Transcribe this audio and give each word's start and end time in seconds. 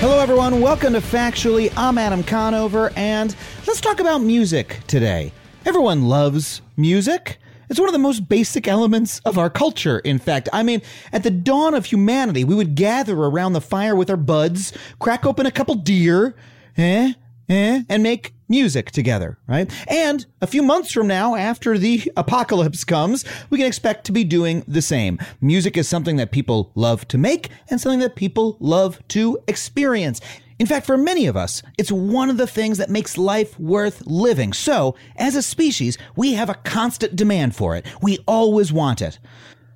Hello, 0.00 0.18
everyone, 0.18 0.62
welcome 0.62 0.94
to 0.94 1.00
Factually. 1.00 1.70
I'm 1.76 1.98
Adam 1.98 2.24
Conover, 2.24 2.90
and 2.96 3.36
let's 3.66 3.82
talk 3.82 4.00
about 4.00 4.22
music 4.22 4.78
today. 4.86 5.30
Everyone 5.66 6.08
loves 6.08 6.62
music. 6.78 7.38
It's 7.72 7.80
one 7.80 7.88
of 7.88 7.94
the 7.94 7.98
most 8.00 8.28
basic 8.28 8.68
elements 8.68 9.18
of 9.20 9.38
our 9.38 9.48
culture, 9.48 10.00
in 10.00 10.18
fact. 10.18 10.46
I 10.52 10.62
mean, 10.62 10.82
at 11.10 11.22
the 11.22 11.30
dawn 11.30 11.72
of 11.72 11.86
humanity, 11.86 12.44
we 12.44 12.54
would 12.54 12.74
gather 12.74 13.16
around 13.16 13.54
the 13.54 13.62
fire 13.62 13.96
with 13.96 14.10
our 14.10 14.18
buds, 14.18 14.74
crack 14.98 15.24
open 15.24 15.46
a 15.46 15.50
couple 15.50 15.76
deer, 15.76 16.34
eh, 16.76 17.14
eh, 17.48 17.82
and 17.88 18.02
make 18.02 18.34
music 18.46 18.90
together, 18.90 19.38
right? 19.46 19.72
And 19.88 20.26
a 20.42 20.46
few 20.46 20.62
months 20.62 20.92
from 20.92 21.06
now, 21.06 21.34
after 21.34 21.78
the 21.78 22.12
apocalypse 22.14 22.84
comes, 22.84 23.24
we 23.48 23.56
can 23.56 23.66
expect 23.66 24.04
to 24.04 24.12
be 24.12 24.22
doing 24.22 24.64
the 24.68 24.82
same. 24.82 25.18
Music 25.40 25.78
is 25.78 25.88
something 25.88 26.16
that 26.16 26.30
people 26.30 26.72
love 26.74 27.08
to 27.08 27.16
make 27.16 27.48
and 27.70 27.80
something 27.80 28.00
that 28.00 28.16
people 28.16 28.58
love 28.60 29.00
to 29.08 29.38
experience. 29.48 30.20
In 30.62 30.68
fact, 30.68 30.86
for 30.86 30.96
many 30.96 31.26
of 31.26 31.36
us, 31.36 31.60
it's 31.76 31.90
one 31.90 32.30
of 32.30 32.36
the 32.36 32.46
things 32.46 32.78
that 32.78 32.88
makes 32.88 33.18
life 33.18 33.58
worth 33.58 34.06
living. 34.06 34.52
So, 34.52 34.94
as 35.16 35.34
a 35.34 35.42
species, 35.42 35.98
we 36.14 36.34
have 36.34 36.48
a 36.48 36.54
constant 36.54 37.16
demand 37.16 37.56
for 37.56 37.74
it. 37.74 37.84
We 38.00 38.20
always 38.28 38.72
want 38.72 39.02
it. 39.02 39.18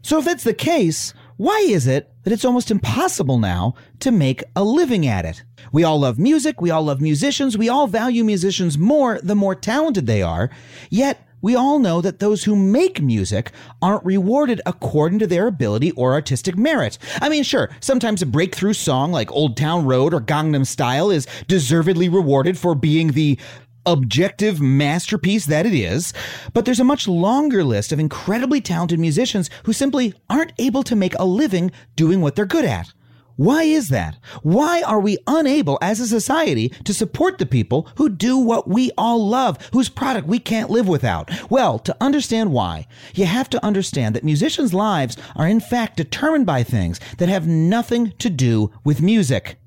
So, 0.02 0.20
if 0.20 0.24
that's 0.24 0.44
the 0.44 0.54
case, 0.54 1.12
why 1.38 1.58
is 1.58 1.88
it 1.88 2.14
that 2.22 2.32
it's 2.32 2.44
almost 2.44 2.70
impossible 2.70 3.38
now 3.38 3.74
to 3.98 4.12
make 4.12 4.44
a 4.54 4.62
living 4.62 5.08
at 5.08 5.24
it? 5.24 5.42
We 5.72 5.82
all 5.82 5.98
love 5.98 6.20
music, 6.20 6.60
we 6.60 6.70
all 6.70 6.84
love 6.84 7.00
musicians, 7.00 7.58
we 7.58 7.68
all 7.68 7.88
value 7.88 8.22
musicians 8.22 8.78
more 8.78 9.18
the 9.20 9.34
more 9.34 9.56
talented 9.56 10.06
they 10.06 10.22
are, 10.22 10.50
yet 10.88 11.25
we 11.46 11.54
all 11.54 11.78
know 11.78 12.00
that 12.00 12.18
those 12.18 12.42
who 12.42 12.56
make 12.56 13.00
music 13.00 13.52
aren't 13.80 14.04
rewarded 14.04 14.60
according 14.66 15.20
to 15.20 15.28
their 15.28 15.46
ability 15.46 15.92
or 15.92 16.12
artistic 16.12 16.58
merit. 16.58 16.98
I 17.22 17.28
mean, 17.28 17.44
sure, 17.44 17.70
sometimes 17.78 18.20
a 18.20 18.26
breakthrough 18.26 18.72
song 18.72 19.12
like 19.12 19.30
Old 19.30 19.56
Town 19.56 19.86
Road 19.86 20.12
or 20.12 20.20
Gangnam 20.20 20.66
Style 20.66 21.08
is 21.08 21.28
deservedly 21.46 22.08
rewarded 22.08 22.58
for 22.58 22.74
being 22.74 23.12
the 23.12 23.38
objective 23.86 24.60
masterpiece 24.60 25.46
that 25.46 25.66
it 25.66 25.72
is, 25.72 26.12
but 26.52 26.64
there's 26.64 26.80
a 26.80 26.84
much 26.84 27.06
longer 27.06 27.62
list 27.62 27.92
of 27.92 28.00
incredibly 28.00 28.60
talented 28.60 28.98
musicians 28.98 29.48
who 29.66 29.72
simply 29.72 30.14
aren't 30.28 30.52
able 30.58 30.82
to 30.82 30.96
make 30.96 31.14
a 31.16 31.24
living 31.24 31.70
doing 31.94 32.22
what 32.22 32.34
they're 32.34 32.44
good 32.44 32.64
at. 32.64 32.92
Why 33.36 33.64
is 33.64 33.88
that? 33.88 34.16
Why 34.42 34.80
are 34.80 34.98
we 34.98 35.18
unable 35.26 35.78
as 35.82 36.00
a 36.00 36.06
society 36.06 36.70
to 36.84 36.94
support 36.94 37.36
the 37.36 37.44
people 37.44 37.86
who 37.96 38.08
do 38.08 38.38
what 38.38 38.66
we 38.66 38.90
all 38.96 39.26
love, 39.28 39.58
whose 39.72 39.90
product 39.90 40.26
we 40.26 40.38
can't 40.38 40.70
live 40.70 40.88
without? 40.88 41.30
Well, 41.50 41.78
to 41.80 41.94
understand 42.00 42.52
why, 42.52 42.86
you 43.14 43.26
have 43.26 43.50
to 43.50 43.64
understand 43.64 44.14
that 44.16 44.24
musicians' 44.24 44.72
lives 44.72 45.18
are 45.34 45.46
in 45.46 45.60
fact 45.60 45.98
determined 45.98 46.46
by 46.46 46.62
things 46.62 46.98
that 47.18 47.28
have 47.28 47.46
nothing 47.46 48.12
to 48.18 48.30
do 48.30 48.72
with 48.84 49.02
music. 49.02 49.58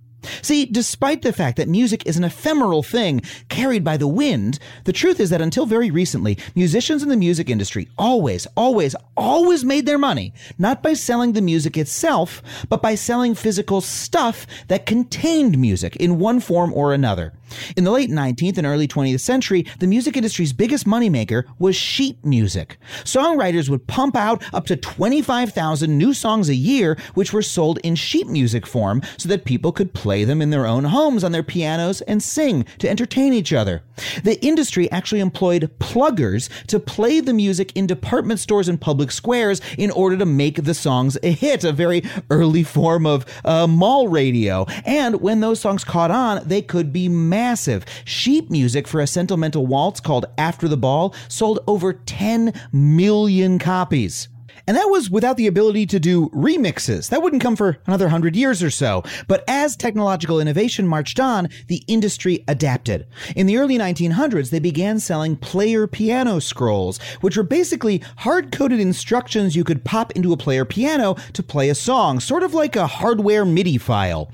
See, 0.42 0.66
despite 0.66 1.22
the 1.22 1.34
fact 1.34 1.58
that 1.58 1.68
music 1.68 2.06
is 2.06 2.18
an 2.18 2.24
ephemeral 2.24 2.84
thing 2.84 3.22
carried 3.48 3.84
by 3.84 3.98
the 3.98 4.08
wind, 4.08 4.60
the 4.84 4.94
truth 4.94 5.20
is 5.20 5.30
that 5.30 5.42
until 5.42 5.66
very 5.66 5.92
recently, 5.92 6.38
musicians 6.56 7.04
in 7.04 7.10
the 7.10 7.18
music 7.18 7.50
industry 7.50 7.88
always, 7.98 8.46
always, 8.58 8.96
always 9.16 9.64
made 9.64 9.86
their 9.86 9.98
money, 9.98 10.34
not 10.58 10.84
by 10.84 10.94
selling 10.94 11.34
the 11.34 11.42
music 11.42 11.78
itself, 11.78 12.42
but 12.68 12.82
by 12.82 12.96
selling 12.96 13.36
physical 13.36 13.82
stuff 13.82 14.46
that 14.68 14.86
contained 14.86 15.58
music 15.58 15.96
in 15.96 16.20
one 16.20 16.40
form 16.40 16.74
or 16.74 16.94
another. 16.94 17.34
In 17.76 17.84
the 17.84 17.92
late 17.92 18.10
19th 18.10 18.58
and 18.58 18.68
early 18.68 18.88
20th 18.88 19.20
century, 19.20 19.66
the 19.80 19.88
music 19.88 20.16
industry's 20.16 20.54
biggest 20.54 20.86
moneymaker 20.86 21.44
was 21.58 21.76
sheet 21.76 22.24
music. 22.26 22.78
Songwriters 23.04 23.70
would 23.70 23.88
pump 23.88 24.16
out 24.16 24.44
up 24.54 24.66
to 24.68 24.76
25,000 24.76 25.98
new 25.98 26.14
songs 26.14 26.50
a 26.50 26.56
year, 26.56 26.98
which 27.14 27.34
were 27.34 27.42
sold 27.42 27.80
in 27.84 27.96
sheet 27.96 28.28
music 28.28 28.66
form 28.66 29.02
so 29.18 29.30
that 29.30 29.46
people 29.46 29.72
could 29.72 29.94
play 29.94 30.24
them 30.24 30.42
in 30.42 30.50
their 30.50 30.66
own 30.66 30.86
homes 30.86 31.24
on 31.24 31.32
their 31.32 31.44
pianos 31.44 32.02
and 32.02 32.22
sing 32.22 32.66
to 32.80 32.90
entertain 32.90 33.34
each 33.34 33.54
other. 33.54 33.84
The 34.24 34.44
industry 34.46 34.90
actually 34.92 35.22
employed 35.22 35.72
pluggers 35.80 36.50
to 36.68 36.80
play 36.80 37.20
the 37.20 37.34
music 37.34 37.76
in 37.76 37.88
department 37.88 38.40
stores 38.40 38.68
and 38.68 38.80
public 38.80 39.12
squares 39.12 39.62
in 39.78 39.92
order 39.92 40.18
to 40.18 40.26
make 40.26 40.64
the 40.64 40.74
songs 40.74 41.18
a 41.24 41.32
hit, 41.32 41.64
a 41.64 41.72
very 41.72 42.04
early 42.30 42.64
form 42.64 43.06
of 43.06 43.26
uh, 43.46 43.68
mall 43.68 44.08
radio. 44.08 44.66
And 44.86 45.22
when 45.22 45.40
those 45.40 45.60
songs 45.60 45.84
caught 45.84 46.12
on, 46.12 46.48
they 46.48 46.62
could 46.62 46.94
be 46.94 47.10
massive. 47.40 47.86
Sheet 48.04 48.52
music 48.52 48.86
for 48.86 49.00
a 49.00 49.08
sentimental 49.08 49.66
waltz 49.66 50.02
called 50.02 50.26
After 50.38 50.68
the 50.68 50.76
Ball 50.76 51.16
sold 51.30 51.60
over 51.68 51.94
10 51.94 52.54
million 52.74 53.60
copies. 53.60 54.28
And 54.68 54.76
that 54.76 54.90
was 54.90 55.10
without 55.10 55.38
the 55.38 55.48
ability 55.48 55.86
to 55.86 56.02
do 56.02 56.28
remixes. 56.30 57.10
That 57.10 57.24
wouldn't 57.24 57.42
come 57.42 57.56
for 57.56 57.78
another 57.88 58.10
hundred 58.10 58.36
years 58.36 58.62
or 58.62 58.70
so. 58.70 59.04
But 59.30 59.46
as 59.48 59.78
technological 59.78 60.42
innovation 60.42 60.86
marched 60.86 61.18
on, 61.18 61.48
the 61.68 61.82
industry 61.88 62.44
adapted. 62.50 63.08
In 63.38 63.48
the 63.48 63.58
early 63.58 63.78
1900s, 63.78 64.50
they 64.50 64.60
began 64.60 65.00
selling 65.00 65.38
player 65.38 65.88
piano 65.88 66.40
scrolls, 66.40 67.00
which 67.22 67.38
were 67.38 67.44
basically 67.44 68.04
hard 68.18 68.52
coded 68.52 68.82
instructions 68.82 69.56
you 69.56 69.64
could 69.64 69.86
pop 69.86 70.12
into 70.12 70.34
a 70.34 70.38
player 70.38 70.66
piano 70.66 71.16
to 71.34 71.42
play 71.42 71.70
a 71.70 71.76
song, 71.76 72.20
sort 72.20 72.44
of 72.44 72.54
like 72.54 72.76
a 72.76 72.86
hardware 72.86 73.46
MIDI 73.46 73.78
file. 73.78 74.30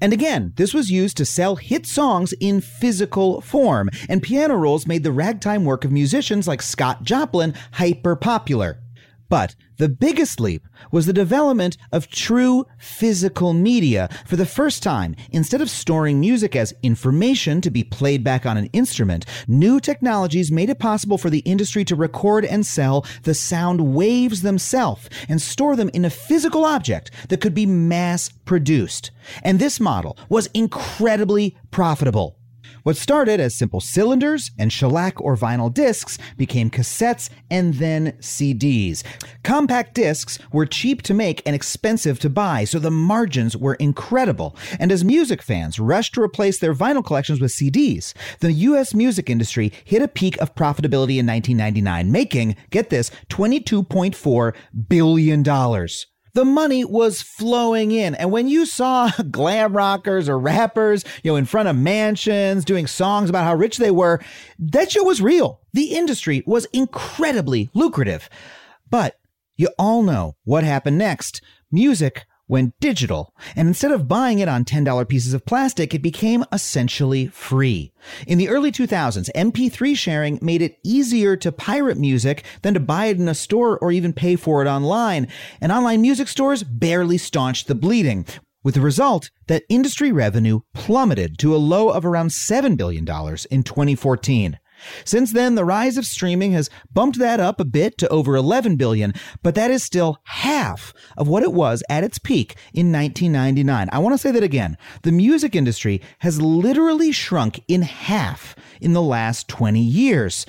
And 0.00 0.12
again, 0.12 0.52
this 0.56 0.74
was 0.74 0.90
used 0.90 1.16
to 1.18 1.24
sell 1.24 1.56
hit 1.56 1.86
songs 1.86 2.32
in 2.40 2.60
physical 2.60 3.40
form, 3.40 3.90
and 4.08 4.22
piano 4.22 4.54
rolls 4.54 4.86
made 4.86 5.02
the 5.02 5.12
ragtime 5.12 5.64
work 5.64 5.84
of 5.84 5.92
musicians 5.92 6.48
like 6.48 6.62
Scott 6.62 7.02
Joplin 7.02 7.54
hyper 7.72 8.16
popular. 8.16 8.80
But 9.28 9.54
the 9.76 9.88
biggest 9.88 10.40
leap 10.40 10.66
was 10.90 11.06
the 11.06 11.12
development 11.12 11.76
of 11.92 12.08
true 12.08 12.64
physical 12.78 13.52
media. 13.52 14.08
For 14.26 14.36
the 14.36 14.46
first 14.46 14.82
time, 14.82 15.14
instead 15.30 15.60
of 15.60 15.70
storing 15.70 16.18
music 16.18 16.56
as 16.56 16.74
information 16.82 17.60
to 17.60 17.70
be 17.70 17.84
played 17.84 18.24
back 18.24 18.46
on 18.46 18.56
an 18.56 18.66
instrument, 18.72 19.26
new 19.46 19.80
technologies 19.80 20.50
made 20.50 20.70
it 20.70 20.78
possible 20.78 21.18
for 21.18 21.30
the 21.30 21.40
industry 21.40 21.84
to 21.84 21.96
record 21.96 22.44
and 22.44 22.64
sell 22.64 23.04
the 23.24 23.34
sound 23.34 23.94
waves 23.94 24.42
themselves 24.42 25.10
and 25.28 25.42
store 25.42 25.76
them 25.76 25.90
in 25.92 26.04
a 26.04 26.10
physical 26.10 26.64
object 26.64 27.10
that 27.28 27.40
could 27.40 27.54
be 27.54 27.66
mass 27.66 28.30
produced. 28.46 29.10
And 29.42 29.58
this 29.58 29.78
model 29.78 30.16
was 30.28 30.48
incredibly 30.54 31.56
profitable. 31.70 32.37
What 32.82 32.96
started 32.96 33.40
as 33.40 33.54
simple 33.54 33.80
cylinders 33.80 34.50
and 34.58 34.72
shellac 34.72 35.20
or 35.20 35.36
vinyl 35.36 35.72
discs 35.72 36.18
became 36.36 36.70
cassettes 36.70 37.30
and 37.50 37.74
then 37.74 38.12
CDs. 38.20 39.02
Compact 39.42 39.94
discs 39.94 40.38
were 40.52 40.66
cheap 40.66 41.02
to 41.02 41.14
make 41.14 41.42
and 41.46 41.54
expensive 41.54 42.18
to 42.20 42.30
buy, 42.30 42.64
so 42.64 42.78
the 42.78 42.90
margins 42.90 43.56
were 43.56 43.74
incredible. 43.74 44.56
And 44.78 44.92
as 44.92 45.04
music 45.04 45.42
fans 45.42 45.78
rushed 45.78 46.14
to 46.14 46.22
replace 46.22 46.58
their 46.58 46.74
vinyl 46.74 47.04
collections 47.04 47.40
with 47.40 47.52
CDs, 47.52 48.14
the 48.40 48.52
US 48.52 48.94
music 48.94 49.30
industry 49.30 49.72
hit 49.84 50.02
a 50.02 50.08
peak 50.08 50.40
of 50.40 50.54
profitability 50.54 51.18
in 51.18 51.26
1999, 51.26 52.10
making, 52.12 52.56
get 52.70 52.90
this, 52.90 53.10
$22.4 53.30 54.54
billion. 54.88 56.17
The 56.38 56.44
money 56.44 56.84
was 56.84 57.20
flowing 57.20 57.90
in. 57.90 58.14
And 58.14 58.30
when 58.30 58.46
you 58.46 58.64
saw 58.64 59.10
glam 59.32 59.76
rockers 59.76 60.28
or 60.28 60.38
rappers, 60.38 61.04
you 61.24 61.32
know, 61.32 61.36
in 61.36 61.46
front 61.46 61.68
of 61.68 61.74
mansions 61.74 62.64
doing 62.64 62.86
songs 62.86 63.28
about 63.28 63.42
how 63.42 63.56
rich 63.56 63.78
they 63.78 63.90
were, 63.90 64.20
that 64.60 64.92
shit 64.92 65.04
was 65.04 65.20
real. 65.20 65.60
The 65.72 65.96
industry 65.96 66.44
was 66.46 66.66
incredibly 66.66 67.70
lucrative. 67.74 68.30
But 68.88 69.18
you 69.56 69.70
all 69.80 70.04
know 70.04 70.36
what 70.44 70.62
happened 70.62 70.96
next. 70.96 71.42
Music 71.72 72.24
went 72.48 72.74
digital, 72.80 73.34
and 73.54 73.68
instead 73.68 73.92
of 73.92 74.08
buying 74.08 74.38
it 74.38 74.48
on 74.48 74.64
$10 74.64 75.08
pieces 75.08 75.34
of 75.34 75.44
plastic, 75.46 75.94
it 75.94 76.02
became 76.02 76.44
essentially 76.50 77.26
free. 77.26 77.92
In 78.26 78.38
the 78.38 78.48
early 78.48 78.72
2000s, 78.72 79.30
MP3 79.34 79.96
sharing 79.96 80.38
made 80.42 80.62
it 80.62 80.78
easier 80.82 81.36
to 81.36 81.52
pirate 81.52 81.98
music 81.98 82.44
than 82.62 82.74
to 82.74 82.80
buy 82.80 83.06
it 83.06 83.18
in 83.18 83.28
a 83.28 83.34
store 83.34 83.78
or 83.78 83.92
even 83.92 84.12
pay 84.12 84.34
for 84.36 84.62
it 84.62 84.68
online, 84.68 85.28
and 85.60 85.70
online 85.70 86.00
music 86.00 86.28
stores 86.28 86.62
barely 86.62 87.18
staunched 87.18 87.68
the 87.68 87.74
bleeding. 87.74 88.26
With 88.64 88.74
the 88.74 88.80
result 88.80 89.30
that 89.46 89.62
industry 89.68 90.10
revenue 90.10 90.60
plummeted 90.74 91.38
to 91.38 91.54
a 91.54 91.58
low 91.58 91.90
of 91.90 92.04
around 92.04 92.30
$7 92.30 92.76
billion 92.76 93.04
in 93.50 93.62
2014. 93.62 94.58
Since 95.04 95.32
then, 95.32 95.54
the 95.54 95.64
rise 95.64 95.96
of 95.96 96.06
streaming 96.06 96.52
has 96.52 96.70
bumped 96.92 97.18
that 97.18 97.40
up 97.40 97.60
a 97.60 97.64
bit 97.64 97.98
to 97.98 98.08
over 98.08 98.36
11 98.36 98.76
billion, 98.76 99.12
but 99.42 99.54
that 99.54 99.70
is 99.70 99.82
still 99.82 100.18
half 100.24 100.92
of 101.16 101.28
what 101.28 101.42
it 101.42 101.52
was 101.52 101.82
at 101.88 102.04
its 102.04 102.18
peak 102.18 102.56
in 102.72 102.92
1999. 102.92 103.88
I 103.92 103.98
want 103.98 104.14
to 104.14 104.18
say 104.18 104.30
that 104.30 104.42
again. 104.42 104.76
The 105.02 105.12
music 105.12 105.54
industry 105.54 106.00
has 106.20 106.40
literally 106.40 107.12
shrunk 107.12 107.60
in 107.68 107.82
half 107.82 108.54
in 108.80 108.92
the 108.92 109.02
last 109.02 109.48
20 109.48 109.80
years. 109.80 110.46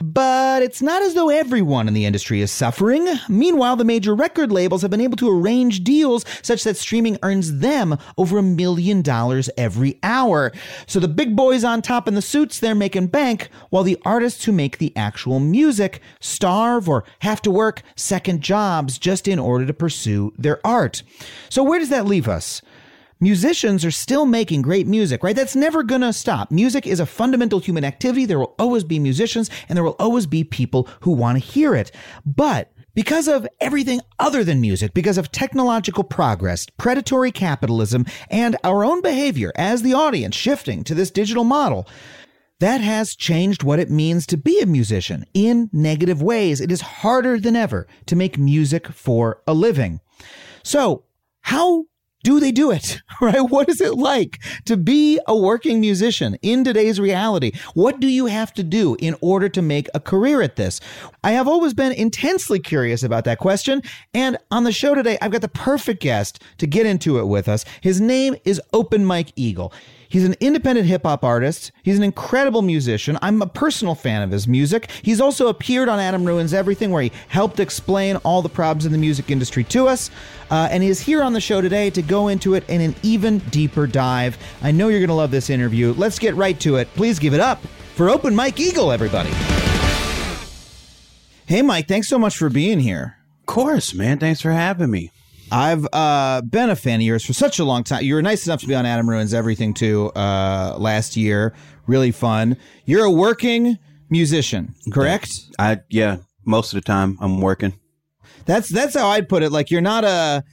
But 0.00 0.62
it's 0.62 0.82
not 0.82 1.02
as 1.02 1.14
though 1.14 1.28
everyone 1.28 1.88
in 1.88 1.94
the 1.94 2.04
industry 2.04 2.40
is 2.40 2.50
suffering. 2.50 3.08
Meanwhile, 3.28 3.76
the 3.76 3.84
major 3.84 4.14
record 4.14 4.52
labels 4.52 4.82
have 4.82 4.90
been 4.90 5.00
able 5.00 5.16
to 5.18 5.30
arrange 5.30 5.84
deals 5.84 6.24
such 6.42 6.64
that 6.64 6.76
streaming 6.76 7.18
earns 7.22 7.58
them 7.58 7.96
over 8.18 8.38
a 8.38 8.42
million 8.42 9.02
dollars 9.02 9.48
every 9.56 9.98
hour. 10.02 10.52
So 10.86 11.00
the 11.00 11.08
big 11.08 11.34
boys 11.34 11.64
on 11.64 11.82
top 11.82 12.06
in 12.06 12.14
the 12.14 12.22
suits, 12.22 12.60
they're 12.60 12.74
making 12.74 13.08
bank, 13.08 13.48
while 13.70 13.82
the 13.82 13.98
artists 14.04 14.44
who 14.44 14.52
make 14.52 14.78
the 14.78 14.96
actual 14.96 15.40
music 15.40 16.00
starve 16.20 16.88
or 16.88 17.04
have 17.20 17.40
to 17.42 17.50
work 17.50 17.82
second 17.94 18.42
jobs 18.42 18.98
just 18.98 19.26
in 19.26 19.38
order 19.38 19.66
to 19.66 19.74
pursue 19.74 20.32
their 20.36 20.64
art. 20.66 21.02
So 21.48 21.62
where 21.62 21.78
does 21.78 21.90
that 21.90 22.06
leave 22.06 22.28
us? 22.28 22.60
Musicians 23.20 23.84
are 23.84 23.90
still 23.90 24.26
making 24.26 24.62
great 24.62 24.86
music, 24.86 25.22
right? 25.22 25.36
That's 25.36 25.56
never 25.56 25.82
gonna 25.82 26.12
stop. 26.12 26.50
Music 26.50 26.86
is 26.86 27.00
a 27.00 27.06
fundamental 27.06 27.58
human 27.58 27.84
activity. 27.84 28.26
There 28.26 28.38
will 28.38 28.54
always 28.58 28.84
be 28.84 28.98
musicians 28.98 29.50
and 29.68 29.76
there 29.76 29.84
will 29.84 29.96
always 29.98 30.26
be 30.26 30.44
people 30.44 30.88
who 31.00 31.12
want 31.12 31.38
to 31.38 31.44
hear 31.44 31.74
it. 31.74 31.90
But 32.24 32.72
because 32.94 33.28
of 33.28 33.46
everything 33.60 34.00
other 34.18 34.42
than 34.42 34.60
music, 34.60 34.94
because 34.94 35.18
of 35.18 35.30
technological 35.30 36.02
progress, 36.02 36.66
predatory 36.78 37.30
capitalism, 37.30 38.06
and 38.30 38.56
our 38.64 38.84
own 38.84 39.02
behavior 39.02 39.52
as 39.54 39.82
the 39.82 39.92
audience 39.92 40.34
shifting 40.34 40.82
to 40.84 40.94
this 40.94 41.10
digital 41.10 41.44
model, 41.44 41.86
that 42.58 42.80
has 42.80 43.14
changed 43.14 43.62
what 43.62 43.78
it 43.78 43.90
means 43.90 44.26
to 44.26 44.38
be 44.38 44.60
a 44.60 44.66
musician 44.66 45.26
in 45.34 45.68
negative 45.74 46.22
ways. 46.22 46.60
It 46.60 46.72
is 46.72 46.80
harder 46.80 47.38
than 47.38 47.54
ever 47.54 47.86
to 48.06 48.16
make 48.16 48.38
music 48.38 48.88
for 48.88 49.42
a 49.46 49.52
living. 49.52 50.00
So, 50.62 51.04
how 51.42 51.84
do 52.26 52.40
they 52.40 52.50
do 52.50 52.72
it? 52.72 53.00
Right? 53.18 53.40
What 53.40 53.70
is 53.70 53.80
it 53.80 53.94
like 53.94 54.40
to 54.66 54.76
be 54.76 55.18
a 55.26 55.34
working 55.34 55.80
musician 55.80 56.36
in 56.42 56.64
today's 56.64 57.00
reality? 57.00 57.52
What 57.72 57.98
do 57.98 58.08
you 58.08 58.26
have 58.26 58.52
to 58.54 58.62
do 58.62 58.94
in 59.00 59.16
order 59.22 59.48
to 59.48 59.62
make 59.62 59.88
a 59.94 60.00
career 60.00 60.42
at 60.42 60.56
this? 60.56 60.80
I 61.24 61.30
have 61.30 61.48
always 61.48 61.72
been 61.72 61.92
intensely 61.92 62.58
curious 62.58 63.02
about 63.02 63.24
that 63.24 63.38
question. 63.38 63.80
And 64.12 64.36
on 64.50 64.64
the 64.64 64.72
show 64.72 64.94
today, 64.94 65.16
I've 65.22 65.30
got 65.30 65.40
the 65.40 65.48
perfect 65.48 66.02
guest 66.02 66.42
to 66.58 66.66
get 66.66 66.84
into 66.84 67.18
it 67.18 67.24
with 67.24 67.48
us. 67.48 67.64
His 67.80 68.02
name 68.02 68.36
is 68.44 68.60
Open 68.74 69.06
Mike 69.06 69.32
Eagle. 69.34 69.72
He's 70.08 70.24
an 70.24 70.34
independent 70.40 70.86
hip 70.86 71.02
hop 71.04 71.24
artist. 71.24 71.72
He's 71.82 71.96
an 71.96 72.04
incredible 72.04 72.62
musician. 72.62 73.18
I'm 73.22 73.42
a 73.42 73.46
personal 73.46 73.94
fan 73.94 74.22
of 74.22 74.30
his 74.30 74.46
music. 74.46 74.90
He's 75.02 75.20
also 75.20 75.48
appeared 75.48 75.88
on 75.88 75.98
Adam 75.98 76.24
Ruins 76.24 76.54
Everything, 76.54 76.90
where 76.90 77.02
he 77.02 77.12
helped 77.28 77.60
explain 77.60 78.16
all 78.16 78.42
the 78.42 78.48
problems 78.48 78.86
in 78.86 78.92
the 78.92 78.98
music 78.98 79.30
industry 79.30 79.64
to 79.64 79.88
us. 79.88 80.10
Uh, 80.50 80.68
and 80.70 80.82
he 80.82 80.88
is 80.88 81.00
here 81.00 81.22
on 81.22 81.32
the 81.32 81.40
show 81.40 81.60
today 81.60 81.90
to 81.90 82.02
go 82.02 82.28
into 82.28 82.54
it 82.54 82.68
in 82.68 82.80
an 82.80 82.94
even 83.02 83.38
deeper 83.50 83.86
dive. 83.86 84.38
I 84.62 84.70
know 84.70 84.88
you're 84.88 85.00
going 85.00 85.08
to 85.08 85.14
love 85.14 85.30
this 85.30 85.50
interview. 85.50 85.94
Let's 85.96 86.18
get 86.18 86.34
right 86.34 86.58
to 86.60 86.76
it. 86.76 86.88
Please 86.94 87.18
give 87.18 87.34
it 87.34 87.40
up 87.40 87.64
for 87.94 88.10
Open 88.10 88.34
Mike 88.34 88.60
Eagle, 88.60 88.92
everybody. 88.92 89.30
Hey, 91.46 91.62
Mike, 91.62 91.86
thanks 91.86 92.08
so 92.08 92.18
much 92.18 92.36
for 92.36 92.48
being 92.48 92.80
here. 92.80 93.18
Of 93.40 93.46
course, 93.46 93.94
man. 93.94 94.18
Thanks 94.18 94.40
for 94.40 94.50
having 94.50 94.90
me. 94.90 95.12
I've 95.50 95.86
uh, 95.92 96.42
been 96.42 96.70
a 96.70 96.76
fan 96.76 97.00
of 97.00 97.06
yours 97.06 97.24
for 97.24 97.32
such 97.32 97.58
a 97.58 97.64
long 97.64 97.84
time. 97.84 98.02
You 98.02 98.14
were 98.14 98.22
nice 98.22 98.46
enough 98.46 98.60
to 98.60 98.66
be 98.66 98.74
on 98.74 98.86
Adam 98.86 99.08
Ruins 99.08 99.32
Everything 99.32 99.74
too 99.74 100.10
uh, 100.16 100.76
last 100.78 101.16
year. 101.16 101.54
Really 101.86 102.10
fun. 102.10 102.56
You're 102.84 103.04
a 103.04 103.10
working 103.10 103.78
musician, 104.10 104.74
correct? 104.92 105.40
I 105.58 105.80
yeah. 105.88 106.18
Most 106.44 106.72
of 106.72 106.76
the 106.76 106.86
time, 106.86 107.18
I'm 107.20 107.40
working. 107.40 107.72
That's 108.44 108.68
that's 108.68 108.94
how 108.94 109.08
I'd 109.08 109.28
put 109.28 109.42
it. 109.42 109.50
Like 109.50 109.70
you're 109.70 109.80
not 109.80 110.04
a. 110.04 110.44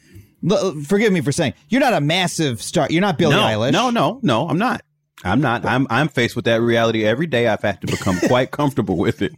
Forgive 0.86 1.14
me 1.14 1.22
for 1.22 1.32
saying 1.32 1.54
you're 1.70 1.82
not 1.82 1.94
a 1.94 2.02
massive 2.02 2.62
star. 2.62 2.88
You're 2.90 3.02
not 3.02 3.18
Billie 3.18 3.36
no, 3.36 3.42
Eilish. 3.42 3.72
no, 3.72 3.90
no, 3.90 4.20
no. 4.22 4.50
I'm 4.50 4.58
not. 4.58 4.82
I'm 5.24 5.40
not. 5.40 5.66
I'm 5.66 5.88
I'm 5.90 6.10
faced 6.10 6.36
with 6.36 6.46
that 6.46 6.62
reality 6.62 7.06
every 7.06 7.28
day. 7.28 7.48
I've 7.48 7.62
had 7.62 7.80
to 7.82 7.88
become 7.88 8.20
quite 8.28 8.52
comfortable 8.60 8.98
with 8.98 9.22
it. 9.22 9.34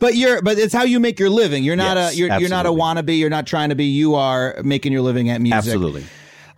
but 0.00 0.16
you're 0.16 0.42
but 0.42 0.58
it's 0.58 0.74
how 0.74 0.82
you 0.82 0.98
make 0.98 1.18
your 1.20 1.30
living. 1.30 1.62
You're 1.62 1.76
not 1.76 1.96
Yes, 1.96 2.12
a 2.12 2.16
you're, 2.16 2.38
you're 2.40 2.48
not 2.50 2.66
a 2.66 2.70
wannabe. 2.70 3.16
You're 3.18 3.30
not 3.30 3.46
trying 3.46 3.68
to 3.68 3.74
be. 3.74 3.84
You 3.84 4.16
are 4.16 4.60
making 4.64 4.92
your 4.92 5.02
living 5.02 5.28
at 5.30 5.40
music. 5.40 5.58
Absolutely. 5.58 6.04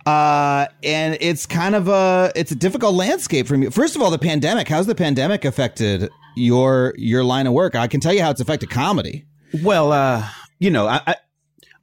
Uh, 0.05 0.65
and 0.83 1.17
it's 1.21 1.45
kind 1.45 1.75
of 1.75 1.87
a 1.87 2.31
it's 2.35 2.51
a 2.51 2.55
difficult 2.55 2.95
landscape 2.95 3.47
for 3.47 3.57
me. 3.57 3.69
First 3.69 3.95
of 3.95 4.01
all, 4.01 4.11
the 4.11 4.19
pandemic. 4.19 4.67
How's 4.67 4.87
the 4.87 4.95
pandemic 4.95 5.45
affected 5.45 6.09
your 6.35 6.93
your 6.97 7.23
line 7.23 7.47
of 7.47 7.53
work? 7.53 7.75
I 7.75 7.87
can 7.87 7.99
tell 7.99 8.13
you 8.13 8.21
how 8.21 8.31
it's 8.31 8.41
affected 8.41 8.69
comedy. 8.69 9.25
Well, 9.61 9.91
uh, 9.91 10.27
you 10.59 10.71
know, 10.71 10.87
I, 10.87 11.01
I 11.05 11.15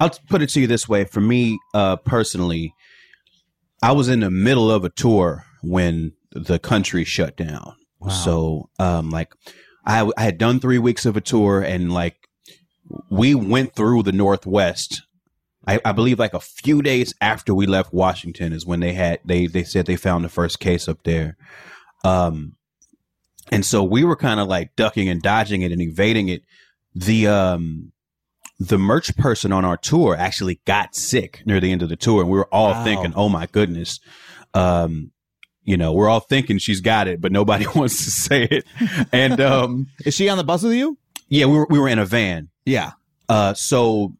I'll 0.00 0.10
put 0.28 0.42
it 0.42 0.48
to 0.50 0.60
you 0.60 0.66
this 0.66 0.88
way. 0.88 1.04
For 1.04 1.20
me, 1.20 1.58
uh, 1.72 1.96
personally, 1.96 2.74
I 3.82 3.92
was 3.92 4.08
in 4.08 4.20
the 4.20 4.30
middle 4.30 4.70
of 4.70 4.84
a 4.84 4.90
tour 4.90 5.44
when 5.62 6.12
the 6.32 6.58
country 6.58 7.04
shut 7.04 7.36
down. 7.36 7.74
So, 8.24 8.70
um, 8.78 9.10
like, 9.10 9.34
I 9.84 10.10
I 10.16 10.22
had 10.22 10.38
done 10.38 10.58
three 10.58 10.78
weeks 10.78 11.04
of 11.04 11.16
a 11.18 11.20
tour, 11.20 11.60
and 11.60 11.92
like, 11.92 12.16
we 13.10 13.34
went 13.34 13.74
through 13.74 14.04
the 14.04 14.12
Northwest. 14.12 15.02
I, 15.66 15.78
I 15.84 15.92
believe 15.92 16.18
like 16.18 16.32
a 16.32 16.40
few 16.40 16.80
days 16.80 17.12
after 17.20 17.54
we 17.54 17.66
left 17.66 17.92
Washington 17.92 18.54
is 18.54 18.64
when 18.64 18.80
they 18.80 18.94
had 18.94 19.20
they 19.24 19.46
they 19.46 19.64
said 19.64 19.84
they 19.84 19.96
found 19.96 20.24
the 20.24 20.30
first 20.30 20.60
case 20.60 20.88
up 20.88 21.02
there. 21.04 21.36
Um, 22.02 22.56
and 23.52 23.66
so 23.66 23.84
we 23.84 24.02
were 24.04 24.16
kind 24.16 24.40
of 24.40 24.48
like 24.48 24.74
ducking 24.76 25.08
and 25.08 25.20
dodging 25.20 25.60
it 25.60 25.70
and 25.70 25.82
evading 25.82 26.28
it. 26.30 26.42
The 26.94 27.26
um 27.28 27.92
the 28.58 28.78
merch 28.78 29.14
person 29.18 29.52
on 29.52 29.64
our 29.66 29.76
tour 29.76 30.16
actually 30.16 30.60
got 30.66 30.94
sick 30.94 31.42
near 31.44 31.60
the 31.60 31.70
end 31.70 31.82
of 31.82 31.90
the 31.90 31.96
tour, 31.96 32.22
and 32.22 32.30
we 32.30 32.38
were 32.38 32.48
all 32.52 32.72
Wow. 32.72 32.84
thinking, 32.84 33.12
"Oh 33.14 33.28
my 33.28 33.46
goodness." 33.46 34.00
Um, 34.54 35.12
you 35.64 35.76
know, 35.76 35.92
we're 35.92 36.08
all 36.08 36.20
thinking 36.20 36.58
she's 36.58 36.80
got 36.80 37.08
it, 37.08 37.20
but 37.20 37.32
nobody 37.32 37.66
wants 37.74 38.04
to 38.04 38.10
say 38.10 38.44
it. 38.44 38.64
And 39.12 39.40
um, 39.40 39.88
Is 40.04 40.14
she 40.14 40.28
on 40.28 40.38
the 40.38 40.44
bus 40.44 40.62
with 40.62 40.74
you? 40.74 40.98
yeah, 41.28 41.46
we 41.46 41.58
were 41.58 41.66
we 41.70 41.78
were 41.78 41.88
in 41.88 41.98
a 41.98 42.06
van. 42.06 42.48
Yeah. 42.64 42.92
Uh, 43.28 43.54
so 43.54 44.14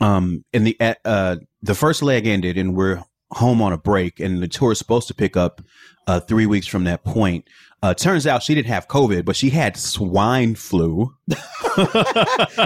um, 0.00 0.44
in 0.52 0.64
the 0.64 0.76
uh, 0.80 0.94
uh, 1.04 1.36
the 1.62 1.74
first 1.74 2.02
leg 2.02 2.26
ended, 2.26 2.58
and 2.58 2.74
we're 2.74 3.02
home 3.30 3.62
on 3.62 3.72
a 3.72 3.78
break, 3.78 4.20
and 4.20 4.42
the 4.42 4.48
tour 4.48 4.72
is 4.72 4.78
supposed 4.78 5.08
to 5.08 5.14
pick 5.14 5.36
up 5.36 5.62
uh, 6.06 6.20
three 6.20 6.46
weeks 6.46 6.66
from 6.66 6.84
that 6.84 7.04
point. 7.04 7.46
Uh, 7.82 7.92
turns 7.92 8.28
out 8.28 8.42
she 8.44 8.54
didn't 8.54 8.68
have 8.68 8.86
COVID, 8.86 9.24
but 9.24 9.34
she 9.34 9.50
had 9.50 9.76
swine 9.76 10.54
flu. 10.54 11.12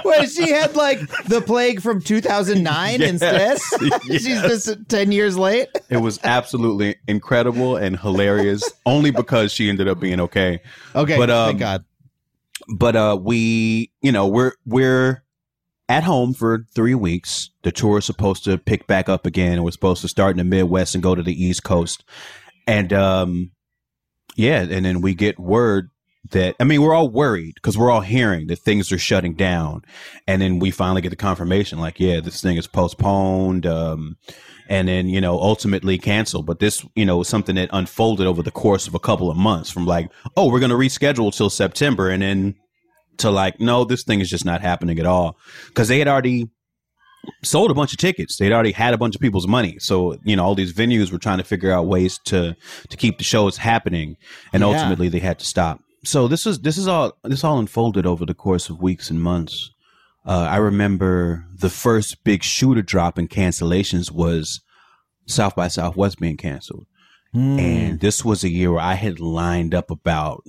Wait, 0.04 0.30
she 0.30 0.50
had 0.50 0.74
like 0.76 1.00
the 1.24 1.42
plague 1.44 1.80
from 1.80 2.00
2009 2.02 3.00
Yes. 3.00 3.10
instead. 3.10 3.58
Yes. 4.08 4.22
She's 4.22 4.42
just 4.42 4.88
10 4.88 5.12
years 5.12 5.36
late. 5.38 5.68
It 5.88 5.98
was 5.98 6.20
absolutely 6.24 6.96
incredible 7.08 7.76
and 7.76 7.98
hilarious, 7.98 8.62
only 8.84 9.10
because 9.10 9.52
she 9.52 9.68
ended 9.68 9.88
up 9.88 10.00
being 10.00 10.20
okay. 10.20 10.60
Okay, 10.94 11.16
But, 11.16 11.30
um, 11.30 11.46
thank 11.48 11.60
God. 11.60 11.84
but 12.76 12.96
uh 12.96 13.18
we 13.20 13.92
you 14.02 14.12
know 14.12 14.26
we're 14.26 14.52
we're 14.64 15.22
at 15.88 16.02
home 16.04 16.34
for 16.34 16.66
three 16.74 16.94
weeks 16.94 17.50
the 17.62 17.70
tour 17.70 17.98
is 17.98 18.04
supposed 18.04 18.42
to 18.44 18.58
pick 18.58 18.86
back 18.88 19.08
up 19.08 19.24
again 19.24 19.62
we're 19.62 19.70
supposed 19.70 20.02
to 20.02 20.08
start 20.08 20.32
in 20.32 20.38
the 20.38 20.44
midwest 20.44 20.94
and 20.94 21.02
go 21.02 21.14
to 21.14 21.22
the 21.22 21.44
east 21.44 21.62
coast 21.62 22.02
and 22.66 22.92
um 22.92 23.52
yeah 24.36 24.60
and 24.60 24.84
then 24.84 25.00
we 25.00 25.14
get 25.14 25.38
word 25.38 25.90
that 26.30 26.56
i 26.60 26.64
mean 26.64 26.82
we're 26.82 26.94
all 26.94 27.08
worried 27.08 27.54
because 27.54 27.76
we're 27.78 27.90
all 27.90 28.00
hearing 28.00 28.46
that 28.48 28.58
things 28.58 28.90
are 28.92 28.98
shutting 28.98 29.34
down. 29.34 29.82
And 30.26 30.42
then 30.42 30.58
we 30.58 30.70
finally 30.70 31.02
get 31.02 31.10
the 31.10 31.16
confirmation 31.16 31.78
like 31.78 32.00
yeah 32.00 32.20
this 32.20 32.40
thing 32.40 32.56
is 32.56 32.66
postponed 32.66 33.66
um 33.66 34.16
and 34.68 34.88
then 34.88 35.08
you 35.08 35.20
know 35.20 35.38
ultimately 35.38 35.98
canceled. 35.98 36.46
But 36.46 36.58
this 36.58 36.84
you 36.94 37.04
know 37.04 37.22
something 37.22 37.54
that 37.56 37.70
unfolded 37.72 38.26
over 38.26 38.42
the 38.42 38.50
course 38.50 38.86
of 38.86 38.94
a 38.94 39.00
couple 39.00 39.30
of 39.30 39.36
months 39.36 39.70
from 39.70 39.86
like 39.86 40.10
oh 40.36 40.50
we're 40.50 40.60
going 40.60 40.70
to 40.70 40.76
reschedule 40.76 41.34
till 41.34 41.50
september. 41.50 42.08
And 42.08 42.22
then 42.22 42.54
to 43.18 43.30
like 43.30 43.60
no 43.60 43.84
this 43.84 44.04
thing 44.04 44.20
is 44.20 44.30
just 44.30 44.44
not 44.44 44.62
happening 44.62 44.98
at 44.98 45.06
all. 45.06 45.38
Because 45.68 45.88
they 45.88 45.98
had 45.98 46.08
already 46.08 46.48
sold 47.42 47.70
a 47.70 47.74
bunch 47.74 47.92
of 47.92 47.98
tickets 47.98 48.36
they'd 48.36 48.52
already 48.52 48.72
had 48.72 48.92
a 48.94 48.98
bunch 48.98 49.14
of 49.14 49.20
people's 49.20 49.46
money 49.46 49.76
so 49.78 50.16
you 50.24 50.34
know 50.36 50.44
all 50.44 50.54
these 50.54 50.72
venues 50.72 51.10
were 51.12 51.18
trying 51.18 51.38
to 51.38 51.44
figure 51.44 51.72
out 51.72 51.86
ways 51.86 52.18
to 52.24 52.56
to 52.88 52.96
keep 52.96 53.18
the 53.18 53.24
shows 53.24 53.56
happening 53.56 54.16
and 54.52 54.60
Yeah. 54.62 54.68
ultimately 54.68 55.08
they 55.08 55.18
had 55.20 55.38
to 55.38 55.44
stop 55.44 55.80
so 56.04 56.28
this 56.28 56.46
is 56.46 56.60
this 56.60 56.76
is 56.78 56.86
all 56.88 57.12
this 57.24 57.44
all 57.44 57.58
unfolded 57.58 58.06
over 58.06 58.24
the 58.26 58.34
course 58.34 58.68
of 58.68 58.80
weeks 58.80 59.10
and 59.10 59.22
months 59.22 59.70
uh, 60.24 60.48
I 60.50 60.56
remember 60.56 61.46
the 61.54 61.70
first 61.70 62.24
big 62.24 62.42
shooter 62.42 62.82
drop 62.82 63.16
in 63.16 63.28
cancellations 63.28 64.10
was 64.10 64.60
South 65.26 65.54
by 65.54 65.68
Southwest 65.68 66.18
being 66.18 66.36
canceled. 66.36 66.86
Hmm. 67.32 67.58
And 67.60 68.00
this 68.00 68.24
was 68.24 68.42
a 68.42 68.48
year 68.48 68.72
where 68.72 68.80
I 68.82 68.94
had 68.94 69.20
lined 69.20 69.72
up 69.72 69.88
about 69.88 70.42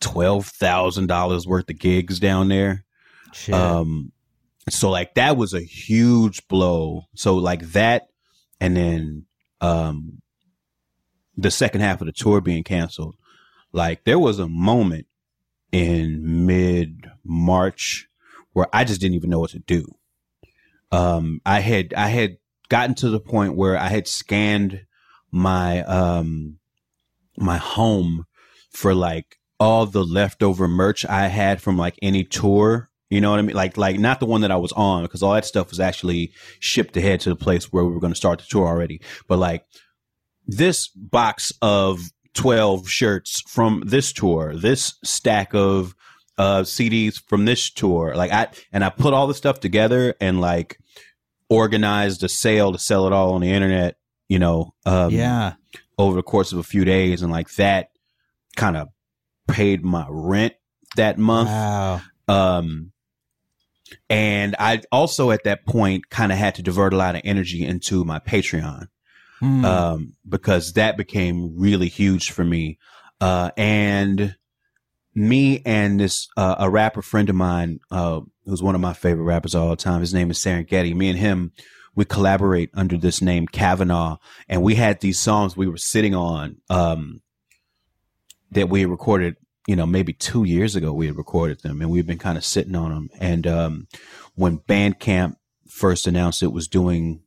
$12,000 0.00 1.46
worth 1.46 1.68
of 1.70 1.78
gigs 1.78 2.18
down 2.20 2.48
there. 2.48 2.84
Shit. 3.32 3.54
Um, 3.54 4.12
so 4.68 4.90
like 4.90 5.14
that 5.14 5.36
was 5.36 5.54
a 5.54 5.60
huge 5.60 6.46
blow. 6.48 7.04
So 7.14 7.36
like 7.36 7.72
that, 7.72 8.08
and 8.60 8.76
then, 8.76 9.26
um, 9.60 10.22
the 11.36 11.50
second 11.50 11.82
half 11.82 12.00
of 12.00 12.06
the 12.06 12.12
tour 12.12 12.40
being 12.40 12.64
canceled, 12.64 13.14
like 13.72 14.04
there 14.04 14.18
was 14.18 14.38
a 14.38 14.48
moment 14.48 15.06
in 15.70 16.46
mid 16.46 17.10
March 17.24 18.08
where 18.52 18.66
I 18.72 18.84
just 18.84 19.00
didn't 19.00 19.16
even 19.16 19.30
know 19.30 19.40
what 19.40 19.50
to 19.50 19.58
do. 19.58 19.84
Um, 20.90 21.42
I 21.44 21.60
had, 21.60 21.92
I 21.92 22.08
had 22.08 22.38
gotten 22.68 22.94
to 22.96 23.10
the 23.10 23.20
point 23.20 23.54
where 23.54 23.76
I 23.76 23.88
had 23.88 24.08
scanned 24.08 24.86
my, 25.30 25.82
um, 25.82 26.58
my 27.36 27.58
home 27.58 28.24
for 28.70 28.94
like 28.94 29.36
all 29.60 29.84
the 29.86 30.04
leftover 30.04 30.68
merch 30.68 31.04
I 31.04 31.28
had 31.28 31.60
from 31.60 31.76
like 31.76 31.98
any 32.00 32.24
tour. 32.24 32.88
You 33.08 33.20
know 33.20 33.30
what 33.30 33.38
I 33.38 33.42
mean? 33.42 33.56
Like, 33.56 33.76
like 33.76 33.98
not 33.98 34.20
the 34.20 34.26
one 34.26 34.40
that 34.40 34.50
I 34.50 34.56
was 34.56 34.72
on 34.72 35.02
because 35.02 35.22
all 35.22 35.34
that 35.34 35.44
stuff 35.44 35.70
was 35.70 35.80
actually 35.80 36.32
shipped 36.58 36.96
ahead 36.96 37.20
to 37.20 37.28
the 37.28 37.36
place 37.36 37.72
where 37.72 37.84
we 37.84 37.92
were 37.92 38.00
going 38.00 38.12
to 38.12 38.16
start 38.16 38.40
the 38.40 38.46
tour 38.48 38.66
already. 38.66 39.00
But 39.28 39.38
like 39.38 39.64
this 40.46 40.88
box 40.88 41.52
of 41.62 42.00
12 42.34 42.88
shirts 42.88 43.42
from 43.48 43.82
this 43.86 44.12
tour, 44.12 44.56
this 44.56 44.94
stack 45.04 45.54
of 45.54 45.94
uh 46.38 46.62
CDs 46.62 47.20
from 47.28 47.44
this 47.46 47.70
tour. 47.70 48.14
Like 48.14 48.32
I 48.32 48.48
and 48.72 48.84
I 48.84 48.90
put 48.90 49.14
all 49.14 49.26
the 49.26 49.34
stuff 49.34 49.60
together 49.60 50.14
and 50.20 50.40
like 50.40 50.78
organized 51.48 52.22
a 52.24 52.28
sale 52.28 52.72
to 52.72 52.78
sell 52.78 53.06
it 53.06 53.12
all 53.12 53.34
on 53.34 53.40
the 53.40 53.50
internet, 53.50 53.96
you 54.28 54.38
know, 54.38 54.74
um 54.84 55.12
yeah. 55.12 55.54
over 55.96 56.16
the 56.16 56.22
course 56.22 56.52
of 56.52 56.58
a 56.58 56.64
few 56.64 56.84
days 56.84 57.22
and 57.22 57.32
like 57.32 57.54
that 57.54 57.88
kind 58.56 58.76
of 58.76 58.88
paid 59.48 59.84
my 59.84 60.06
rent 60.10 60.54
that 60.96 61.18
month. 61.18 61.48
Wow. 61.48 62.00
Um, 62.28 62.92
and 64.10 64.56
I 64.58 64.82
also 64.90 65.30
at 65.30 65.44
that 65.44 65.66
point 65.66 66.10
kind 66.10 66.32
of 66.32 66.38
had 66.38 66.54
to 66.56 66.62
divert 66.62 66.92
a 66.92 66.96
lot 66.96 67.14
of 67.14 67.22
energy 67.24 67.64
into 67.64 68.04
my 68.04 68.18
Patreon 68.18 68.88
Hmm. 69.40 69.64
um, 69.64 70.12
because 70.26 70.72
that 70.74 70.96
became 70.96 71.58
really 71.58 71.88
huge 71.88 72.30
for 72.30 72.44
me. 72.44 72.78
Uh, 73.20 73.50
and 73.56 74.36
me 75.14 75.62
and 75.64 76.00
this 76.00 76.28
uh, 76.36 76.56
a 76.58 76.70
rapper 76.70 77.02
friend 77.02 77.28
of 77.28 77.36
mine, 77.36 77.80
uh, 77.90 78.20
who's 78.44 78.62
one 78.62 78.74
of 78.74 78.80
my 78.80 78.92
favorite 78.92 79.24
rappers 79.24 79.54
of 79.54 79.62
all 79.62 79.76
time. 79.76 80.00
His 80.00 80.14
name 80.14 80.30
is 80.30 80.38
Serengeti. 80.38 80.94
Me 80.94 81.10
and 81.10 81.18
him, 81.18 81.52
we 81.94 82.04
collaborate 82.04 82.70
under 82.74 82.96
this 82.96 83.20
name 83.20 83.46
Kavanaugh, 83.46 84.16
and 84.48 84.62
we 84.62 84.74
had 84.74 85.00
these 85.00 85.18
songs 85.18 85.56
we 85.56 85.66
were 85.66 85.76
sitting 85.76 86.14
on 86.14 86.56
um, 86.70 87.20
that 88.52 88.68
we 88.68 88.84
recorded. 88.84 89.36
You 89.66 89.74
know, 89.76 89.86
maybe 89.86 90.12
two 90.12 90.44
years 90.44 90.76
ago 90.76 90.92
we 90.92 91.06
had 91.06 91.16
recorded 91.16 91.60
them, 91.60 91.80
and 91.80 91.90
we've 91.90 92.06
been 92.06 92.18
kind 92.18 92.38
of 92.38 92.44
sitting 92.44 92.76
on 92.76 92.90
them. 92.90 93.10
And 93.20 93.46
um, 93.46 93.88
when 94.34 94.58
Bandcamp 94.58 95.36
first 95.68 96.06
announced 96.06 96.42
it 96.42 96.52
was 96.52 96.68
doing 96.68 97.22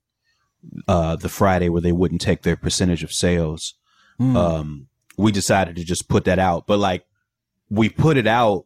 uh, 0.87 1.15
the 1.17 1.29
Friday 1.29 1.69
where 1.69 1.81
they 1.81 1.91
wouldn't 1.91 2.21
take 2.21 2.43
their 2.43 2.55
percentage 2.55 3.03
of 3.03 3.11
sales, 3.13 3.75
Hmm. 4.17 4.35
um, 4.35 4.87
we 5.17 5.31
decided 5.31 5.77
to 5.77 5.83
just 5.85 6.09
put 6.09 6.25
that 6.25 6.39
out. 6.39 6.67
But 6.67 6.79
like 6.79 7.05
we 7.69 7.87
put 7.89 8.17
it 8.17 8.27
out, 8.27 8.65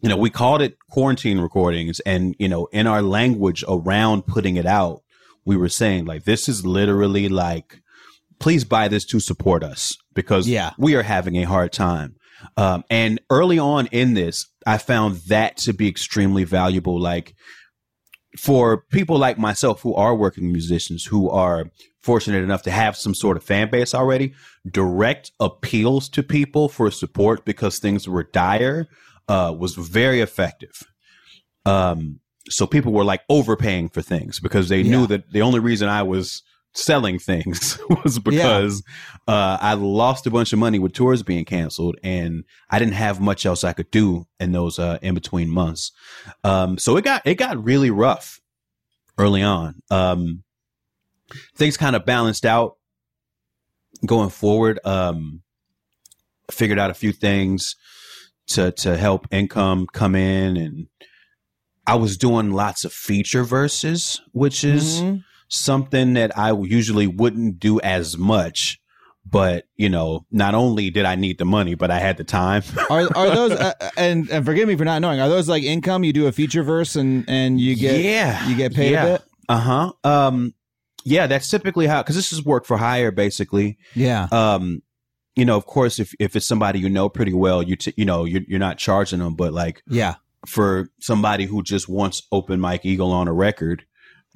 you 0.00 0.08
know, 0.08 0.16
we 0.16 0.28
called 0.30 0.60
it 0.62 0.76
quarantine 0.90 1.38
recordings, 1.38 2.00
and 2.00 2.34
you 2.38 2.48
know, 2.48 2.66
in 2.72 2.86
our 2.88 3.00
language 3.02 3.64
around 3.68 4.26
putting 4.26 4.56
it 4.56 4.66
out, 4.66 5.02
we 5.44 5.56
were 5.56 5.68
saying 5.68 6.04
like 6.04 6.24
this 6.24 6.48
is 6.48 6.66
literally 6.66 7.28
like, 7.28 7.80
please 8.40 8.64
buy 8.64 8.88
this 8.88 9.04
to 9.06 9.20
support 9.20 9.62
us 9.62 9.96
because 10.14 10.48
Yeah. 10.48 10.70
we 10.78 10.94
are 10.96 11.02
having 11.04 11.36
a 11.36 11.44
hard 11.44 11.72
time. 11.72 12.15
Um, 12.56 12.84
and 12.90 13.20
early 13.30 13.58
on 13.58 13.86
in 13.88 14.14
this, 14.14 14.46
I 14.66 14.78
found 14.78 15.16
that 15.28 15.56
to 15.58 15.72
be 15.72 15.88
extremely 15.88 16.44
valuable. 16.44 16.98
Like 16.98 17.34
for 18.36 18.82
people 18.90 19.18
like 19.18 19.38
myself 19.38 19.80
who 19.80 19.94
are 19.94 20.14
working 20.14 20.52
musicians 20.52 21.04
who 21.04 21.30
are 21.30 21.70
fortunate 22.02 22.44
enough 22.44 22.62
to 22.62 22.70
have 22.70 22.96
some 22.96 23.14
sort 23.14 23.36
of 23.36 23.42
fan 23.42 23.70
base 23.70 23.94
already, 23.94 24.34
direct 24.70 25.32
appeals 25.40 26.08
to 26.10 26.22
people 26.22 26.68
for 26.68 26.90
support 26.90 27.44
because 27.44 27.78
things 27.78 28.08
were 28.08 28.22
dire 28.22 28.86
uh, 29.28 29.54
was 29.56 29.74
very 29.74 30.20
effective. 30.20 30.82
Um, 31.64 32.20
so 32.48 32.66
people 32.66 32.92
were 32.92 33.04
like 33.04 33.22
overpaying 33.28 33.88
for 33.88 34.02
things 34.02 34.38
because 34.38 34.68
they 34.68 34.84
knew 34.84 35.06
that 35.08 35.32
the 35.32 35.42
only 35.42 35.58
reason 35.58 35.88
I 35.88 36.04
was 36.04 36.42
selling 36.76 37.18
things 37.18 37.78
was 38.04 38.18
because 38.18 38.82
uh, 39.26 39.56
I 39.60 39.74
lost 39.74 40.26
a 40.26 40.30
bunch 40.30 40.52
of 40.52 40.58
money 40.58 40.78
with 40.78 40.92
tours 40.92 41.22
being 41.22 41.44
canceled 41.44 41.96
and 42.02 42.44
I 42.70 42.78
didn't 42.78 42.94
have 42.94 43.20
much 43.20 43.46
else 43.46 43.64
I 43.64 43.72
could 43.72 43.90
do 43.90 44.26
in 44.38 44.52
those 44.52 44.78
uh, 44.78 44.98
in 45.02 45.14
between 45.14 45.48
months. 45.50 45.90
Um, 46.44 46.78
so 46.78 46.96
it 46.96 47.04
got 47.04 47.26
it 47.26 47.36
got 47.36 47.62
really 47.64 47.90
rough 47.90 48.40
early 49.18 49.42
on. 49.42 49.82
Um, 49.90 50.42
things 51.56 51.76
kind 51.76 51.96
of 51.96 52.04
balanced 52.04 52.44
out 52.44 52.76
going 54.04 54.30
forward. 54.30 54.78
Um, 54.84 55.42
figured 56.50 56.78
out 56.78 56.90
a 56.90 56.94
few 56.94 57.12
things 57.12 57.74
to 58.48 58.70
to 58.72 58.96
help 58.96 59.26
income 59.32 59.86
come 59.92 60.14
in, 60.14 60.56
and 60.56 60.86
I 61.86 61.96
was 61.96 62.16
doing 62.16 62.52
lots 62.52 62.84
of 62.84 62.92
feature 62.92 63.42
verses, 63.42 64.20
which 64.32 64.62
is 64.62 65.00
Mhm. 65.00 65.24
Something 65.48 66.14
that 66.14 66.36
I 66.36 66.52
usually 66.52 67.06
wouldn't 67.06 67.58
do 67.58 67.80
as 67.80 68.16
much. 68.16 68.78
But 69.28 69.64
you 69.74 69.88
know, 69.88 70.24
not 70.30 70.54
only 70.54 70.88
did 70.90 71.04
I 71.04 71.16
need 71.16 71.38
the 71.38 71.44
money, 71.44 71.74
but 71.74 71.90
I 71.90 71.98
had 71.98 72.16
the 72.16 72.22
time. 72.22 72.62
Are 72.90 73.08
are 73.16 73.30
those 73.30 73.52
uh, 73.52 73.72
and 73.96 74.30
and 74.30 74.46
forgive 74.46 74.68
me 74.68 74.76
for 74.76 74.84
not 74.84 75.00
knowing? 75.02 75.18
Are 75.20 75.28
those 75.28 75.48
like 75.48 75.64
income? 75.64 76.04
You 76.04 76.12
do 76.12 76.28
a 76.28 76.32
feature 76.32 76.62
verse 76.62 76.94
and 76.94 77.24
and 77.26 77.60
you 77.60 77.74
get 77.74 78.00
yeah, 78.02 78.46
you 78.48 78.56
get 78.56 78.72
paid 78.72 78.92
yeah. 78.92 79.04
a 79.04 79.12
bit. 79.18 79.22
Uh 79.48 79.58
huh. 79.58 79.92
Um, 80.04 80.54
yeah, 81.04 81.26
that's 81.26 81.50
typically 81.50 81.88
how 81.88 82.02
because 82.02 82.14
this 82.14 82.32
is 82.32 82.44
work 82.44 82.66
for 82.66 82.76
hire, 82.76 83.10
basically. 83.10 83.78
Yeah. 83.94 84.28
Um, 84.30 84.82
you 85.34 85.44
know, 85.44 85.56
of 85.56 85.66
course, 85.66 85.98
if 85.98 86.14
if 86.20 86.36
it's 86.36 86.46
somebody 86.46 86.78
you 86.78 86.88
know 86.88 87.08
pretty 87.08 87.32
well, 87.32 87.64
you 87.64 87.74
t- 87.74 87.94
you 87.96 88.04
know 88.04 88.24
you're 88.24 88.42
you're 88.46 88.60
not 88.60 88.78
charging 88.78 89.18
them, 89.18 89.34
but 89.34 89.52
like 89.52 89.82
Yeah. 89.88 90.14
for 90.46 90.88
somebody 91.00 91.46
who 91.46 91.64
just 91.64 91.88
wants 91.88 92.22
open 92.30 92.60
Mike 92.60 92.84
Eagle 92.86 93.10
on 93.10 93.26
a 93.26 93.32
record, 93.32 93.84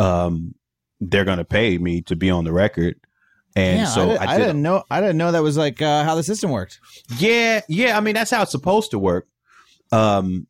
um, 0.00 0.54
they're 1.00 1.24
gonna 1.24 1.44
pay 1.44 1.78
me 1.78 2.02
to 2.02 2.16
be 2.16 2.30
on 2.30 2.44
the 2.44 2.52
record. 2.52 2.96
And 3.56 3.80
yeah, 3.80 3.86
so 3.86 4.02
I, 4.02 4.06
did, 4.06 4.18
I 4.18 4.38
did, 4.38 4.44
didn't 4.46 4.62
know. 4.62 4.84
I 4.90 5.00
didn't 5.00 5.16
know 5.16 5.32
that 5.32 5.42
was 5.42 5.56
like 5.56 5.82
uh, 5.82 6.04
how 6.04 6.14
the 6.14 6.22
system 6.22 6.50
worked. 6.50 6.78
Yeah, 7.18 7.62
yeah. 7.68 7.96
I 7.96 8.00
mean, 8.00 8.14
that's 8.14 8.30
how 8.30 8.42
it's 8.42 8.52
supposed 8.52 8.92
to 8.92 8.98
work. 8.98 9.26
Um, 9.90 10.46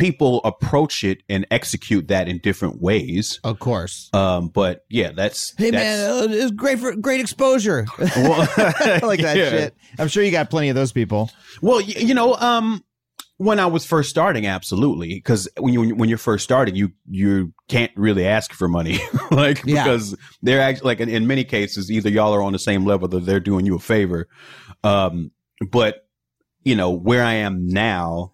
people 0.00 0.40
approach 0.44 1.04
it 1.04 1.22
and 1.28 1.46
execute 1.50 2.08
that 2.08 2.26
in 2.26 2.38
different 2.38 2.80
ways. 2.80 3.38
Of 3.44 3.58
course. 3.58 4.08
Um, 4.14 4.48
but 4.48 4.86
yeah, 4.88 5.12
that's 5.12 5.54
Hey 5.58 5.70
that's, 5.70 5.84
man, 5.84 6.30
uh, 6.30 6.32
it's 6.32 6.50
great 6.50 6.78
for 6.78 6.96
great 6.96 7.20
exposure. 7.20 7.86
Well, 7.98 8.48
I 8.56 9.00
like 9.02 9.20
that 9.20 9.36
yeah. 9.36 9.50
shit. 9.50 9.74
I'm 9.98 10.08
sure 10.08 10.22
you 10.22 10.30
got 10.30 10.48
plenty 10.48 10.70
of 10.70 10.74
those 10.74 10.90
people. 10.90 11.30
Well, 11.60 11.80
y- 11.80 11.94
you 11.98 12.14
know, 12.14 12.34
um, 12.34 12.82
when 13.40 13.58
I 13.58 13.64
was 13.64 13.86
first 13.86 14.10
starting, 14.10 14.46
absolutely, 14.46 15.14
because 15.14 15.48
when 15.56 15.72
you 15.72 15.94
when 15.94 16.10
you're 16.10 16.18
first 16.18 16.44
starting, 16.44 16.74
you 16.76 16.92
you 17.08 17.54
can't 17.68 17.90
really 17.96 18.26
ask 18.26 18.52
for 18.52 18.68
money, 18.68 18.98
like 19.30 19.62
Yeah. 19.64 19.82
because 19.82 20.14
they're 20.42 20.60
actually 20.60 20.84
like 20.88 21.00
in, 21.00 21.08
in 21.08 21.26
many 21.26 21.44
cases, 21.44 21.90
either 21.90 22.10
y'all 22.10 22.34
are 22.34 22.42
on 22.42 22.52
the 22.52 22.58
same 22.58 22.84
level 22.84 23.08
that 23.08 23.24
they're 23.24 23.40
doing 23.40 23.64
you 23.64 23.76
a 23.76 23.78
favor. 23.78 24.28
Um, 24.84 25.30
but 25.70 26.06
you 26.64 26.76
know 26.76 26.90
where 26.90 27.24
I 27.24 27.32
am 27.32 27.66
now, 27.66 28.32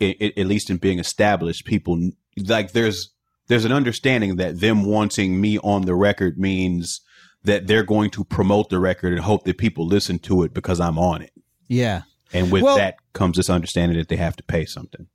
i 0.00 0.16
i 0.18 0.32
at 0.38 0.46
least 0.46 0.70
in 0.70 0.78
being 0.78 1.00
established, 1.00 1.66
people 1.66 2.10
like 2.46 2.72
there's 2.72 3.12
there's 3.48 3.66
an 3.66 3.72
understanding 3.72 4.36
that 4.36 4.58
them 4.60 4.86
wanting 4.86 5.38
me 5.38 5.58
on 5.58 5.82
the 5.82 5.94
record 5.94 6.38
means 6.38 7.02
that 7.44 7.66
they're 7.66 7.84
going 7.84 8.08
to 8.12 8.24
promote 8.24 8.70
the 8.70 8.78
record 8.78 9.12
and 9.12 9.20
hope 9.20 9.44
that 9.44 9.58
people 9.58 9.86
listen 9.86 10.18
to 10.20 10.44
it 10.44 10.54
because 10.54 10.80
I'm 10.80 10.98
on 10.98 11.20
it. 11.20 11.32
Yeah. 11.68 12.02
And 12.32 12.50
with 12.50 12.62
Well- 12.62 12.76
that 12.76 12.96
comes 13.12 13.36
this 13.36 13.50
understanding 13.50 13.98
that 13.98 14.08
they 14.08 14.16
have 14.16 14.36
to 14.36 14.42
pay 14.42 14.64
something. 14.64 15.06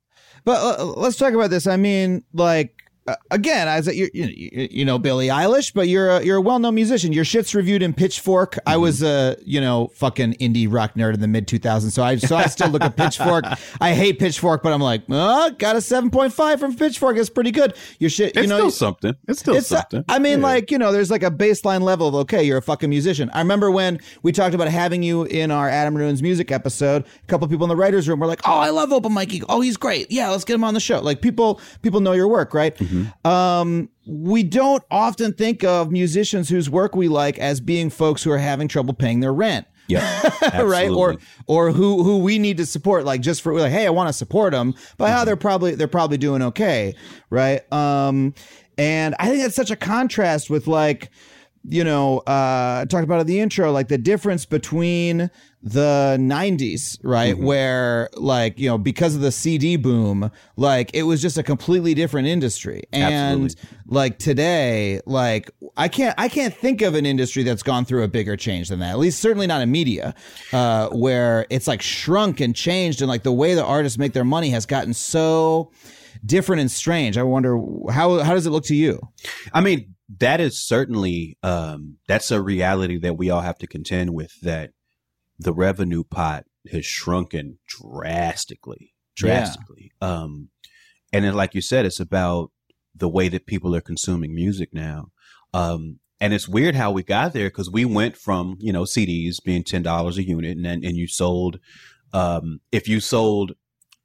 But 0.44 0.78
uh, 0.80 0.84
let's 0.84 1.16
talk 1.16 1.32
about 1.34 1.50
this. 1.50 1.66
I 1.66 1.76
mean, 1.76 2.22
like 2.32 2.75
again, 3.30 3.68
as 3.68 3.86
you 3.86 4.08
you 4.12 4.68
you 4.70 4.84
know 4.84 4.98
Billie 4.98 5.28
Eilish, 5.28 5.72
but 5.74 5.88
you're 5.88 6.10
a, 6.10 6.22
you're 6.24 6.36
a 6.36 6.40
well 6.40 6.58
known 6.58 6.74
musician. 6.74 7.12
Your 7.12 7.24
shit's 7.24 7.54
reviewed 7.54 7.82
in 7.82 7.92
Pitchfork. 7.92 8.58
I 8.66 8.76
was 8.76 9.02
a 9.02 9.36
you 9.44 9.60
know 9.60 9.88
fucking 9.94 10.34
indie 10.34 10.70
rock 10.70 10.94
nerd 10.94 11.14
in 11.14 11.20
the 11.20 11.28
mid 11.28 11.46
2000s, 11.46 11.90
so 11.92 12.02
I 12.02 12.16
so 12.16 12.36
I 12.36 12.46
still 12.46 12.68
look 12.70 12.82
at 12.82 12.96
Pitchfork. 12.96 13.44
I 13.80 13.92
hate 13.94 14.18
Pitchfork, 14.18 14.62
but 14.62 14.72
I'm 14.72 14.80
like, 14.80 15.02
oh, 15.10 15.50
got 15.58 15.76
a 15.76 15.80
7.5 15.80 16.58
from 16.58 16.76
Pitchfork. 16.76 17.16
It's 17.16 17.30
pretty 17.30 17.50
good. 17.50 17.74
Your 17.98 18.10
shit, 18.10 18.34
you 18.34 18.42
It's 18.42 18.48
know, 18.50 18.58
still 18.58 18.70
something. 18.70 19.14
It's 19.28 19.40
still 19.40 19.54
it's 19.56 19.70
uh, 19.72 19.76
something. 19.80 20.04
I 20.08 20.18
mean, 20.18 20.40
Yeah. 20.40 20.46
like 20.46 20.70
you 20.70 20.78
know, 20.78 20.92
there's 20.92 21.10
like 21.10 21.22
a 21.22 21.30
baseline 21.30 21.82
level 21.82 22.08
of 22.08 22.14
okay, 22.16 22.42
you're 22.44 22.58
a 22.58 22.62
fucking 22.62 22.90
musician. 22.90 23.30
I 23.32 23.38
remember 23.40 23.70
when 23.70 24.00
we 24.22 24.32
talked 24.32 24.54
about 24.54 24.68
having 24.68 25.02
you 25.02 25.24
in 25.24 25.50
our 25.50 25.68
Adam 25.68 25.96
Ruins 25.96 26.22
music 26.22 26.50
episode. 26.50 27.04
A 27.04 27.26
couple 27.26 27.46
people 27.48 27.64
in 27.64 27.68
the 27.68 27.76
writers' 27.76 28.08
room 28.08 28.20
were 28.20 28.26
like, 28.26 28.40
"Oh, 28.46 28.58
I 28.58 28.70
love 28.70 28.92
Open 28.92 29.12
Mikey. 29.12 29.42
Oh, 29.48 29.60
he's 29.60 29.76
great. 29.76 30.10
Yeah, 30.10 30.30
let's 30.30 30.44
get 30.44 30.54
him 30.54 30.64
on 30.64 30.74
the 30.74 30.80
show." 30.80 31.00
Like 31.00 31.20
people, 31.20 31.60
people 31.82 32.00
know 32.00 32.12
your 32.12 32.28
work, 32.28 32.54
right? 32.54 32.76
Mm-hmm. 32.76 32.95
Um, 33.24 33.88
we 34.06 34.42
don't 34.42 34.82
often 34.90 35.32
think 35.32 35.64
of 35.64 35.90
musicians 35.90 36.48
whose 36.48 36.70
work 36.70 36.94
we 36.94 37.08
like 37.08 37.38
as 37.38 37.60
being 37.60 37.90
folks 37.90 38.22
who 38.22 38.30
are 38.30 38.38
having 38.38 38.68
trouble 38.68 38.94
paying 38.94 39.20
their 39.20 39.32
rent. 39.34 39.66
yeah, 39.88 40.30
right 40.62 40.90
or 40.90 41.16
or 41.46 41.70
who 41.72 42.02
who 42.02 42.18
we 42.18 42.38
need 42.40 42.56
to 42.56 42.66
support 42.66 43.04
like 43.04 43.20
just 43.20 43.40
for 43.40 43.56
like 43.56 43.70
hey 43.70 43.86
i 43.86 43.90
want 43.90 44.08
to 44.08 44.12
support 44.12 44.52
them 44.52 44.74
but 44.96 45.04
Mm-hmm. 45.06 45.12
how 45.16 45.24
they're 45.24 45.36
probably 45.36 45.76
they're 45.76 45.86
probably 45.86 46.18
doing 46.18 46.42
okay 46.42 46.92
right 47.30 47.60
um 47.72 48.34
and 48.76 49.14
i 49.20 49.28
think 49.28 49.42
that's 49.42 49.54
such 49.54 49.70
a 49.70 49.76
contrast 49.76 50.50
with 50.50 50.66
like 50.66 51.10
you 51.68 51.84
know 51.84 52.18
uh 52.26 52.80
I 52.82 52.86
talked 52.88 53.04
about 53.04 53.20
in 53.20 53.28
the 53.28 53.38
intro 53.38 53.70
like 53.70 53.86
the 53.86 53.96
difference 53.98 54.44
between 54.44 55.30
the 55.68 56.16
90s 56.20 56.96
right 57.02 57.34
Mm-hmm. 57.34 57.44
where 57.44 58.08
like 58.14 58.56
you 58.56 58.68
know 58.68 58.78
because 58.78 59.16
of 59.16 59.20
the 59.20 59.32
cd 59.32 59.74
boom 59.74 60.30
like 60.56 60.92
it 60.94 61.02
was 61.02 61.20
just 61.20 61.36
a 61.38 61.42
completely 61.42 61.92
different 61.92 62.28
industry 62.28 62.84
and 62.92 63.42
Absolutely. 63.46 63.78
like 63.88 64.18
today 64.20 65.00
like 65.06 65.50
i 65.76 65.88
can't 65.88 66.14
i 66.18 66.28
can't 66.28 66.54
think 66.54 66.82
of 66.82 66.94
an 66.94 67.04
industry 67.04 67.42
that's 67.42 67.64
gone 67.64 67.84
through 67.84 68.04
a 68.04 68.08
bigger 68.08 68.36
change 68.36 68.68
than 68.68 68.78
that 68.78 68.90
at 68.90 68.98
least 68.98 69.20
certainly 69.20 69.48
not 69.48 69.60
in 69.60 69.68
media 69.72 70.14
uh 70.52 70.88
where 70.90 71.46
it's 71.50 71.66
like 71.66 71.82
shrunk 71.82 72.38
and 72.40 72.54
changed 72.54 73.00
and 73.02 73.08
like 73.08 73.24
the 73.24 73.32
way 73.32 73.54
the 73.54 73.64
artists 73.64 73.98
make 73.98 74.12
their 74.12 74.24
money 74.24 74.50
has 74.50 74.66
gotten 74.66 74.94
so 74.94 75.72
different 76.24 76.60
and 76.60 76.70
strange 76.70 77.18
i 77.18 77.24
wonder 77.24 77.58
how 77.90 78.20
how 78.20 78.34
does 78.34 78.46
it 78.46 78.50
look 78.50 78.64
to 78.64 78.76
you 78.76 79.00
I 79.52 79.60
mean, 79.62 79.94
that 80.20 80.40
is 80.40 80.64
certainly 80.64 81.36
um, 81.42 81.96
that's 82.06 82.30
a 82.30 82.40
reality 82.40 82.96
that 82.98 83.16
we 83.16 83.28
all 83.30 83.40
have 83.40 83.58
to 83.58 83.66
contend 83.66 84.14
with. 84.14 84.32
That 84.42 84.70
the 85.38 85.52
revenue 85.52 86.04
pot 86.04 86.44
has 86.70 86.84
shrunken 86.84 87.58
drastically, 87.66 88.94
drastically. 89.14 89.92
Um, 90.00 90.48
and 91.12 91.24
then, 91.24 91.34
like 91.34 91.54
you 91.54 91.60
said, 91.60 91.86
it's 91.86 92.00
about 92.00 92.50
the 92.94 93.08
way 93.08 93.28
that 93.28 93.46
people 93.46 93.74
are 93.74 93.80
consuming 93.80 94.34
music 94.34 94.72
now. 94.72 95.08
Um, 95.52 96.00
and 96.20 96.32
it's 96.32 96.48
weird 96.48 96.74
how 96.74 96.90
we 96.90 97.02
got 97.02 97.32
there 97.32 97.48
because 97.48 97.70
we 97.70 97.84
went 97.84 98.16
from 98.16 98.56
you 98.58 98.72
know 98.72 98.82
CDs 98.82 99.42
being 99.42 99.62
ten 99.62 99.82
dollars 99.82 100.18
a 100.18 100.22
unit, 100.22 100.56
and 100.56 100.64
then 100.64 100.84
and 100.84 100.96
you 100.96 101.06
sold 101.06 101.58
um, 102.12 102.60
if 102.72 102.88
you 102.88 103.00
sold 103.00 103.52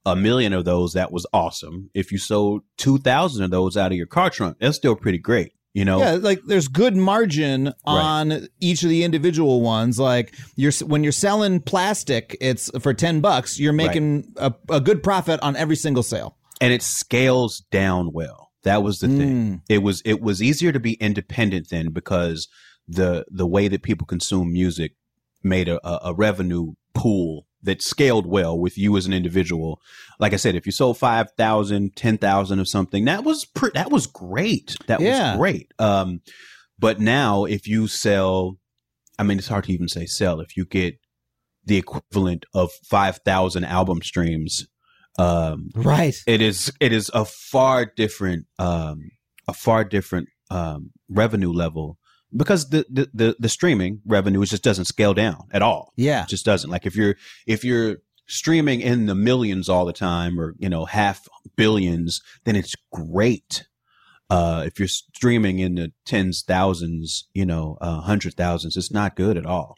a 0.04 0.16
million 0.16 0.52
of 0.52 0.64
those, 0.64 0.92
that 0.92 1.12
was 1.12 1.26
awesome. 1.32 1.90
If 1.94 2.12
you 2.12 2.18
sold 2.18 2.62
two 2.76 2.98
thousand 2.98 3.44
of 3.44 3.50
those 3.50 3.76
out 3.76 3.92
of 3.92 3.98
your 3.98 4.06
car 4.06 4.30
trunk, 4.30 4.58
that's 4.60 4.76
still 4.76 4.96
pretty 4.96 5.18
great. 5.18 5.52
You 5.74 5.86
know, 5.86 6.00
Yeah, 6.00 6.18
like 6.20 6.42
there's 6.46 6.68
good 6.68 6.96
margin 6.96 7.72
on 7.86 8.46
each 8.60 8.82
of 8.82 8.90
the 8.90 9.04
individual 9.04 9.62
ones. 9.62 9.98
Like 9.98 10.34
you're 10.54 10.72
when 10.84 11.02
you're 11.02 11.12
selling 11.12 11.60
plastic, 11.60 12.36
it's 12.40 12.70
for 12.80 12.92
ten 12.92 13.20
bucks. 13.20 13.58
You're 13.58 13.72
making 13.72 14.34
a, 14.36 14.52
a 14.68 14.80
good 14.80 15.02
profit 15.02 15.40
on 15.42 15.56
every 15.56 15.76
single 15.76 16.02
sale. 16.02 16.36
and 16.60 16.72
it 16.72 16.82
scales 16.82 17.64
down 17.70 18.12
well. 18.12 18.50
That 18.64 18.82
was 18.82 18.98
the 19.00 19.08
thing. 19.08 19.46
Mm. 19.46 19.60
It 19.68 19.78
was 19.78 20.02
it 20.04 20.20
was 20.20 20.42
easier 20.42 20.72
to 20.72 20.78
be 20.80 20.92
independent 20.94 21.70
then 21.70 21.88
because 21.90 22.48
the 22.86 23.24
the 23.30 23.46
way 23.46 23.68
that 23.68 23.82
people 23.82 24.06
consume 24.06 24.52
music 24.52 24.92
made 25.42 25.68
a, 25.68 25.80
a 26.06 26.12
revenue 26.14 26.74
pool 26.94 27.46
that 27.62 27.82
scaled 27.82 28.26
well 28.26 28.58
with 28.58 28.76
you 28.76 28.96
as 28.96 29.06
an 29.06 29.12
individual. 29.12 29.80
Like 30.18 30.32
I 30.32 30.36
said, 30.36 30.54
if 30.56 30.66
you 30.66 30.72
sold 30.72 30.98
5,000, 30.98 31.94
10,000 31.94 32.58
of 32.58 32.68
something, 32.68 33.04
that 33.04 33.24
was 33.24 33.44
pre- 33.44 33.70
that 33.74 33.90
was 33.90 34.06
great. 34.06 34.76
That 34.86 35.00
Yeah. 35.00 35.32
was 35.32 35.38
great. 35.38 35.72
Um, 35.78 36.20
but 36.78 37.00
now 37.00 37.44
if 37.44 37.66
you 37.68 37.86
sell, 37.86 38.58
I 39.18 39.22
mean, 39.22 39.38
it's 39.38 39.48
hard 39.48 39.64
to 39.64 39.72
even 39.72 39.88
say 39.88 40.06
sell. 40.06 40.40
If 40.40 40.56
you 40.56 40.64
get 40.64 40.98
the 41.64 41.76
equivalent 41.76 42.44
of 42.54 42.70
5,000 42.90 43.64
album 43.64 44.02
streams, 44.02 44.66
um, 45.18 45.68
Right. 45.74 46.16
it 46.26 46.40
is 46.40 46.72
it 46.80 46.92
is 46.92 47.10
a 47.14 47.24
far 47.24 47.84
different 47.84 48.46
um 48.58 49.10
a 49.46 49.52
far 49.52 49.84
different 49.84 50.28
um 50.50 50.90
revenue 51.08 51.52
level 51.52 51.98
because 52.36 52.70
the 52.70 52.84
the 52.90 53.08
the, 53.14 53.36
the 53.38 53.48
streaming 53.48 54.00
revenue 54.06 54.44
just 54.44 54.62
doesn't 54.62 54.86
scale 54.86 55.14
down 55.14 55.44
at 55.52 55.62
all 55.62 55.92
Yeah. 55.96 56.22
it 56.24 56.28
just 56.28 56.44
doesn't 56.44 56.70
like 56.70 56.86
if 56.86 56.96
you're 56.96 57.16
if 57.46 57.64
you're 57.64 57.96
streaming 58.26 58.80
in 58.80 59.06
the 59.06 59.14
millions 59.14 59.68
all 59.68 59.84
the 59.84 59.92
time 59.92 60.38
or 60.40 60.54
you 60.58 60.68
know 60.68 60.84
half 60.84 61.26
billions 61.56 62.20
then 62.44 62.56
it's 62.56 62.74
great 62.92 63.66
uh 64.30 64.62
if 64.66 64.78
you're 64.78 64.88
streaming 64.88 65.58
in 65.58 65.74
the 65.74 65.92
tens 66.06 66.42
thousands 66.46 67.28
you 67.34 67.44
know 67.44 67.76
uh 67.80 68.00
hundred 68.00 68.34
thousands 68.34 68.76
it's 68.76 68.92
not 68.92 69.16
good 69.16 69.36
at 69.36 69.46
all 69.46 69.76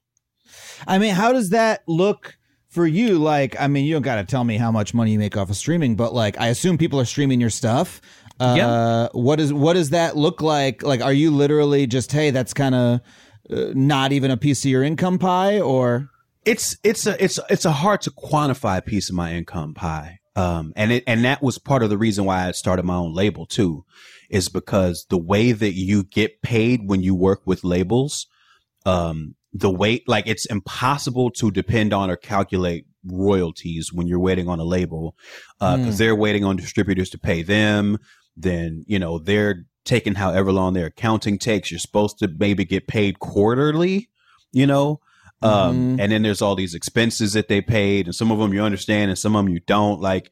I 0.86 0.98
mean, 0.98 1.14
how 1.14 1.32
does 1.32 1.50
that 1.50 1.82
look 1.88 2.36
for 2.68 2.86
you? 2.86 3.18
Like, 3.18 3.56
I 3.60 3.66
mean, 3.66 3.84
you 3.86 3.94
don't 3.94 4.02
got 4.02 4.16
to 4.16 4.24
tell 4.24 4.44
me 4.44 4.56
how 4.56 4.70
much 4.70 4.94
money 4.94 5.12
you 5.12 5.18
make 5.18 5.36
off 5.36 5.50
of 5.50 5.56
streaming, 5.56 5.96
but 5.96 6.12
like, 6.14 6.38
I 6.38 6.48
assume 6.48 6.78
people 6.78 7.00
are 7.00 7.04
streaming 7.04 7.40
your 7.40 7.50
stuff. 7.50 8.00
Uh, 8.40 8.54
Yeah. 8.56 9.08
What 9.12 9.40
is 9.40 9.52
what 9.52 9.74
does 9.74 9.90
that 9.90 10.16
look 10.16 10.42
like? 10.42 10.82
Like, 10.82 11.00
are 11.02 11.12
you 11.12 11.30
literally 11.30 11.86
just 11.86 12.10
hey, 12.12 12.30
that's 12.30 12.52
kind 12.52 12.74
of 12.74 13.00
uh, 13.50 13.72
not 13.74 14.12
even 14.12 14.30
a 14.30 14.36
piece 14.36 14.64
of 14.64 14.70
your 14.70 14.82
income 14.82 15.18
pie, 15.18 15.60
or 15.60 16.10
it's 16.44 16.76
it's 16.82 17.06
a 17.06 17.22
it's 17.22 17.38
it's 17.48 17.64
a 17.64 17.72
hard 17.72 18.00
to 18.02 18.10
quantify 18.10 18.84
piece 18.84 19.08
of 19.08 19.14
my 19.14 19.34
income 19.34 19.74
pie. 19.74 20.18
Um, 20.36 20.72
and 20.74 20.90
it 20.90 21.04
and 21.06 21.24
that 21.24 21.42
was 21.42 21.58
part 21.58 21.82
of 21.84 21.90
the 21.90 21.98
reason 21.98 22.24
why 22.24 22.48
I 22.48 22.50
started 22.52 22.84
my 22.84 22.96
own 22.96 23.14
label 23.14 23.46
too, 23.46 23.84
is 24.28 24.48
because 24.48 25.06
the 25.08 25.18
way 25.18 25.52
that 25.52 25.74
you 25.74 26.02
get 26.02 26.42
paid 26.42 26.88
when 26.88 27.02
you 27.02 27.14
work 27.14 27.42
with 27.46 27.62
labels, 27.62 28.26
um, 28.84 29.36
the 29.52 29.70
way 29.70 30.02
like 30.08 30.26
it's 30.26 30.46
impossible 30.46 31.30
to 31.32 31.52
depend 31.52 31.92
on 31.92 32.10
or 32.10 32.16
calculate 32.16 32.86
royalties 33.06 33.92
when 33.92 34.08
you're 34.08 34.18
waiting 34.18 34.48
on 34.48 34.58
a 34.58 34.64
label, 34.64 35.14
because 35.60 35.98
they're 35.98 36.16
waiting 36.16 36.44
on 36.44 36.56
distributors 36.56 37.10
to 37.10 37.18
pay 37.18 37.42
them. 37.42 37.98
Then 38.36 38.84
you 38.86 38.98
know 38.98 39.18
they're 39.18 39.66
taking 39.84 40.14
however 40.14 40.52
long 40.52 40.72
their 40.72 40.86
accounting 40.86 41.38
takes. 41.38 41.70
You're 41.70 41.78
supposed 41.78 42.18
to 42.18 42.28
maybe 42.28 42.64
get 42.64 42.86
paid 42.86 43.18
quarterly, 43.18 44.08
you 44.52 44.66
know. 44.66 45.00
Um, 45.42 46.00
and 46.00 46.10
then 46.10 46.22
there's 46.22 46.40
all 46.40 46.56
these 46.56 46.74
expenses 46.74 47.34
that 47.34 47.48
they 47.48 47.60
paid, 47.60 48.06
and 48.06 48.14
some 48.14 48.30
of 48.30 48.38
them 48.38 48.54
you 48.54 48.62
understand, 48.62 49.10
and 49.10 49.18
some 49.18 49.36
of 49.36 49.44
them 49.44 49.52
you 49.52 49.60
don't. 49.60 50.00
Like 50.00 50.30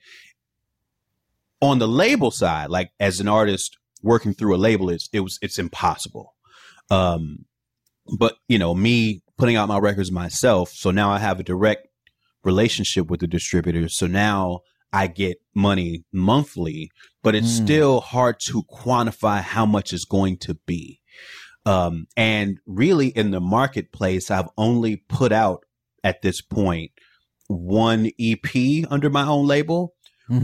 on 1.61 1.79
the 1.79 1.89
label 1.89 2.31
side, 2.31 2.71
like 2.71 2.93
as 2.99 3.21
an 3.21 3.29
artist 3.29 3.77
working 4.03 4.33
through 4.33 4.55
a 4.55 4.57
label, 4.57 4.89
it's 4.89 5.11
it 5.13 5.21
was 5.21 5.39
it's 5.43 5.59
impossible. 5.59 6.35
Um, 6.91 7.45
but 8.19 8.37
you 8.49 8.59
know, 8.59 8.75
me 8.75 9.23
putting 9.37 9.57
out 9.57 9.69
my 9.69 9.79
records 9.79 10.11
myself, 10.11 10.71
so 10.71 10.91
now 10.91 11.11
I 11.11 11.19
have 11.19 11.39
a 11.39 11.45
direct 11.45 11.89
relationship 12.43 13.11
with 13.11 13.21
the 13.21 13.27
distributor. 13.27 13.89
So 13.89 14.07
now 14.07 14.61
I 14.93 15.07
get 15.07 15.39
money 15.55 16.05
monthly, 16.13 16.91
but 17.23 17.35
it's 17.35 17.49
still 17.65 18.01
hard 18.01 18.41
to 18.47 18.63
quantify 18.65 19.41
how 19.41 19.65
much 19.65 19.93
is 19.93 20.05
going 20.05 20.37
to 20.39 20.55
be. 20.67 21.01
Um, 21.65 22.07
and 22.17 22.59
really 22.67 23.09
in 23.09 23.31
the 23.31 23.41
marketplace, 23.41 24.31
I've 24.31 24.49
only 24.59 24.97
put 24.97 25.33
out 25.33 25.65
at 26.05 26.23
this 26.23 26.41
point 26.41 26.91
one 27.49 28.11
EP 28.21 28.85
under 28.91 29.09
my 29.11 29.27
own 29.27 29.47
label, 29.47 29.95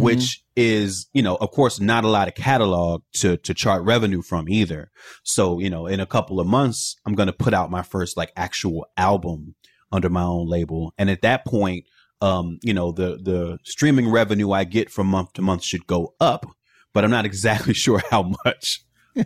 which 0.03 0.45
is, 0.57 1.09
you 1.13 1.23
know, 1.23 1.37
of 1.37 1.51
course, 1.51 1.81
not 1.81 2.05
a 2.05 2.09
lot 2.09 2.29
of 2.29 2.35
catalog 2.35 3.03
to 3.15 3.37
to 3.39 3.55
chart 3.55 3.83
revenue 3.85 4.23
from 4.23 4.49
either. 4.49 4.91
So, 5.25 5.59
you 5.59 5.71
know, 5.71 5.87
in 5.87 6.01
a 6.01 6.07
couple 6.07 6.41
of 6.41 6.47
months, 6.47 6.97
I'm 7.07 7.15
going 7.15 7.29
to 7.29 7.33
put 7.33 7.55
out 7.55 7.71
my 7.71 7.83
first 7.83 8.17
like 8.17 8.33
actual 8.37 8.87
album 8.97 9.55
under 9.91 10.11
my 10.11 10.23
own 10.23 10.47
label, 10.49 10.93
and 10.99 11.09
at 11.11 11.23
that 11.23 11.45
point, 11.47 11.85
um, 12.21 12.59
you 12.63 12.75
know, 12.75 12.93
the 12.93 13.17
the 13.23 13.59
streaming 13.65 14.09
revenue 14.11 14.51
I 14.53 14.65
get 14.65 14.91
from 14.91 15.07
month 15.07 15.33
to 15.35 15.43
month 15.43 15.63
should 15.65 15.87
go 15.87 16.15
up, 16.21 16.47
but 16.95 17.05
I'm 17.05 17.11
not 17.11 17.25
exactly 17.25 17.75
sure 17.85 18.03
how 18.11 18.33
much. 18.45 18.83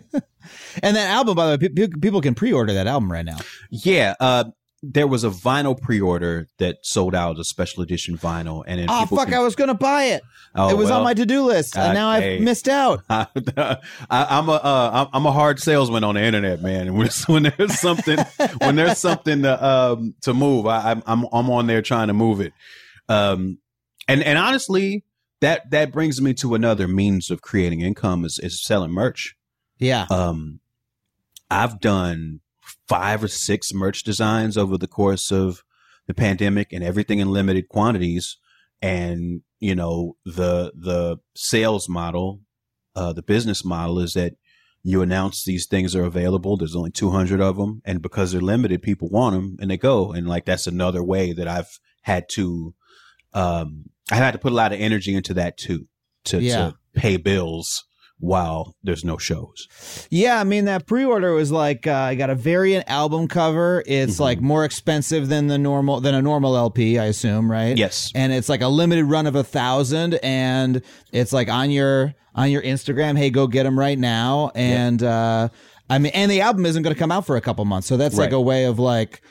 And 0.83 0.97
that 0.97 1.09
album, 1.09 1.35
by 1.35 1.45
the 1.45 1.51
way, 1.51 1.69
pe- 1.69 1.87
pe- 1.87 1.99
people 2.01 2.19
can 2.19 2.35
pre-order 2.35 2.73
that 2.73 2.85
album 2.85 3.09
right 3.09 3.23
now. 3.25 3.37
Yeah, 3.71 4.13
uh, 4.19 4.43
there 4.81 5.07
was 5.07 5.23
a 5.23 5.29
vinyl 5.29 5.79
pre-order 5.79 6.47
that 6.59 6.79
sold 6.83 7.15
out, 7.15 7.39
a 7.39 7.45
special 7.45 7.81
edition 7.81 8.17
vinyl, 8.17 8.61
and 8.67 8.85
Oh 8.89 9.05
fuck! 9.05 9.27
can- 9.29 9.35
I 9.35 9.39
was 9.39 9.55
gonna 9.55 9.73
buy 9.73 10.03
it. 10.05 10.21
Oh, 10.53 10.69
it 10.69 10.75
was 10.77 10.91
on 10.91 11.03
my 11.03 11.13
to-do 11.13 11.43
list, 11.43 11.77
and 11.77 11.91
Uh, 11.91 11.93
now 11.93 12.09
I've 12.09 12.23
hey. 12.23 12.39
missed 12.39 12.67
out. 12.67 13.03
I, 13.09 13.27
I'm 14.09 14.49
a 14.49 14.53
uh, 14.53 14.89
I'm- 14.93 15.07
I'm 15.13 15.25
a 15.25 15.31
hard 15.31 15.59
salesman 15.61 16.03
on 16.03 16.15
the 16.15 16.21
internet, 16.21 16.61
man. 16.61 16.87
And 16.87 16.97
when, 16.97 17.09
when 17.27 17.43
there's 17.57 17.79
something 17.79 18.17
when 18.59 18.75
there's 18.75 18.97
something 18.97 19.43
to 19.43 19.65
um 19.65 20.15
to 20.21 20.33
move, 20.33 20.65
I, 20.67 20.91
I'm 20.91 21.03
I'm 21.05 21.25
I'm 21.31 21.49
on 21.49 21.67
there 21.67 21.81
trying 21.81 22.07
to 22.07 22.13
move 22.13 22.41
it. 22.41 22.51
Um, 23.09 23.59
and 24.07 24.23
and 24.23 24.37
honestly, 24.37 25.03
that 25.41 25.69
that 25.71 25.91
brings 25.91 26.21
me 26.21 26.33
to 26.35 26.55
another 26.55 26.87
means 26.87 27.29
of 27.29 27.41
creating 27.41 27.81
income 27.81 28.25
is 28.25 28.39
is 28.39 28.63
selling 28.63 28.91
merch. 28.91 29.35
Yeah. 29.79 30.05
Um, 30.09 30.59
I've 31.49 31.79
done 31.79 32.39
five 32.87 33.23
or 33.23 33.27
six 33.27 33.73
merch 33.73 34.03
designs 34.03 34.57
over 34.57 34.77
the 34.77 34.87
course 34.87 35.31
of 35.31 35.63
the 36.07 36.13
pandemic, 36.13 36.73
and 36.73 36.83
everything 36.83 37.19
in 37.19 37.31
limited 37.31 37.69
quantities. 37.69 38.37
And 38.81 39.41
you 39.59 39.75
know 39.75 40.17
the 40.25 40.73
the 40.75 41.17
sales 41.35 41.87
model, 41.87 42.41
uh, 42.95 43.13
the 43.13 43.21
business 43.21 43.63
model 43.63 43.99
is 43.99 44.13
that 44.13 44.33
you 44.83 45.01
announce 45.01 45.45
these 45.45 45.65
things 45.65 45.95
are 45.95 46.03
available. 46.03 46.57
There's 46.57 46.75
only 46.75 46.91
200 46.91 47.39
of 47.39 47.55
them, 47.55 47.81
and 47.85 48.01
because 48.01 48.31
they're 48.33 48.41
limited, 48.41 48.81
people 48.81 49.09
want 49.09 49.33
them, 49.33 49.55
and 49.59 49.71
they 49.71 49.77
go. 49.77 50.11
And 50.11 50.27
like 50.27 50.45
that's 50.45 50.67
another 50.67 51.01
way 51.01 51.31
that 51.31 51.47
I've 51.47 51.79
had 52.01 52.27
to, 52.31 52.75
um, 53.33 53.85
I 54.11 54.15
had 54.15 54.31
to 54.31 54.37
put 54.37 54.51
a 54.51 54.55
lot 54.55 54.73
of 54.73 54.79
energy 54.79 55.15
into 55.15 55.33
that 55.35 55.57
too, 55.57 55.87
to, 56.25 56.41
Yeah. 56.41 56.55
to 56.71 56.75
pay 56.95 57.17
bills 57.17 57.83
while 58.19 58.75
there's 58.83 59.03
no 59.03 59.17
shows. 59.17 59.67
Yeah, 60.09 60.39
I 60.39 60.43
mean 60.45 60.65
that 60.65 60.85
pre-order 60.87 61.33
was 61.33 61.51
like 61.51 61.87
uh, 61.87 61.93
I 61.93 62.15
got 62.15 62.29
a 62.29 62.35
variant 62.35 62.85
album 62.87 63.27
cover. 63.27 63.83
It's 63.85 64.13
Mm-hmm. 64.13 64.23
like 64.23 64.41
more 64.41 64.63
expensive 64.63 65.27
than 65.27 65.47
the 65.47 65.57
normal 65.57 65.99
than 65.99 66.15
a 66.15 66.21
normal 66.21 66.55
LP, 66.55 66.97
I 66.99 67.05
assume, 67.05 67.51
right? 67.51 67.77
Yes. 67.77 68.11
And 68.15 68.31
it's 68.31 68.47
like 68.47 68.61
a 68.61 68.67
limited 68.69 69.05
run 69.05 69.27
of 69.27 69.35
a 69.35 69.43
thousand, 69.43 70.15
and 70.23 70.81
it's 71.11 71.33
like 71.33 71.49
on 71.49 71.69
your 71.71 72.13
on 72.35 72.49
your 72.49 72.61
Instagram. 72.61 73.17
Hey, 73.17 73.29
go 73.29 73.45
get 73.47 73.63
them 73.63 73.77
right 73.77 73.99
now. 73.99 74.51
And 74.55 75.03
uh, 75.03 75.49
I 75.89 75.97
mean, 75.97 76.13
and 76.15 76.31
the 76.31 76.41
album 76.41 76.65
isn't 76.65 76.81
going 76.81 76.95
to 76.95 76.99
come 76.99 77.11
out 77.11 77.25
for 77.25 77.35
a 77.35 77.41
couple 77.41 77.65
months, 77.65 77.87
so 77.87 77.97
that's 77.97 78.15
like 78.17 78.31
a 78.31 78.39
way 78.41 78.65
of 78.65 78.79
like 78.79 79.21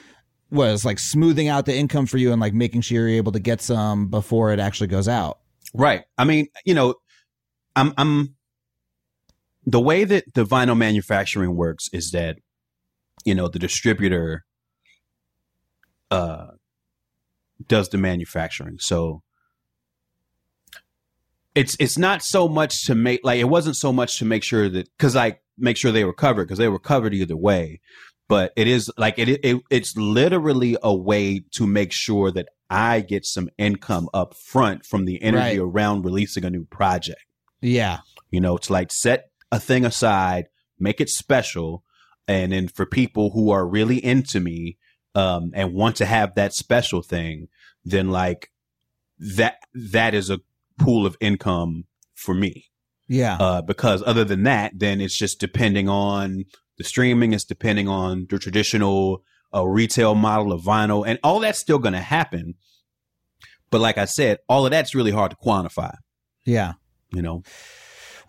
was 0.52 0.84
like 0.84 0.98
smoothing 0.98 1.48
out 1.48 1.66
the 1.66 1.74
income 1.74 2.06
for 2.06 2.18
you 2.18 2.30
and 2.30 2.40
like 2.40 2.54
making 2.54 2.82
sure 2.82 3.08
you're 3.08 3.16
able 3.16 3.32
to 3.32 3.40
get 3.40 3.60
some 3.60 4.08
before 4.08 4.52
it 4.52 4.60
actually 4.60 4.86
goes 4.86 5.08
out. 5.08 5.38
Right. 5.74 6.04
I 6.18 6.24
mean, 6.24 6.48
you 6.64 6.74
know, 6.74 6.94
I'm 7.74 7.94
I'm 7.96 8.36
the 9.64 9.80
way 9.80 10.04
that 10.04 10.34
the 10.34 10.44
vinyl 10.44 10.76
manufacturing 10.76 11.56
works 11.56 11.88
is 11.92 12.10
that 12.10 12.38
you 13.24 13.34
know 13.34 13.48
the 13.48 13.58
distributor 13.58 14.44
uh 16.10 16.48
does 17.66 17.88
the 17.88 17.98
manufacturing. 17.98 18.78
So 18.78 19.22
it's 21.54 21.76
it's 21.78 21.96
not 21.96 22.22
so 22.22 22.48
much 22.48 22.84
to 22.86 22.94
make 22.94 23.20
like 23.24 23.40
it 23.40 23.44
wasn't 23.44 23.76
so 23.76 23.92
much 23.92 24.18
to 24.18 24.24
make 24.24 24.42
sure 24.42 24.68
that 24.68 24.88
cuz 24.98 25.14
like 25.14 25.42
make 25.56 25.76
sure 25.76 25.92
they 25.92 26.04
were 26.04 26.12
covered 26.12 26.48
cuz 26.48 26.58
they 26.58 26.68
were 26.68 26.78
covered 26.78 27.14
either 27.14 27.36
way. 27.36 27.80
But 28.32 28.54
it 28.56 28.66
is 28.66 28.90
like 28.96 29.18
it, 29.18 29.28
it 29.28 29.60
it's 29.68 29.94
literally 29.94 30.78
a 30.82 30.94
way 30.94 31.44
to 31.50 31.66
make 31.66 31.92
sure 31.92 32.30
that 32.30 32.48
I 32.70 33.00
get 33.00 33.26
some 33.26 33.50
income 33.58 34.08
up 34.14 34.34
front 34.34 34.86
from 34.86 35.04
the 35.04 35.22
energy 35.22 35.58
Right. 35.58 35.68
around 35.68 36.06
releasing 36.06 36.42
a 36.46 36.48
new 36.48 36.64
project. 36.64 37.20
Yeah. 37.60 37.98
You 38.30 38.40
know, 38.40 38.56
it's 38.56 38.70
like 38.70 38.90
set 38.90 39.26
a 39.50 39.60
thing 39.60 39.84
aside, 39.84 40.46
make 40.78 40.98
it 40.98 41.10
special, 41.10 41.84
and 42.26 42.52
then 42.52 42.68
for 42.68 42.86
people 42.86 43.32
who 43.32 43.50
are 43.50 43.68
really 43.68 44.02
into 44.02 44.40
me 44.40 44.78
um, 45.14 45.50
and 45.52 45.74
want 45.74 45.96
to 45.96 46.06
have 46.06 46.34
that 46.34 46.54
special 46.54 47.02
thing, 47.02 47.48
then 47.84 48.08
like 48.10 48.50
that 49.18 49.56
that 49.74 50.14
is 50.14 50.30
a 50.30 50.40
pool 50.78 51.04
of 51.04 51.18
income 51.20 51.84
for 52.14 52.34
me. 52.34 52.70
Yeah. 53.08 53.36
Uh, 53.38 53.60
because 53.60 54.02
other 54.06 54.24
than 54.24 54.44
that, 54.44 54.72
then 54.78 55.02
it's 55.02 55.18
just 55.18 55.38
depending 55.38 55.86
on 55.90 56.44
the 56.78 56.84
streaming. 56.84 57.32
is 57.32 57.44
depending 57.44 57.88
on 57.88 58.26
the 58.28 58.38
traditional 58.38 59.22
uh, 59.54 59.66
retail 59.66 60.14
model 60.14 60.52
of 60.52 60.62
vinyl, 60.62 61.06
and 61.06 61.18
all 61.22 61.40
that's 61.40 61.58
still 61.58 61.78
going 61.78 61.92
to 61.94 62.00
happen. 62.00 62.54
But 63.70 63.80
like 63.80 63.98
I 63.98 64.04
said, 64.04 64.38
all 64.48 64.66
of 64.66 64.70
that's 64.70 64.94
really 64.94 65.10
hard 65.10 65.30
to 65.30 65.36
quantify. 65.36 65.94
yeah. 66.44 66.74
You 67.14 67.20
know, 67.20 67.42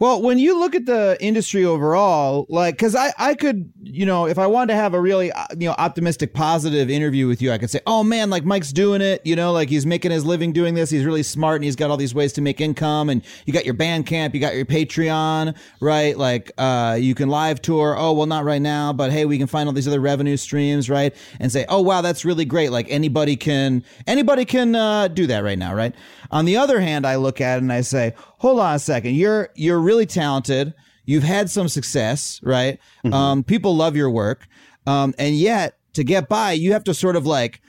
Well, 0.04 0.22
when 0.22 0.38
you 0.38 0.60
look 0.60 0.76
at 0.76 0.86
the 0.86 1.16
industry 1.22 1.64
overall, 1.64 2.46
like, 2.50 2.76
because 2.76 2.94
I, 2.94 3.14
I 3.18 3.36
could, 3.36 3.72
you 3.84 4.06
know, 4.06 4.28
if 4.28 4.38
I 4.38 4.48
wanted 4.48 4.74
to 4.74 4.76
have 4.76 4.94
a 4.94 5.00
really, 5.00 5.32
uh, 5.32 5.46
you 5.58 5.70
know, 5.70 5.76
optimistic, 5.78 6.34
positive 6.34 6.90
interview 6.90 7.26
with 7.26 7.42
you, 7.42 7.54
I 7.54 7.58
could 7.58 7.70
say, 7.70 7.80
oh 7.88 8.04
man, 8.04 8.30
like 8.30 8.44
Mike's 8.44 8.74
doing 8.74 9.00
it, 9.00 9.26
you 9.26 9.38
know, 9.38 9.54
like 9.54 9.70
he's 9.70 9.86
making 9.86 10.12
his 10.12 10.26
living 10.26 10.52
doing 10.52 10.74
this. 10.74 10.90
He's 10.90 11.06
really 11.06 11.24
smart 11.24 11.56
and 11.56 11.64
he's 11.64 11.78
got 11.78 11.90
all 11.90 11.96
these 11.96 12.14
ways 12.14 12.34
to 12.34 12.42
make 12.42 12.60
income. 12.60 13.08
And 13.08 13.24
you 13.46 13.54
got 13.54 13.64
your 13.64 13.76
Bandcamp, 13.76 14.34
you 14.34 14.42
got 14.42 14.58
your 14.58 14.66
Patreon, 14.66 15.56
right? 15.80 16.18
Like, 16.18 16.52
uh, 16.58 16.98
you 17.00 17.16
can 17.16 17.30
live 17.30 17.62
tour. 17.62 17.96
Oh, 17.98 18.12
well, 18.12 18.28
not 18.28 18.44
right 18.44 18.62
now, 18.62 18.92
but 18.92 19.10
hey, 19.10 19.24
we 19.24 19.38
can 19.38 19.48
find 19.48 19.70
all 19.70 19.74
these 19.74 19.88
other 19.88 20.02
revenue 20.02 20.36
streams, 20.36 20.90
right? 20.90 21.16
And 21.40 21.50
say, 21.50 21.66
oh 21.70 21.80
wow, 21.80 22.02
that's 22.02 22.26
really 22.26 22.44
great. 22.44 22.72
Like 22.72 22.88
anybody 22.90 23.38
can, 23.38 23.86
anybody 24.06 24.44
can 24.44 24.76
uh, 24.76 25.08
do 25.08 25.28
that 25.28 25.46
right 25.46 25.58
now, 25.58 25.74
right? 25.74 25.96
On 26.34 26.46
the 26.46 26.58
other 26.58 26.82
hand, 26.82 27.06
I 27.06 27.18
look 27.18 27.40
at 27.40 27.58
it 27.58 27.62
and 27.62 27.72
I 27.72 27.82
say, 27.82 28.16
hold 28.44 28.60
on 28.60 28.76
a 28.76 28.80
second, 28.80 29.16
you're 29.16 29.50
you're 29.56 29.80
really 29.80 30.06
talented. 30.06 30.74
You've 31.06 31.24
had 31.24 31.50
some 31.50 31.70
success, 31.70 32.42
right? 32.44 32.78
Um, 33.12 33.44
people 33.44 33.76
love 33.76 33.96
your 33.96 34.10
work, 34.10 34.48
um, 34.86 35.14
and 35.18 35.36
yet 35.36 35.78
to 35.94 36.04
get 36.04 36.28
by, 36.28 36.52
you 36.52 36.74
have 36.74 36.84
to 36.84 36.94
sort 36.94 37.16
of 37.16 37.26
like 37.26 37.62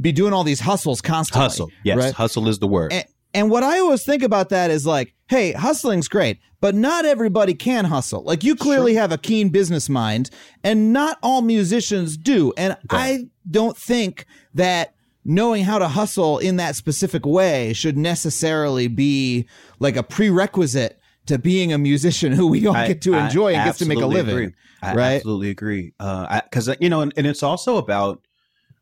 be 0.00 0.12
doing 0.12 0.32
all 0.32 0.44
these 0.44 0.60
hustles 0.60 1.00
constantly. 1.00 1.42
hustle. 1.42 1.70
Yes, 1.84 1.96
right? 1.98 2.14
hustle 2.14 2.48
is 2.48 2.58
the 2.58 2.66
word. 2.66 2.92
And, 2.92 3.04
and 3.34 3.50
what 3.50 3.62
I 3.62 3.78
always 3.78 4.04
think 4.04 4.22
about 4.22 4.50
that 4.50 4.70
is 4.70 4.86
like, 4.86 5.14
hey, 5.28 5.52
hustling's 5.52 6.08
great, 6.08 6.38
but 6.60 6.74
not 6.74 7.06
everybody 7.06 7.54
can 7.54 7.86
hustle. 7.86 8.22
Like 8.22 8.44
you 8.44 8.56
clearly 8.56 8.94
have 8.94 9.10
a 9.10 9.18
keen 9.18 9.48
business 9.48 9.88
mind, 9.88 10.28
and 10.62 10.92
not 10.92 11.18
all 11.22 11.40
musicians 11.40 12.18
do. 12.18 12.52
And 12.58 12.76
I 12.90 13.28
don't 13.50 13.76
think 13.76 14.26
that 14.52 14.94
knowing 15.24 15.64
how 15.64 15.78
to 15.78 15.88
hustle 15.88 16.38
in 16.38 16.56
that 16.56 16.76
specific 16.76 17.26
way 17.26 17.72
should 17.72 17.96
necessarily 17.98 18.88
be 18.88 19.46
like 19.78 19.96
a 19.96 20.02
prerequisite 20.02 20.98
to 21.26 21.38
being 21.38 21.72
a 21.72 21.78
musician 21.78 22.32
who 22.32 22.46
we 22.46 22.66
all 22.66 22.74
I- 22.74 22.88
get 22.88 23.02
to 23.02 23.14
I 23.14 23.26
enjoy 23.26 23.54
and 23.54 23.64
gets 23.64 23.78
to 23.78 23.86
make 23.86 24.00
a 24.00 24.06
living. 24.06 24.34
agree. 24.34 24.54
I 24.82 24.94
right? 24.94 25.14
absolutely 25.16 25.50
agree. 25.50 25.92
Uh, 26.00 26.40
because 26.44 26.70
you 26.80 26.88
know, 26.88 27.00
and, 27.02 27.12
and 27.16 27.26
it's 27.26 27.42
also 27.42 27.76
about 27.76 28.22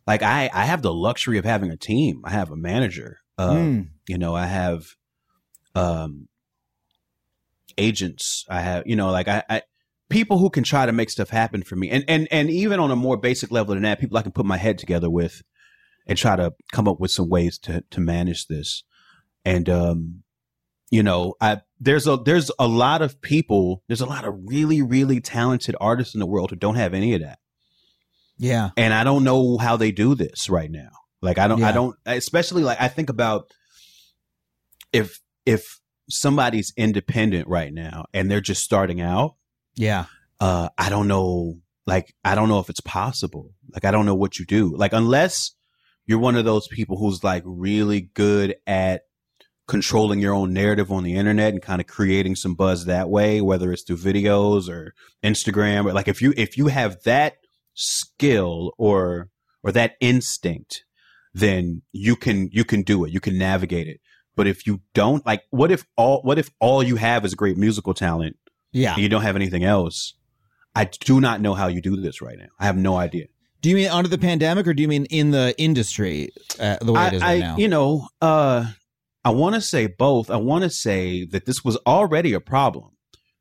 like 0.07 0.23
I 0.23 0.49
I 0.53 0.65
have 0.65 0.83
the 0.83 0.93
luxury 0.95 1.39
of 1.39 1.45
having 1.45 1.71
a 1.71 1.77
team. 1.77 2.23
I 2.25 2.31
have 2.31 2.51
a 2.51 2.57
manager. 2.57 3.19
Uh, 3.39 3.51
Mm. 3.51 3.89
You 4.07 4.19
know, 4.19 4.35
I 4.35 4.47
have 4.47 4.85
um 5.75 6.29
agents. 7.79 8.45
I 8.49 8.61
have 8.61 8.85
you 8.87 8.97
know, 8.97 9.11
like 9.11 9.29
I, 9.29 9.43
I 9.49 9.63
people 10.09 10.39
who 10.39 10.51
can 10.51 10.65
try 10.65 10.87
to 10.87 10.93
make 10.93 11.11
stuff 11.11 11.31
happen 11.31 11.63
for 11.63 11.77
me, 11.77 11.91
and 11.91 12.05
and 12.09 12.29
and 12.31 12.51
even 12.51 12.81
on 12.81 12.91
a 12.91 12.97
more 12.97 13.17
basic 13.17 13.51
level 13.51 13.75
than 13.75 13.83
that, 13.83 13.99
people 14.01 14.17
I 14.17 14.23
can 14.23 14.33
put 14.33 14.47
my 14.47 14.57
head 14.57 14.79
together 14.79 15.11
with 15.11 15.43
and 16.07 16.17
try 16.19 16.37
to 16.37 16.53
come 16.73 16.87
up 16.89 17.01
with 17.01 17.11
some 17.11 17.29
ways 17.29 17.59
to 17.61 17.83
to 17.91 18.01
manage 18.01 18.47
this. 18.47 18.85
And 19.45 19.69
um, 19.69 20.23
you 20.91 21.03
know, 21.03 21.35
I 21.41 21.61
there's 21.81 22.07
a 22.07 22.17
there's 22.17 22.51
a 22.59 22.67
lot 22.69 23.03
of 23.03 23.21
people, 23.21 23.83
there's 23.89 24.01
a 24.01 24.07
lot 24.07 24.25
of 24.25 24.35
really 24.45 24.83
really 24.83 25.21
talented 25.21 25.75
artists 25.81 26.15
in 26.15 26.21
the 26.21 26.27
world 26.27 26.51
who 26.51 26.57
don't 26.57 26.77
have 26.77 26.95
any 26.95 27.15
of 27.15 27.21
that. 27.23 27.39
Yeah. 28.39 28.71
And 28.77 28.93
I 28.93 29.03
don't 29.05 29.25
know 29.25 29.57
how 29.59 29.77
they 29.77 29.93
do 29.93 30.15
this 30.15 30.49
right 30.51 30.71
now. 30.71 30.91
Like 31.23 31.39
I 31.39 31.49
don't 31.49 31.63
I 31.63 31.73
don't 31.73 31.97
especially 32.07 32.63
like 32.63 32.81
I 32.81 32.89
think 32.89 33.09
about 33.11 33.51
if 34.93 35.21
if 35.45 35.81
somebody's 36.09 36.73
independent 36.77 37.49
right 37.49 37.73
now 37.73 38.07
and 38.15 38.31
they're 38.31 38.41
just 38.41 38.63
starting 38.63 39.01
out, 39.01 39.35
Yeah. 39.75 40.05
uh 40.41 40.69
I 40.79 40.89
don't 40.91 41.09
know 41.09 41.59
like 41.87 42.15
I 42.25 42.35
don't 42.35 42.49
know 42.49 42.61
if 42.61 42.69
it's 42.69 42.81
possible. 42.81 43.55
Like 43.73 43.85
I 43.85 43.91
don't 43.91 44.07
know 44.07 44.15
what 44.15 44.39
you 44.39 44.45
do. 44.45 44.77
Like 44.77 44.93
unless 44.93 45.53
you're 46.07 46.19
one 46.19 46.37
of 46.37 46.45
those 46.45 46.69
people 46.69 46.97
who's 46.99 47.23
like 47.25 47.43
really 47.45 48.01
good 48.15 48.57
at 48.67 49.03
controlling 49.69 50.21
your 50.21 50.33
own 50.33 50.53
narrative 50.53 50.93
on 50.93 51.03
the 51.03 51.17
internet 51.17 51.53
and 51.53 51.61
kind 51.61 51.81
of 51.81 51.87
creating 51.89 52.37
some 52.37 52.55
buzz 52.55 52.85
that 52.85 53.11
way, 53.11 53.41
whether 53.41 53.73
it's 53.73 53.83
through 53.83 53.97
videos 53.97 54.69
or 54.69 54.95
Instagram 55.25 55.87
or 55.87 55.93
like 55.93 56.09
if 56.09 56.23
you 56.23 56.33
if 56.37 56.57
you 56.57 56.69
have 56.69 57.03
that 57.03 57.39
skill 57.75 58.73
or 58.79 59.29
or 59.63 59.73
that 59.73 59.97
instinct, 60.01 60.85
then 61.35 61.83
you 61.93 62.17
can 62.17 62.49
you 62.53 62.65
can 62.65 62.83
do 62.83 63.05
it. 63.05 63.13
You 63.13 63.21
can 63.21 63.37
navigate 63.39 63.89
it. 63.89 64.01
But 64.37 64.47
if 64.47 64.67
you 64.67 64.83
don't, 64.95 65.25
like, 65.25 65.43
what 65.51 65.71
if 65.71 65.87
all 65.97 66.21
what 66.23 66.39
if 66.39 66.51
all 66.61 66.83
you 66.83 66.97
have 66.97 67.25
is 67.25 67.35
great 67.35 67.57
musical 67.57 67.95
talent 67.95 68.37
Yeah. 68.71 68.93
and 68.95 69.03
you 69.03 69.09
don't 69.09 69.23
have 69.23 69.37
anything 69.37 69.65
else? 69.65 70.15
I 70.75 70.85
do 70.85 71.21
not 71.23 71.41
know 71.41 71.55
how 71.55 71.69
you 71.69 71.81
do 71.81 71.97
this 71.97 72.21
right 72.21 72.37
now. 72.39 72.49
I 72.61 72.67
have 72.67 72.77
no 72.77 72.97
idea. 72.97 73.27
Do 73.63 73.71
you 73.71 73.77
mean 73.77 73.89
under 73.89 74.09
the 74.09 74.19
pandemic 74.19 74.67
or 74.67 74.75
do 74.75 74.83
you 74.83 74.89
mean 74.89 75.07
in 75.07 75.31
the 75.33 75.55
industry 75.59 76.31
uh, 76.61 76.77
the 76.81 76.93
way 76.93 77.01
I, 77.01 77.07
it 77.09 77.13
is 77.15 77.23
right 77.23 77.29
I- 77.37 77.39
now? 77.39 77.57
you 77.57 77.69
know, 77.69 78.09
uh, 78.21 78.71
I 79.25 79.31
want 79.31 79.55
to 79.57 79.61
say 79.61 79.87
both. 79.87 80.31
I 80.31 80.37
want 80.37 80.63
to 80.65 80.71
say 80.71 81.25
that 81.27 81.47
this 81.47 81.65
was 81.65 81.77
already 81.87 82.33
a 82.33 82.41
problem 82.41 82.91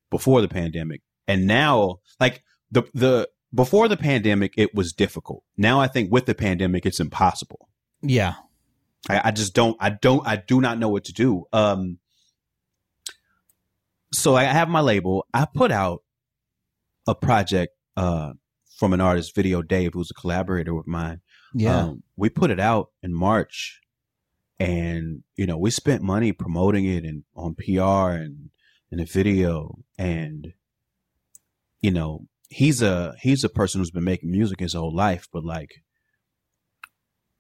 before 0.10 0.41
the 0.41 0.47
pandemic, 0.47 1.01
and 1.28 1.45
now, 1.45 1.97
like 2.19 2.43
the 2.71 2.84
the 2.93 3.30
before 3.54 3.88
the 3.88 3.97
pandemic, 3.97 4.54
it 4.58 4.73
was 4.73 4.93
difficult. 4.93 5.43
Now, 5.58 5.80
I 5.80 5.88
think 5.88 6.12
with 6.12 6.25
the 6.25 6.34
pandemic, 6.36 6.86
it's 6.86 6.99
impossible. 6.99 7.69
yeah. 8.01 8.34
I, 9.08 9.21
I 9.25 9.32
just 9.32 9.54
don't. 9.54 9.78
I 9.80 9.91
don't. 9.91 10.25
I 10.25 10.38
do 10.38 10.60
not 10.60 10.80
know 10.80 10.89
what 10.89 11.04
to 11.06 11.13
do. 11.13 11.45
Um. 11.54 11.99
So 14.13 14.36
I 14.36 14.45
have 14.45 14.69
my 14.69 14.80
label. 14.80 15.28
I 15.34 15.45
put 15.45 15.71
out 15.71 16.01
a 17.08 17.13
project 17.13 17.73
uh 17.95 18.34
from 18.75 18.93
an 18.93 19.01
artist, 19.01 19.33
Video 19.33 19.61
Dave, 19.61 19.93
who's 19.93 20.11
a 20.11 20.19
collaborator 20.19 20.73
with 20.73 20.85
mine. 20.85 21.21
Yeah. 21.53 21.79
Um, 21.79 22.03
we 22.17 22.29
put 22.29 22.51
it 22.51 22.59
out 22.59 22.89
in 23.01 23.13
March, 23.13 23.79
and 24.59 25.23
you 25.35 25.45
know 25.45 25.57
we 25.57 25.71
spent 25.71 26.03
money 26.03 26.33
promoting 26.33 26.85
it 26.85 27.05
and 27.05 27.23
on 27.35 27.55
PR 27.55 28.15
and 28.17 28.49
in 28.91 28.99
a 28.99 29.05
video, 29.05 29.79
and 29.97 30.53
you 31.79 31.91
know 31.91 32.27
he's 32.49 32.81
a 32.81 33.15
he's 33.21 33.43
a 33.43 33.49
person 33.49 33.79
who's 33.79 33.91
been 33.91 34.03
making 34.03 34.31
music 34.31 34.59
his 34.59 34.73
whole 34.73 34.93
life, 34.93 35.27
but 35.31 35.45
like 35.45 35.83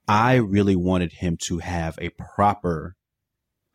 I 0.07 0.35
really 0.35 0.77
wanted 0.77 1.13
him 1.13 1.37
to 1.47 1.59
have 1.59 1.97
a 1.99 2.09
proper 2.11 2.95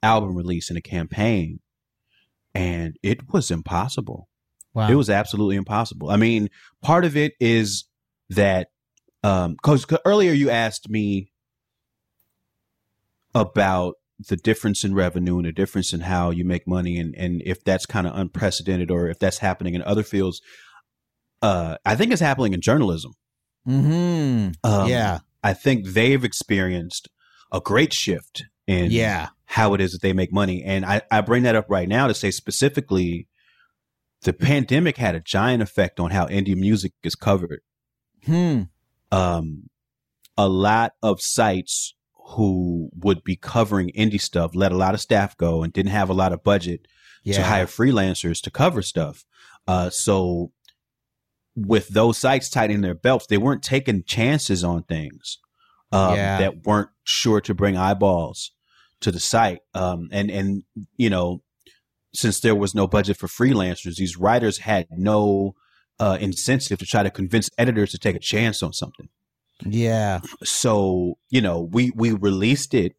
album 0.03 0.35
release 0.35 0.71
and 0.71 0.79
a 0.79 0.83
campaign, 0.83 1.61
and 2.55 2.97
it 3.03 3.31
was 3.31 3.51
impossible. 3.51 4.30
Wow. 4.75 4.89
It 4.91 4.95
was 4.95 5.11
absolutely 5.11 5.57
impossible. 5.57 6.11
I 6.11 6.17
mean, 6.17 6.49
part 6.83 7.05
of 7.05 7.17
it 7.17 7.33
is 7.41 7.85
that 8.31 8.69
um 9.23 9.57
cuz 9.63 9.85
earlier 10.05 10.33
you 10.33 10.51
asked 10.51 10.89
me 10.89 11.31
about 13.35 13.95
the 14.29 14.37
difference 14.37 14.85
in 14.85 14.95
revenue 14.95 15.37
and 15.39 15.47
the 15.47 15.53
difference 15.53 15.93
in 15.93 16.01
how 16.01 16.31
you 16.31 16.45
make 16.45 16.67
money 16.67 16.99
and 16.99 17.15
and 17.17 17.43
if 17.45 17.65
that's 17.65 17.87
kind 17.87 18.07
of 18.07 18.15
unprecedented 18.17 18.91
or 18.91 19.09
if 19.09 19.19
that's 19.19 19.39
happening 19.39 19.75
in 19.75 19.83
other 19.83 20.03
fields. 20.03 20.41
Uh 21.43 21.77
I 21.85 21.95
think 21.97 22.13
it's 22.13 22.21
happening 22.21 22.53
in 22.53 22.61
journalism. 22.61 23.13
mm-hmm. 23.67 24.51
Um, 24.63 24.89
yeah. 24.89 25.21
I 25.43 25.55
think 25.55 25.87
they've 25.87 26.23
experienced 26.23 27.09
a 27.51 27.61
great 27.61 27.93
shift 27.95 28.45
in 28.67 28.91
Yeah. 28.91 29.29
how 29.47 29.73
it 29.75 29.81
is 29.81 29.93
that 29.93 30.03
they 30.03 30.13
make 30.13 30.33
money. 30.33 30.63
And 30.63 30.85
I, 30.85 31.01
I 31.11 31.23
bring 31.23 31.45
that 31.45 31.57
up 31.57 31.67
right 31.71 31.89
now 31.89 32.07
to 32.07 32.15
say 32.15 32.31
specifically 32.31 33.27
the 34.23 34.33
pandemic 34.33 34.97
had 34.97 35.15
a 35.15 35.21
giant 35.21 35.63
effect 35.63 35.99
on 35.99 36.11
how 36.11 36.27
indie 36.27 36.57
music 36.57 36.93
is 37.03 37.15
covered. 37.15 37.61
Hmm. 38.25 38.63
Um, 39.11 39.71
a 40.37 40.49
lot 40.49 40.93
of 41.03 41.21
sites 41.21 41.95
who 42.35 42.91
would 42.95 43.25
be 43.25 43.37
covering 43.37 43.91
indie 43.97 44.21
stuff 44.21 44.53
let 44.55 44.73
a 44.73 44.77
lot 44.77 44.95
of 44.95 45.01
staff 45.01 45.37
go 45.37 45.63
and 45.63 45.73
didn't 45.73 45.91
have 45.91 46.09
a 46.09 46.15
lot 46.15 46.33
of 46.33 46.45
budget 46.45 46.87
Yeah. 47.25 47.37
to 47.37 47.43
hire 47.45 47.67
freelancers 47.67 48.41
to 48.43 48.51
cover 48.51 48.83
stuff. 48.83 49.25
Uh, 49.67 49.91
so 49.91 50.53
with 51.57 51.89
those 51.89 52.19
sites 52.19 52.49
tightening 52.49 52.83
their 52.83 52.95
belts, 52.95 53.27
they 53.27 53.39
weren't 53.39 53.63
taking 53.63 54.05
chances 54.05 54.63
on 54.63 54.85
things 54.85 55.39
um, 55.93 56.15
Yeah. 56.15 56.39
that 56.39 56.65
weren't 56.65 56.91
sure 57.05 57.41
to 57.41 57.55
bring 57.55 57.77
eyeballs 57.77 58.53
to 59.01 59.11
the 59.11 59.19
site. 59.21 59.61
Um, 59.75 60.09
and 60.13 60.31
and 60.31 60.63
you 60.97 61.11
know, 61.11 61.43
since 62.13 62.41
there 62.41 62.55
was 62.55 62.75
no 62.75 62.87
budget 62.87 63.17
for 63.17 63.27
freelancers, 63.29 63.97
these 63.97 64.17
writers 64.17 64.59
had 64.59 64.87
no 64.91 65.55
uh, 65.99 66.17
incentive 66.21 66.79
to 66.79 66.87
try 66.87 67.03
to 67.03 67.11
convince 67.11 67.51
editors 67.59 67.91
to 67.93 67.99
take 67.99 68.17
a 68.17 68.21
chance 68.21 68.63
on 68.63 68.73
something 68.73 69.09
Yeah. 69.65 70.21
so 70.43 71.19
you 71.29 71.41
know 71.43 71.61
we 71.61 71.91
we 71.95 72.13
released 72.13 72.73
it 72.73 72.95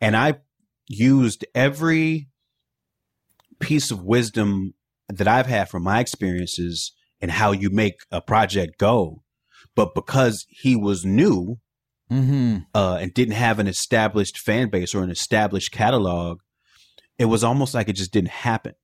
and 0.00 0.16
i 0.16 0.38
used 0.88 1.44
every 1.54 2.28
piece 3.58 3.90
of 3.90 4.02
wisdom 4.02 4.72
that 5.08 5.28
i've 5.28 5.46
had 5.46 5.68
from 5.68 5.82
my 5.82 6.00
experiences 6.00 6.92
and 7.20 7.30
how 7.30 7.52
you 7.52 7.68
make 7.68 7.96
a 8.10 8.22
project 8.22 8.78
go 8.78 9.22
but 9.76 9.94
because 9.94 10.46
he 10.48 10.74
was 10.76 11.04
new 11.04 11.58
Mm-hmm. 12.10 12.56
uh, 12.74 12.98
and 13.00 13.14
didn't 13.14 13.34
have 13.34 13.60
an 13.60 13.68
established 13.68 14.36
fan 14.36 14.68
base 14.68 14.96
or 14.96 15.04
an 15.04 15.10
established 15.10 15.70
catalog 15.70 16.40
it 17.20 17.26
was 17.26 17.44
almost 17.44 17.74
like 17.74 17.88
it 17.88 17.92
just 17.92 18.12
didn't 18.12 18.30
happen 18.30 18.74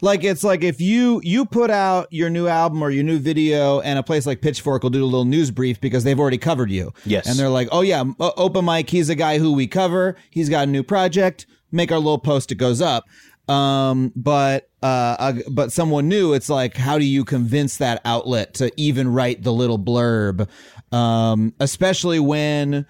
Like 0.00 0.22
it's 0.22 0.44
like 0.44 0.62
if 0.62 0.80
you 0.80 1.20
you 1.24 1.44
put 1.44 1.68
out 1.70 2.06
your 2.12 2.30
new 2.30 2.46
album 2.46 2.80
or 2.80 2.90
your 2.90 3.02
new 3.02 3.18
video, 3.18 3.80
and 3.80 3.98
a 3.98 4.02
place 4.04 4.24
like 4.24 4.40
Pitchfork 4.40 4.82
will 4.84 4.90
do 4.90 5.02
a 5.02 5.04
little 5.04 5.24
news 5.24 5.50
brief 5.50 5.80
because 5.80 6.04
they've 6.04 6.18
already 6.18 6.38
covered 6.38 6.70
you. 6.70 6.92
Yes. 7.04 7.26
and 7.26 7.36
they're 7.36 7.48
like, 7.50 7.68
"Oh 7.72 7.80
yeah, 7.80 8.04
Open 8.20 8.64
Mike. 8.64 8.88
he's 8.88 9.08
a 9.08 9.16
guy 9.16 9.38
who 9.38 9.52
we 9.52 9.66
cover. 9.66 10.16
He's 10.30 10.48
got 10.48 10.68
a 10.68 10.70
new 10.70 10.84
project. 10.84 11.46
Make 11.72 11.90
our 11.90 11.98
little 11.98 12.20
post. 12.20 12.52
It 12.52 12.54
goes 12.56 12.80
up." 12.80 13.04
Um, 13.48 14.12
but 14.14 14.70
uh, 14.80 15.16
uh, 15.18 15.32
but 15.50 15.72
someone 15.72 16.08
new, 16.08 16.34
it's 16.34 16.48
like, 16.48 16.76
how 16.76 16.96
do 16.98 17.04
you 17.04 17.24
convince 17.24 17.78
that 17.78 18.00
outlet 18.04 18.54
to 18.54 18.70
even 18.76 19.08
write 19.12 19.42
the 19.42 19.52
little 19.52 19.78
blurb? 19.78 20.48
Um, 20.92 21.52
especially 21.58 22.20
when. 22.20 22.86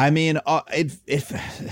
I 0.00 0.10
mean, 0.10 0.38
uh, 0.46 0.62
it, 0.72 0.92
it 1.06 1.20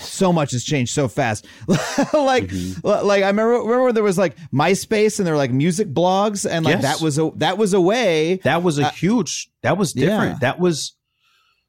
so 0.00 0.32
much 0.32 0.50
has 0.52 0.62
changed 0.64 0.92
so 0.92 1.08
fast. 1.08 1.46
like, 2.12 2.50
like 2.82 3.22
I 3.22 3.28
remember, 3.28 3.52
remember 3.54 3.84
when 3.84 3.94
there 3.94 4.02
was 4.02 4.18
like 4.18 4.36
MySpace 4.52 5.18
and 5.18 5.26
there 5.26 5.34
were 5.34 5.38
like 5.38 5.52
music 5.52 5.88
blogs, 5.88 6.48
and 6.48 6.64
like 6.64 6.74
Yes. 6.74 6.82
that 6.82 7.00
was 7.04 7.18
a 7.18 7.30
that 7.36 7.56
was 7.58 7.72
a 7.74 7.80
way. 7.80 8.36
that 8.44 8.62
was 8.62 8.78
a 8.78 8.90
huge 8.90 9.48
that 9.62 9.76
was 9.78 9.92
different 9.92 10.32
yeah. 10.34 10.38
that 10.40 10.58
was 10.60 10.94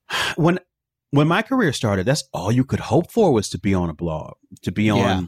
when 0.35 0.59
when 1.11 1.27
my 1.27 1.41
career 1.41 1.73
started 1.73 2.05
that's 2.05 2.23
all 2.33 2.51
you 2.51 2.63
could 2.63 2.79
hope 2.81 3.11
for 3.11 3.31
was 3.31 3.49
to 3.49 3.57
be 3.57 3.73
on 3.73 3.89
a 3.89 3.93
blog 3.93 4.33
to 4.61 4.71
be 4.71 4.89
on 4.89 4.97
Yeah. 4.99 5.21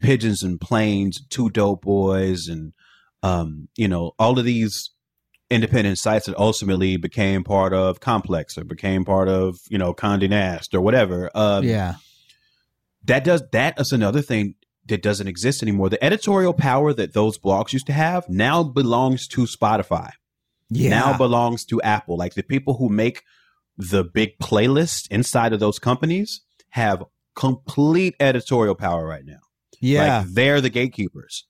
pigeons 0.00 0.42
and 0.42 0.60
planes 0.60 1.20
two 1.30 1.50
dope 1.50 1.82
boys 1.82 2.46
and 2.48 2.72
um 3.22 3.68
you 3.76 3.88
know 3.88 4.12
all 4.18 4.38
of 4.38 4.44
these 4.44 4.90
independent 5.50 5.98
sites 5.98 6.26
that 6.26 6.36
ultimately 6.36 6.96
became 6.96 7.44
part 7.44 7.72
of 7.72 8.00
complex 8.00 8.58
or 8.58 8.64
became 8.64 9.04
part 9.04 9.28
of 9.28 9.58
you 9.68 9.78
know 9.78 9.94
Condé 9.94 10.28
Nast 10.28 10.74
or 10.74 10.80
whatever 10.80 11.30
um 11.34 11.64
yeah, 11.64 11.94
that 13.04 13.24
does 13.24 13.42
that 13.52 13.78
is 13.78 13.92
another 13.92 14.22
thing 14.22 14.54
that 14.86 15.02
doesn't 15.02 15.28
exist 15.28 15.62
anymore 15.62 15.88
the 15.88 16.02
editorial 16.02 16.52
power 16.52 16.92
that 16.92 17.12
those 17.12 17.38
blogs 17.38 17.72
used 17.72 17.86
to 17.86 17.92
have 17.92 18.28
now 18.28 18.62
belongs 18.62 19.28
to 19.28 19.42
Spotify 19.42 20.10
yeah. 20.70 20.90
now 20.90 21.16
belongs 21.16 21.64
to 21.66 21.80
Apple. 21.82 22.16
Like 22.16 22.34
the 22.34 22.42
people 22.42 22.74
who 22.74 22.88
make 22.88 23.22
the 23.76 24.04
big 24.04 24.38
playlist 24.38 25.08
inside 25.10 25.52
of 25.52 25.60
those 25.60 25.78
companies 25.78 26.42
have 26.70 27.04
complete 27.34 28.14
editorial 28.20 28.74
power 28.74 29.06
right 29.06 29.24
now. 29.24 29.40
yeah. 29.80 30.18
Like 30.18 30.28
they're 30.28 30.60
the 30.60 30.70
gatekeepers. 30.70 31.44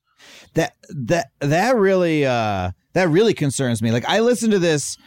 that 0.53 0.73
that 0.89 1.27
that 1.39 1.75
really 1.75 2.25
uh 2.25 2.71
that 2.97 3.09
really 3.09 3.35
concerns 3.35 3.83
me. 3.83 3.91
Like 3.91 4.05
I 4.09 4.21
listen 4.21 4.49
to 4.49 4.57
this 4.57 4.97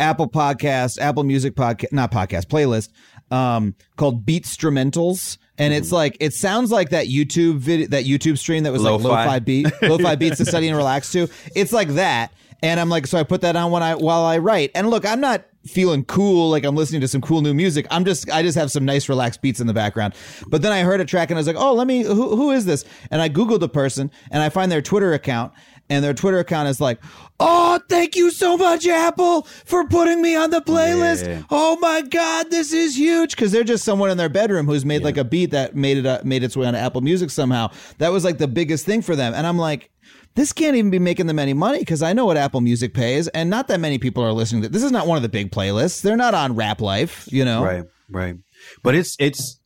Apple 0.00 0.28
podcast, 0.28 0.98
Apple 0.98 1.22
Music 1.22 1.54
podcast, 1.54 1.92
not 1.92 2.10
podcast 2.10 2.46
playlist, 2.46 2.90
um, 3.32 3.76
called 3.96 4.26
Beatstrumentals, 4.26 5.38
and 5.56 5.72
it's 5.72 5.92
like 5.92 6.16
it 6.18 6.34
sounds 6.34 6.72
like 6.72 6.90
that 6.90 7.06
YouTube 7.06 7.58
video, 7.58 7.86
that 7.86 8.04
YouTube 8.04 8.36
stream 8.38 8.64
that 8.64 8.72
was 8.72 8.82
like 8.82 8.90
Lo-fi. 8.90 9.08
lo-fi 9.08 9.38
beat, 9.38 9.66
lo-fi 9.80 10.14
beats 10.16 10.38
to 10.38 10.44
study 10.44 10.66
and 10.66 10.76
relax 10.76 11.12
to. 11.12 11.28
It's 11.54 11.72
like 11.72 11.90
that, 11.90 12.32
and 12.64 12.80
I'm 12.80 12.88
like, 12.88 13.06
so 13.06 13.16
I 13.16 13.22
put 13.22 13.42
that 13.42 13.54
on 13.54 13.70
when 13.70 13.82
I 13.82 13.94
while 13.94 14.24
I 14.24 14.38
write, 14.38 14.72
and 14.74 14.90
look, 14.90 15.06
I'm 15.06 15.20
not 15.20 15.44
feeling 15.66 16.04
cool 16.04 16.50
like 16.50 16.64
I'm 16.64 16.76
listening 16.76 17.00
to 17.00 17.08
some 17.08 17.20
cool 17.20 17.42
new 17.42 17.54
music. 17.54 17.86
I'm 17.90 18.04
just 18.04 18.30
I 18.30 18.42
just 18.42 18.58
have 18.58 18.70
some 18.70 18.84
nice 18.84 19.08
relaxed 19.08 19.42
beats 19.42 19.60
in 19.60 19.66
the 19.66 19.74
background. 19.74 20.14
But 20.48 20.62
then 20.62 20.72
I 20.72 20.82
heard 20.82 21.00
a 21.00 21.04
track 21.04 21.30
and 21.30 21.38
I 21.38 21.40
was 21.40 21.46
like, 21.46 21.56
oh, 21.56 21.74
let 21.74 21.86
me 21.86 22.02
who 22.02 22.36
who 22.36 22.50
is 22.50 22.64
this? 22.64 22.84
And 23.10 23.20
I 23.20 23.28
googled 23.28 23.60
the 23.60 23.68
person 23.68 24.10
and 24.30 24.42
I 24.42 24.48
find 24.48 24.70
their 24.70 24.82
Twitter 24.82 25.12
account. 25.12 25.52
And 25.88 26.04
their 26.04 26.14
Twitter 26.14 26.40
account 26.40 26.68
is 26.68 26.80
like, 26.80 26.98
"Oh, 27.38 27.78
thank 27.88 28.16
you 28.16 28.30
so 28.32 28.56
much, 28.56 28.86
Apple, 28.88 29.42
for 29.42 29.86
putting 29.86 30.20
me 30.20 30.34
on 30.34 30.50
the 30.50 30.60
playlist. 30.60 31.26
Yeah. 31.26 31.42
Oh 31.50 31.78
my 31.80 32.02
God, 32.02 32.50
this 32.50 32.72
is 32.72 32.96
huge!" 32.98 33.36
Because 33.36 33.52
they're 33.52 33.62
just 33.64 33.84
someone 33.84 34.10
in 34.10 34.16
their 34.16 34.28
bedroom 34.28 34.66
who's 34.66 34.84
made 34.84 35.04
like 35.04 35.16
a 35.16 35.24
beat 35.24 35.52
that 35.52 35.76
made 35.76 35.98
it 35.98 36.06
uh, 36.06 36.20
made 36.24 36.42
its 36.42 36.56
way 36.56 36.66
onto 36.66 36.78
Apple 36.78 37.02
Music 37.02 37.30
somehow. 37.30 37.70
That 37.98 38.10
was 38.10 38.24
like 38.24 38.38
the 38.38 38.48
biggest 38.48 38.84
thing 38.84 39.00
for 39.00 39.14
them. 39.14 39.32
And 39.32 39.46
I'm 39.46 39.58
like, 39.58 39.90
this 40.34 40.52
can't 40.52 40.76
even 40.76 40.90
be 40.90 40.98
making 40.98 41.26
them 41.26 41.38
any 41.38 41.54
money 41.54 41.78
because 41.78 42.02
I 42.02 42.12
know 42.12 42.26
what 42.26 42.36
Apple 42.36 42.60
Music 42.60 42.92
pays, 42.92 43.28
and 43.28 43.48
not 43.48 43.68
that 43.68 43.78
many 43.78 43.98
people 43.98 44.24
are 44.24 44.32
listening 44.32 44.62
to. 44.62 44.68
This 44.68 44.82
is 44.82 44.90
not 44.92 45.06
one 45.06 45.16
of 45.16 45.22
the 45.22 45.28
big 45.28 45.52
playlists. 45.52 46.02
They're 46.02 46.16
not 46.16 46.34
on 46.34 46.56
Rap 46.56 46.80
Life, 46.80 47.28
you 47.30 47.44
know. 47.44 47.62
Right, 47.64 47.84
right. 48.10 48.34
But 48.82 48.96
it's 48.96 49.14
it's 49.20 49.60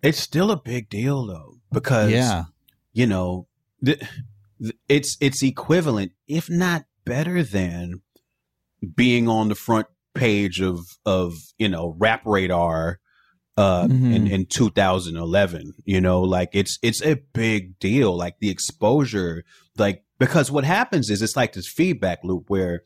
it's 0.00 0.18
still 0.20 0.50
a 0.52 0.56
big 0.56 0.88
deal 0.88 1.26
though 1.26 1.56
because 1.72 2.12
Yeah. 2.12 2.44
you 2.92 3.06
know 3.08 3.48
the, 3.82 4.00
it's 4.88 5.16
it's 5.20 5.42
equivalent, 5.42 6.12
if 6.28 6.48
not 6.50 6.84
better 7.04 7.42
than 7.42 8.02
being 8.94 9.28
on 9.28 9.48
the 9.48 9.54
front 9.54 9.86
page 10.14 10.60
of 10.60 10.78
of 11.04 11.34
you 11.58 11.68
know 11.68 11.94
Rap 11.98 12.22
Radar 12.24 13.00
uh 13.56 13.86
Mhm. 13.86 14.14
in 14.14 14.26
in 14.26 14.46
2011 14.46 15.74
you 15.84 16.00
know 16.00 16.20
like 16.22 16.50
it's 16.52 16.78
it's 16.82 17.00
a 17.02 17.14
big 17.32 17.78
deal 17.78 18.16
like 18.16 18.36
the 18.40 18.50
exposure 18.50 19.44
like 19.78 20.02
because 20.18 20.50
what 20.50 20.64
happens 20.64 21.08
is 21.08 21.22
it's 21.22 21.36
like 21.36 21.52
this 21.52 21.68
feedback 21.68 22.18
loop 22.24 22.44
where 22.48 22.82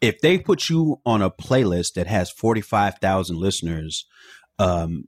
if 0.00 0.20
they 0.20 0.38
put 0.38 0.68
you 0.68 1.00
on 1.04 1.22
a 1.22 1.30
playlist 1.30 1.94
that 1.94 2.06
has 2.06 2.30
45,000 2.30 3.36
listeners 3.36 4.06
um 4.58 5.04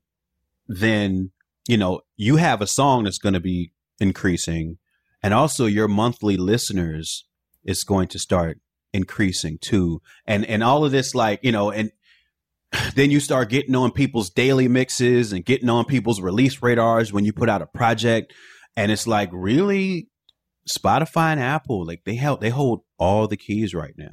then 0.66 1.30
you 1.68 1.76
know 1.76 2.00
you 2.16 2.36
have 2.36 2.60
a 2.62 2.66
song 2.66 3.04
that's 3.04 3.18
going 3.18 3.34
to 3.34 3.40
be 3.40 3.72
increasing 4.00 4.78
and 5.22 5.35
also 5.35 5.66
your 5.66 5.88
monthly 5.88 6.37
listeners 6.37 7.24
is 7.64 7.85
going 7.85 8.09
to 8.09 8.18
start 8.18 8.59
increasing 8.92 9.59
too 9.61 10.00
and 10.26 10.44
and 10.46 10.64
all 10.64 10.85
of 10.85 10.90
this 10.92 11.14
like 11.14 11.38
you 11.42 11.52
know 11.52 11.70
and 11.70 11.92
then 12.94 13.11
you 13.11 13.20
start 13.20 13.48
getting 13.48 13.74
on 13.76 13.90
people's 13.90 14.30
daily 14.30 14.68
mixes 14.68 15.33
and 15.33 15.44
getting 15.44 15.68
on 15.68 15.85
people's 15.85 16.20
release 16.20 16.61
radars 16.62 17.12
when 17.12 17.24
you 17.24 17.33
put 17.33 17.48
out 17.48 17.62
a 17.62 17.66
project 17.66 18.33
and 18.76 18.90
it's 18.90 19.06
like 19.06 19.28
really 19.33 20.09
spotify 20.68 21.33
and 21.33 21.40
apple 21.40 21.87
like 21.87 22.02
they 22.04 22.16
help 22.16 22.40
they 22.40 22.50
hold 22.50 22.80
all 22.98 23.26
the 23.28 23.37
keys 23.37 23.74
right 23.74 23.94
now 23.96 24.12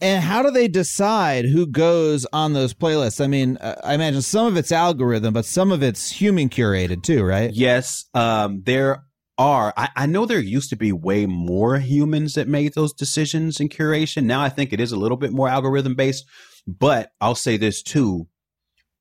And 0.00 0.24
how 0.24 0.42
do 0.42 0.50
they 0.50 0.66
decide 0.66 1.44
who 1.44 1.64
goes 1.64 2.26
on 2.32 2.52
those 2.52 2.74
playlists? 2.74 3.22
I 3.22 3.28
mean, 3.28 3.56
uh, 3.58 3.80
I 3.84 3.94
imagine 3.94 4.22
some 4.22 4.46
of 4.46 4.56
it's 4.56 4.72
algorithm, 4.72 5.32
but 5.32 5.44
some 5.44 5.70
of 5.70 5.84
it's 5.84 6.10
human 6.10 6.48
curated 6.48 7.04
too, 7.04 7.22
right? 7.22 7.52
yes 7.54 8.06
um 8.12 8.62
there 8.64 9.04
are 9.38 9.72
I, 9.76 9.88
I 9.96 10.06
know 10.06 10.26
there 10.26 10.40
used 10.40 10.68
to 10.70 10.76
be 10.76 10.92
way 10.92 11.24
more 11.26 11.78
humans 11.78 12.34
that 12.34 12.48
made 12.48 12.74
those 12.74 12.92
decisions 12.92 13.60
in 13.60 13.68
curation. 13.68 14.24
Now 14.24 14.42
i 14.42 14.48
think 14.48 14.72
it 14.72 14.80
is 14.80 14.92
a 14.92 14.96
little 14.98 15.16
bit 15.16 15.32
more 15.32 15.48
algorithm 15.48 15.94
based 15.94 16.26
but 16.66 17.12
i'll 17.20 17.34
say 17.34 17.56
this 17.56 17.82
too. 17.82 18.26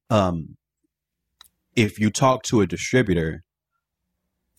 Um 0.10 0.56
if 1.76 2.00
you 2.00 2.10
talk 2.10 2.44
to 2.44 2.62
a 2.62 2.68
distributor 2.68 3.44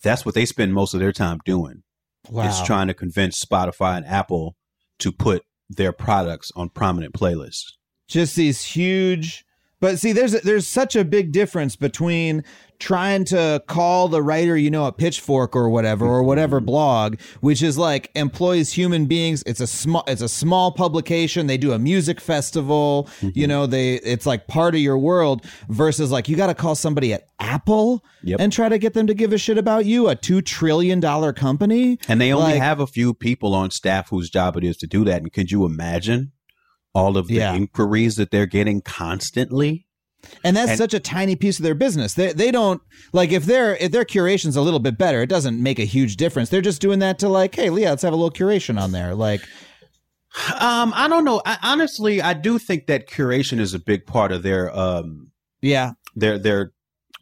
that's 0.03 0.25
what 0.25 0.35
they 0.35 0.45
spend 0.45 0.73
most 0.73 0.93
of 0.93 0.99
their 0.99 1.11
time 1.11 1.39
doing. 1.43 1.83
Wow. 2.29 2.47
is 2.47 2.61
trying 2.61 2.87
to 2.87 2.93
convince 2.93 3.43
spotify 3.43 3.97
and 3.97 4.05
apple 4.05 4.55
to 4.99 5.11
put 5.11 5.43
their 5.69 5.93
products 5.93 6.51
on 6.55 6.69
prominent 6.69 7.13
playlists. 7.13 7.73
Just 8.07 8.35
these 8.35 8.63
huge 8.63 9.45
but 9.79 9.99
see 9.99 10.11
there's 10.11 10.33
there's 10.41 10.67
such 10.67 10.95
a 10.95 11.03
big 11.03 11.31
difference 11.31 11.75
between 11.75 12.43
trying 12.79 13.25
to 13.25 13.61
call 13.67 14.07
the 14.07 14.21
writer 14.21 14.55
you 14.55 14.71
know 14.71 14.85
a 14.85 14.91
pitchfork 14.91 15.55
or 15.55 15.69
whatever 15.69 16.05
or 16.05 16.23
whatever 16.23 16.59
mm-hmm. 16.59 16.67
blog 16.67 17.19
which 17.41 17.61
is 17.61 17.77
like 17.77 18.09
employs 18.15 18.71
human 18.71 19.05
beings. 19.05 19.43
It's 19.45 19.59
a 19.59 19.67
small 19.67 20.03
it's 20.07 20.21
a 20.21 20.29
small 20.29 20.71
publication. 20.71 21.47
They 21.47 21.57
do 21.57 21.73
a 21.73 21.79
music 21.79 22.21
festival. 22.21 23.09
You 23.21 23.29
mm-hmm. 23.29 23.49
know 23.49 23.65
they 23.65 23.95
it's 23.95 24.25
like 24.25 24.47
part 24.47 24.75
of 24.75 24.81
your 24.81 24.97
world 24.97 25.45
versus 25.67 26.11
like 26.11 26.29
you 26.29 26.35
got 26.35 26.47
to 26.47 26.55
call 26.55 26.75
somebody 26.75 27.13
at 27.13 27.27
apple 27.39 28.03
Yep. 28.21 28.41
and 28.41 28.51
try 28.51 28.67
to 28.67 28.77
get 28.77 28.93
them 28.93 29.07
to 29.07 29.13
give 29.13 29.31
a 29.31 29.37
shit 29.37 29.57
about 29.57 29.85
you 29.85 30.09
a 30.09 30.15
2 30.15 30.41
trillion 30.41 30.99
dollar 30.99 31.31
company? 31.31 31.99
And 32.09 32.19
they 32.19 32.33
only 32.33 32.53
Like- 32.53 32.61
have 32.61 32.81
a 32.81 32.87
few 32.87 33.13
people 33.13 33.55
on 33.55 33.71
staff 33.71 34.09
whose 34.09 34.29
job 34.29 34.57
it 34.57 34.63
is 34.63 34.75
to 34.77 34.87
do 34.87 35.05
that. 35.05 35.21
And 35.21 35.31
could 35.31 35.49
you 35.51 35.65
imagine 35.65 36.33
all 36.93 37.17
of 37.17 37.27
the 37.27 37.35
Yeah. 37.35 37.53
inquiries 37.53 38.15
that 38.15 38.31
they're 38.31 38.45
getting 38.45 38.81
constantly? 38.81 39.85
And 40.43 40.55
that's 40.57 40.71
And- 40.71 40.77
such 40.77 40.93
a 40.93 40.99
tiny 40.99 41.35
piece 41.37 41.59
of 41.59 41.63
their 41.63 41.75
business. 41.75 42.13
They 42.13 42.33
they 42.33 42.51
don't 42.51 42.81
like 43.13 43.31
if 43.31 43.45
their 43.45 43.75
if 43.77 43.91
their 43.91 44.03
curation's 44.05 44.55
a 44.57 44.61
little 44.61 44.79
bit 44.81 44.97
better, 44.97 45.21
it 45.21 45.29
doesn't 45.29 45.61
make 45.61 45.79
a 45.79 45.85
huge 45.85 46.17
difference. 46.17 46.49
They're 46.49 46.59
just 46.61 46.81
doing 46.81 46.99
that 46.99 47.19
to 47.19 47.29
like, 47.29 47.55
hey, 47.55 47.69
Leah, 47.69 47.91
let's 47.91 48.03
have 48.03 48.11
a 48.13 48.17
little 48.17 48.31
curation 48.31 48.79
on 48.81 48.91
there. 48.91 49.15
Like, 49.15 49.41
Um, 50.59 50.93
I 50.95 51.07
don't 51.07 51.25
know. 51.25 51.41
I, 51.45 51.57
honestly, 51.63 52.21
I 52.21 52.33
do 52.33 52.59
think 52.59 52.85
that 52.87 53.07
curation 53.09 53.59
is 53.59 53.73
a 53.73 53.79
big 53.79 54.05
part 54.05 54.31
of 54.31 54.43
their 54.43 54.75
um 54.77 55.31
yeah, 55.61 55.93
their 56.15 56.37
their 56.37 56.71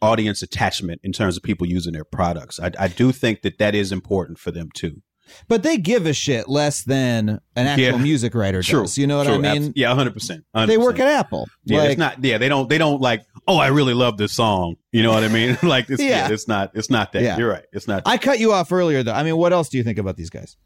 audience 0.02 0.42
attachment 0.42 1.00
in 1.02 1.12
terms 1.12 1.36
of 1.36 1.42
people 1.42 1.66
using 1.66 1.92
their 1.92 2.04
products. 2.04 2.60
I, 2.60 2.70
I 2.78 2.88
do 2.88 3.10
think 3.12 3.42
that 3.42 3.58
that 3.58 3.74
is 3.74 3.90
important 3.92 4.38
for 4.38 4.50
them 4.50 4.68
too. 4.74 5.02
But 5.48 5.62
they 5.62 5.76
give 5.76 6.06
a 6.06 6.12
shit 6.12 6.48
less 6.48 6.82
than 6.84 7.40
an 7.56 7.66
actual 7.66 7.84
Yeah. 7.84 7.96
music 7.98 8.34
writer 8.34 8.62
does. 8.62 8.98
You 8.98 9.06
know 9.06 9.18
what 9.18 9.26
I 9.28 9.38
mean? 9.38 9.64
Abs- 9.64 9.72
yeah, 9.76 9.94
hundred 9.94 10.14
percent. 10.14 10.44
They 10.54 10.78
work 10.78 10.98
at 10.98 11.06
Apple. 11.08 11.48
Yeah, 11.64 11.78
like, 11.78 11.90
it's 11.90 11.98
not. 11.98 12.24
Yeah, 12.24 12.38
they 12.38 12.48
don't. 12.48 12.68
They 12.68 12.78
don't 12.78 13.00
like. 13.00 13.24
Oh, 13.46 13.56
I 13.56 13.68
really 13.68 13.94
love 13.94 14.16
this 14.18 14.32
song. 14.32 14.76
You 14.92 15.02
know 15.02 15.12
what 15.12 15.24
I 15.24 15.28
mean? 15.28 15.56
like, 15.62 15.88
it's, 15.88 16.02
yeah. 16.02 16.28
Yeah. 16.28 16.32
it's 16.32 16.46
not. 16.48 16.70
It's 16.74 16.90
not 16.90 17.12
that. 17.12 17.22
Yeah. 17.22 17.38
You're 17.38 17.48
right. 17.50 17.64
It's 17.72 17.88
not. 17.88 18.02
I 18.06 18.18
cut 18.18 18.38
you 18.38 18.52
off 18.52 18.70
earlier 18.72 19.02
though. 19.02 19.12
I 19.14 19.22
mean, 19.22 19.36
what 19.36 19.52
else 19.52 19.68
do 19.68 19.78
you 19.78 19.84
think 19.84 19.98
about 19.98 20.16
these 20.16 20.30
guys? 20.30 20.56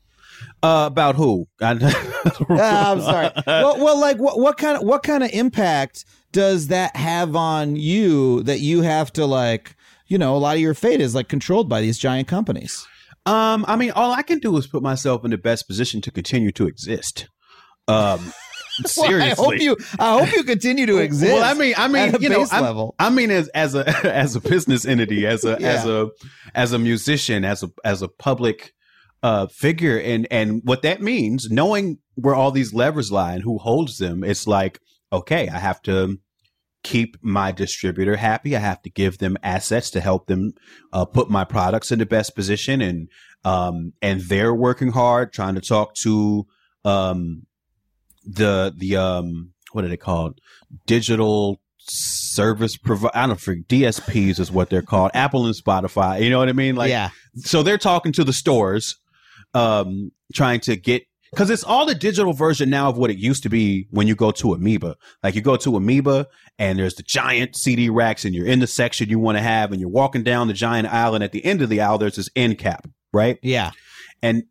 Uh, 0.62 0.84
about 0.90 1.14
who? 1.14 1.46
I, 1.62 1.76
Ah, 2.50 2.90
I'm 2.92 3.00
sorry. 3.00 3.30
well, 3.46 3.78
well, 3.78 4.00
like 4.00 4.18
what, 4.18 4.38
what 4.40 4.56
kind 4.58 4.76
of 4.76 4.82
what 4.82 5.02
kind 5.02 5.22
of 5.22 5.30
impact 5.32 6.04
does 6.32 6.68
that 6.68 6.96
have 6.96 7.36
on 7.36 7.76
you 7.76 8.42
that 8.44 8.58
you 8.60 8.82
have 8.82 9.12
to 9.12 9.26
like, 9.26 9.76
you 10.08 10.18
know, 10.18 10.34
a 10.36 10.38
lot 10.38 10.54
of 10.56 10.60
your 10.60 10.74
fate 10.74 11.00
is 11.00 11.14
like 11.14 11.28
controlled 11.28 11.68
by 11.68 11.80
these 11.80 11.98
giant 11.98 12.26
companies. 12.26 12.86
Um, 13.26 13.64
I 13.68 13.76
mean, 13.76 13.92
all 13.92 14.12
I 14.12 14.22
can 14.22 14.38
do 14.38 14.56
is 14.56 14.66
put 14.66 14.82
myself 14.82 15.24
in 15.24 15.30
the 15.30 15.38
best 15.38 15.68
position 15.68 16.00
to 16.02 16.10
continue 16.10 16.52
to 16.52 16.66
exist. 16.66 17.28
Um, 17.88 18.32
seriously. 18.86 19.12
Well, 19.38 19.50
I 19.50 19.54
hope 19.54 19.60
you 19.60 19.76
I 19.98 20.18
hope 20.18 20.34
you 20.34 20.44
continue 20.44 20.86
to 20.86 20.98
exist. 20.98 21.32
Well, 21.32 21.44
I 21.44 21.54
mean, 21.54 21.74
I 21.76 21.88
mean, 21.88 22.16
you 22.20 22.28
know, 22.28 22.40
level. 22.40 22.94
I 22.98 23.10
mean, 23.10 23.30
as 23.30 23.48
as 23.48 23.74
a 23.74 23.88
as 24.14 24.34
a 24.34 24.40
business 24.40 24.84
entity, 24.86 25.26
as 25.26 25.44
a 25.44 25.60
as 25.60 25.86
a 25.86 26.10
as 26.54 26.72
a 26.72 26.78
musician, 26.78 27.44
as 27.44 27.62
a 27.62 27.70
as 27.84 28.02
a 28.02 28.08
public 28.08 28.72
uh 29.22 29.46
figure, 29.46 29.98
and 29.98 30.26
and 30.30 30.62
what 30.64 30.82
that 30.82 31.02
means, 31.02 31.50
knowing 31.50 31.98
where 32.14 32.34
all 32.34 32.50
these 32.50 32.72
levers 32.74 33.12
lie 33.12 33.34
and 33.34 33.42
who 33.42 33.58
holds 33.58 33.98
them, 33.98 34.24
it's 34.24 34.46
like, 34.46 34.80
okay, 35.12 35.48
I 35.48 35.58
have 35.58 35.82
to 35.82 36.18
keep 36.82 37.16
my 37.22 37.52
distributor 37.52 38.16
happy. 38.16 38.56
I 38.56 38.60
have 38.60 38.82
to 38.82 38.90
give 38.90 39.18
them 39.18 39.36
assets 39.42 39.90
to 39.90 40.00
help 40.00 40.26
them 40.26 40.52
uh, 40.92 41.04
put 41.04 41.30
my 41.30 41.44
products 41.44 41.92
in 41.92 41.98
the 41.98 42.06
best 42.06 42.34
position, 42.34 42.80
and 42.80 43.08
um 43.44 43.92
and 44.00 44.20
they're 44.22 44.54
working 44.54 44.92
hard 44.92 45.32
trying 45.32 45.54
to 45.54 45.60
talk 45.60 45.94
to 45.94 46.46
um 46.84 47.46
the 48.24 48.72
the 48.76 48.96
um 48.96 49.52
what 49.72 49.84
are 49.84 49.88
they 49.88 49.96
called 49.96 50.40
digital 50.86 51.60
service 51.78 52.76
provider 52.76 53.16
i 53.16 53.26
don't 53.26 53.46
know 53.46 53.54
dsps 53.68 54.38
is 54.38 54.52
what 54.52 54.70
they're 54.70 54.82
called 54.82 55.10
apple 55.14 55.46
and 55.46 55.56
spotify 55.56 56.22
you 56.22 56.30
know 56.30 56.38
what 56.38 56.48
i 56.48 56.52
mean 56.52 56.76
like 56.76 56.90
yeah. 56.90 57.10
so 57.36 57.62
they're 57.62 57.78
talking 57.78 58.12
to 58.12 58.22
the 58.22 58.32
stores 58.32 59.00
um 59.54 60.12
trying 60.32 60.60
to 60.60 60.76
get 60.76 61.02
because 61.32 61.50
it's 61.50 61.64
all 61.64 61.84
the 61.86 61.94
digital 61.94 62.32
version 62.32 62.70
now 62.70 62.88
of 62.88 62.96
what 62.98 63.10
it 63.10 63.18
used 63.18 63.42
to 63.42 63.48
be 63.48 63.86
when 63.90 64.06
you 64.06 64.14
go 64.14 64.30
to 64.30 64.52
amoeba 64.54 64.94
like 65.22 65.34
you 65.34 65.40
go 65.40 65.56
to 65.56 65.76
amoeba 65.76 66.26
and 66.58 66.78
there's 66.78 66.94
the 66.94 67.02
giant 67.02 67.56
cd 67.56 67.88
racks 67.90 68.24
and 68.24 68.34
you're 68.34 68.46
in 68.46 68.60
the 68.60 68.66
section 68.66 69.08
you 69.08 69.18
want 69.18 69.36
to 69.38 69.42
have 69.42 69.72
and 69.72 69.80
you're 69.80 69.90
walking 69.90 70.22
down 70.22 70.46
the 70.48 70.54
giant 70.54 70.86
aisle 70.92 71.14
and 71.14 71.24
at 71.24 71.32
the 71.32 71.44
end 71.44 71.62
of 71.62 71.68
the 71.68 71.80
aisle 71.80 71.98
there's 71.98 72.16
this 72.16 72.28
end 72.36 72.58
cap 72.58 72.86
right 73.12 73.38
Yeah. 73.42 73.70
and 74.22 74.44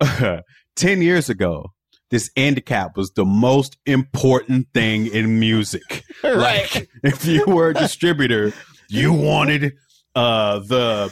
10 0.76 1.00
years 1.00 1.30
ago, 1.30 1.72
this 2.10 2.30
end 2.36 2.64
cap 2.66 2.96
was 2.96 3.10
the 3.12 3.24
most 3.24 3.78
important 3.86 4.66
thing 4.74 5.06
in 5.06 5.40
music. 5.40 6.04
Like 6.22 6.88
if 7.02 7.24
you 7.24 7.44
were 7.46 7.70
a 7.70 7.74
distributor, 7.74 8.52
you 8.90 9.12
wanted 9.12 9.72
uh 10.14 10.58
the 10.58 11.10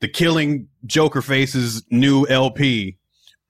the 0.00 0.08
killing 0.08 0.68
Joker 0.84 1.22
Face's 1.22 1.84
new 1.90 2.26
LP 2.26 2.97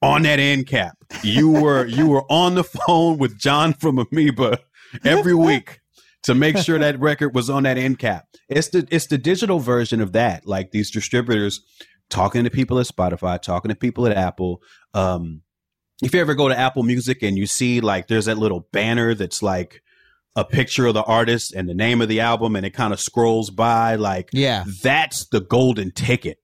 on 0.02 0.22
that 0.22 0.38
end 0.38 0.66
cap. 0.66 0.96
You 1.22 1.50
were 1.50 1.86
you 1.86 2.06
were 2.08 2.24
on 2.30 2.54
the 2.54 2.64
phone 2.64 3.18
with 3.18 3.38
John 3.38 3.72
from 3.72 3.98
Amoeba 3.98 4.58
every 5.04 5.34
week 5.34 5.80
to 6.24 6.34
make 6.34 6.56
sure 6.58 6.78
that 6.78 6.98
record 7.00 7.34
was 7.34 7.48
on 7.50 7.62
that 7.64 7.78
end 7.78 7.98
cap. 7.98 8.26
It's 8.48 8.68
the 8.68 8.86
it's 8.90 9.06
the 9.06 9.18
digital 9.18 9.58
version 9.58 10.00
of 10.00 10.12
that. 10.12 10.46
Like 10.46 10.70
these 10.70 10.90
distributors 10.90 11.60
talking 12.10 12.44
to 12.44 12.50
people 12.50 12.78
at 12.78 12.86
Spotify, 12.86 13.40
talking 13.40 13.68
to 13.70 13.74
people 13.74 14.06
at 14.06 14.16
Apple. 14.16 14.62
Um, 14.94 15.42
if 16.02 16.14
you 16.14 16.20
ever 16.20 16.34
go 16.34 16.48
to 16.48 16.56
Apple 16.58 16.82
Music 16.84 17.22
and 17.22 17.36
you 17.36 17.46
see 17.46 17.80
like 17.80 18.06
there's 18.08 18.26
that 18.26 18.38
little 18.38 18.68
banner 18.72 19.14
that's 19.14 19.42
like 19.42 19.82
a 20.36 20.44
picture 20.44 20.86
of 20.86 20.94
the 20.94 21.02
artist 21.02 21.52
and 21.52 21.68
the 21.68 21.74
name 21.74 22.00
of 22.00 22.08
the 22.08 22.20
album, 22.20 22.54
and 22.54 22.64
it 22.64 22.70
kind 22.70 22.92
of 22.92 23.00
scrolls 23.00 23.50
by, 23.50 23.96
like 23.96 24.28
Yeah. 24.32 24.64
that's 24.84 25.26
the 25.26 25.40
golden 25.40 25.90
ticket. 25.90 26.38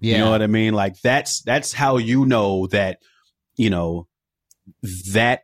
Yeah. 0.00 0.18
You 0.18 0.24
know 0.24 0.30
what 0.30 0.42
I 0.42 0.46
mean? 0.46 0.74
Like 0.74 1.00
that's 1.02 1.42
that's 1.42 1.72
how 1.72 1.98
you 1.98 2.24
know 2.26 2.66
that 2.68 2.98
you 3.56 3.70
know 3.70 4.08
that 5.12 5.42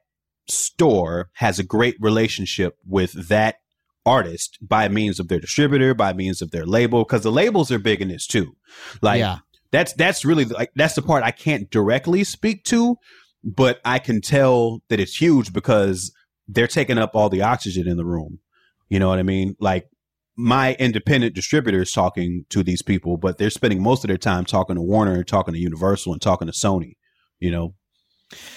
store 0.49 1.31
has 1.35 1.59
a 1.59 1.65
great 1.65 1.97
relationship 2.01 2.77
with 2.87 3.29
that 3.29 3.57
artist 4.05 4.59
by 4.63 4.89
means 4.89 5.19
of 5.19 5.29
their 5.29 5.41
distributor, 5.41 5.93
by 5.93 6.13
means 6.13 6.41
of 6.41 6.53
their 6.53 6.65
label, 6.65 7.05
because 7.05 7.23
the 7.23 7.33
labels 7.33 7.71
are 7.73 7.79
big 7.79 8.01
in 8.01 8.09
this 8.09 8.27
too. 8.27 8.57
Like 9.03 9.19
yeah. 9.19 9.39
that's 9.73 9.93
that's 9.95 10.25
really 10.25 10.45
like 10.45 10.71
that's 10.77 10.95
the 10.95 11.03
part 11.03 11.25
I 11.25 11.33
can't 11.33 11.69
directly 11.71 12.25
speak 12.25 12.65
to, 12.65 12.97
but 13.45 13.81
I 13.85 13.99
can 13.99 14.21
tell 14.21 14.81
that 14.89 15.01
it's 15.01 15.21
huge 15.21 15.53
because 15.53 16.13
they're 16.49 16.69
taking 16.69 16.99
up 16.99 17.15
all 17.15 17.29
the 17.29 17.43
oxygen 17.43 17.89
in 17.89 17.97
the 17.97 18.07
room. 18.07 18.39
You 18.89 19.01
know 19.01 19.09
what 19.09 19.19
I 19.19 19.25
mean? 19.25 19.57
Like 19.59 19.89
my 20.37 20.75
independent 20.75 21.35
distributors 21.35 21.93
talking 21.93 22.45
to 22.51 22.63
these 22.63 22.83
people, 22.83 23.17
but 23.17 23.39
they're 23.39 23.51
spending 23.51 23.83
most 23.83 24.05
of 24.05 24.09
their 24.09 24.19
time 24.19 24.45
talking 24.45 24.77
to 24.77 24.83
Warner, 24.83 25.25
talking 25.25 25.55
to 25.55 25.61
Universal, 25.61 26.13
and 26.13 26.21
talking 26.23 26.47
to 26.47 26.53
Sony. 26.53 26.95
You 27.41 27.51
know, 27.51 27.75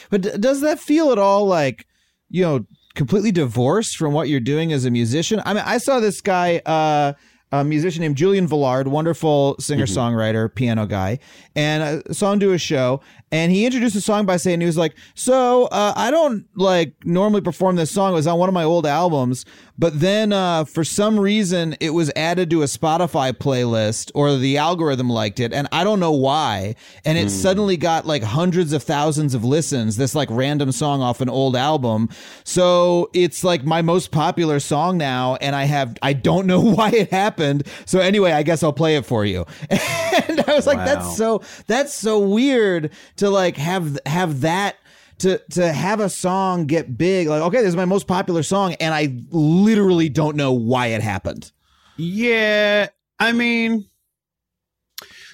But 0.09 0.21
d- 0.21 0.37
does 0.39 0.61
that 0.61 0.79
feel 0.79 1.11
at 1.11 1.17
all 1.17 1.45
like, 1.45 1.85
you 2.29 2.43
know, 2.43 2.65
completely 2.95 3.31
divorced 3.31 3.97
from 3.97 4.13
what 4.13 4.29
you're 4.29 4.39
doing 4.39 4.73
as 4.73 4.85
a 4.85 4.91
musician. 4.91 5.41
I 5.45 5.53
mean, 5.53 5.63
I 5.65 5.77
saw 5.77 5.99
this 5.99 6.21
guy, 6.21 6.61
uh, 6.65 7.13
a 7.51 7.63
musician 7.63 8.01
named 8.01 8.15
Julian 8.15 8.47
Velard, 8.47 8.87
wonderful 8.87 9.55
singer 9.59 9.85
songwriter, 9.85 10.53
piano 10.53 10.85
guy, 10.85 11.19
and 11.59 11.83
I 11.83 12.13
saw 12.13 12.31
him 12.31 12.39
do 12.39 12.53
a 12.53 12.57
show. 12.57 13.01
And 13.31 13.51
he 13.51 13.63
introduced 13.65 13.93
the 13.93 14.01
song 14.01 14.25
by 14.25 14.37
saying 14.37 14.59
he 14.59 14.65
was 14.65 14.77
like, 14.77 14.95
"So 15.13 15.65
uh, 15.65 15.93
I 15.95 16.09
don't 16.09 16.45
like 16.55 16.93
normally 17.05 17.41
perform 17.41 17.75
this 17.75 17.91
song. 17.91 18.13
It 18.13 18.15
was 18.15 18.25
on 18.25 18.39
one 18.39 18.49
of 18.49 18.53
my 18.55 18.63
old 18.63 18.87
albums, 18.87 19.45
but 19.77 19.99
then 19.99 20.33
uh, 20.33 20.63
for 20.65 20.83
some 20.83 21.19
reason 21.19 21.75
it 21.79 21.91
was 21.91 22.11
added 22.15 22.49
to 22.49 22.63
a 22.63 22.65
Spotify 22.65 23.31
playlist, 23.31 24.09
or 24.15 24.35
the 24.35 24.57
algorithm 24.57 25.11
liked 25.11 25.39
it, 25.39 25.53
and 25.53 25.67
I 25.71 25.83
don't 25.83 25.99
know 25.99 26.11
why. 26.11 26.73
And 27.05 27.19
it 27.19 27.29
suddenly 27.29 27.77
got 27.77 28.07
like 28.07 28.23
hundreds 28.23 28.73
of 28.73 28.81
thousands 28.81 29.35
of 29.35 29.43
listens. 29.43 29.97
This 29.97 30.15
like 30.15 30.29
random 30.31 30.71
song 30.71 31.03
off 31.03 31.21
an 31.21 31.29
old 31.29 31.55
album. 31.55 32.09
So 32.43 33.11
it's 33.13 33.43
like 33.43 33.63
my 33.63 33.83
most 33.83 34.09
popular 34.09 34.59
song 34.59 34.97
now, 34.97 35.35
and 35.35 35.55
I 35.55 35.65
have 35.65 35.95
I 36.01 36.13
don't 36.13 36.47
know 36.51 36.61
why 36.61 36.89
it 36.89 37.11
happened. 37.11 37.67
So 37.85 37.99
anyway, 37.99 38.31
I 38.31 38.41
guess 38.41 38.63
I'll 38.63 38.73
play 38.73 38.95
it 38.95 39.05
for 39.05 39.23
you. 39.23 39.45
and 39.69 40.39
I 40.47 40.55
was 40.55 40.65
like, 40.65 40.77
Wow. 40.79 40.85
that's 40.85 41.15
so 41.15 41.41
that's 41.67 41.93
so 41.93 42.19
weird 42.19 42.91
to 43.17 43.29
like 43.29 43.57
have 43.57 43.99
have 44.05 44.41
that 44.41 44.77
to 45.19 45.37
to 45.51 45.71
have 45.71 45.99
a 45.99 46.09
song 46.09 46.65
get 46.65 46.97
big 46.97 47.27
like 47.27 47.41
okay 47.41 47.57
this 47.59 47.67
is 47.69 47.75
my 47.75 47.85
most 47.85 48.07
popular 48.07 48.41
song 48.43 48.73
and 48.75 48.93
i 48.93 49.13
literally 49.31 50.07
don't 50.09 50.35
know 50.35 50.53
why 50.53 50.87
it 50.87 51.01
happened 51.01 51.51
Yeah, 51.97 52.87
I 53.19 53.33
mean 53.33 53.85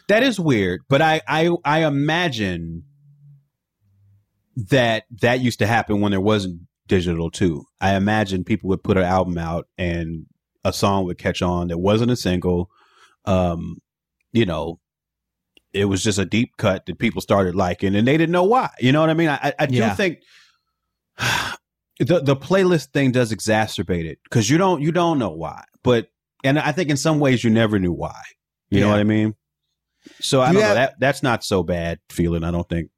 that 0.08 0.24
is 0.24 0.40
weird, 0.40 0.82
but 0.90 1.02
I 1.02 1.22
I 1.28 1.50
I 1.64 1.86
imagine 1.86 2.84
that 4.56 5.04
that 5.22 5.40
used 5.42 5.60
to 5.60 5.68
happen 5.68 6.02
when 6.02 6.12
there 6.12 6.22
wasn't 6.22 6.62
digital 6.88 7.30
too. 7.30 7.66
I 7.82 7.96
imagine 7.96 8.44
people 8.44 8.70
would 8.70 8.84
put 8.84 8.98
an 8.98 9.04
album 9.04 9.38
out 9.38 9.68
and 9.78 10.26
a 10.64 10.72
song 10.74 11.06
would 11.06 11.18
catch 11.18 11.42
on 11.42 11.68
that 11.68 11.78
wasn't 11.78 12.12
a 12.12 12.16
single. 12.16 12.70
Um, 13.26 13.78
you 14.32 14.46
know, 14.46 14.80
it 15.76 15.86
was 15.86 16.02
just 16.04 16.18
a 16.18 16.26
deep 16.26 16.58
cut 16.58 16.86
that 16.86 16.98
people 17.00 17.22
started 17.22 17.54
liking 17.56 17.96
and 17.96 18.08
they 18.08 18.18
didn't 18.18 18.32
know 18.32 18.44
why. 18.46 18.70
You 18.80 18.92
know 18.92 19.02
what 19.02 19.10
I 19.10 19.14
mean? 19.14 19.30
I, 19.30 19.36
I, 19.44 19.54
I 19.60 19.66
do 19.68 19.76
Yeah. 19.78 19.94
think 19.96 20.20
the 22.00 22.20
the 22.22 22.36
playlist 22.36 22.92
thing 22.92 23.12
does 23.12 23.32
exacerbate 23.32 24.06
it 24.06 24.20
because 24.24 24.50
you 24.50 24.58
don't 24.58 24.82
you 24.82 24.92
don't 24.92 25.20
know 25.20 25.30
why. 25.30 25.64
But 25.84 26.08
and 26.44 26.60
I 26.60 26.72
think 26.72 26.90
in 26.90 26.98
some 26.98 27.20
ways 27.20 27.44
you 27.44 27.50
never 27.50 27.80
knew 27.80 27.94
why. 27.94 28.20
You 28.70 28.82
know 28.82 28.90
what 28.90 29.00
I 29.00 29.04
mean? 29.04 29.36
So 30.22 30.42
I 30.42 30.48
You 30.48 30.54
don't 30.54 30.62
have- 30.64 30.70
know 30.72 30.76
that 30.76 30.96
that's 31.00 31.24
not 31.24 31.44
so 31.44 31.64
bad 31.64 32.00
feeling. 32.10 32.44
I 32.44 32.52
don't 32.52 32.68
think. 32.68 32.90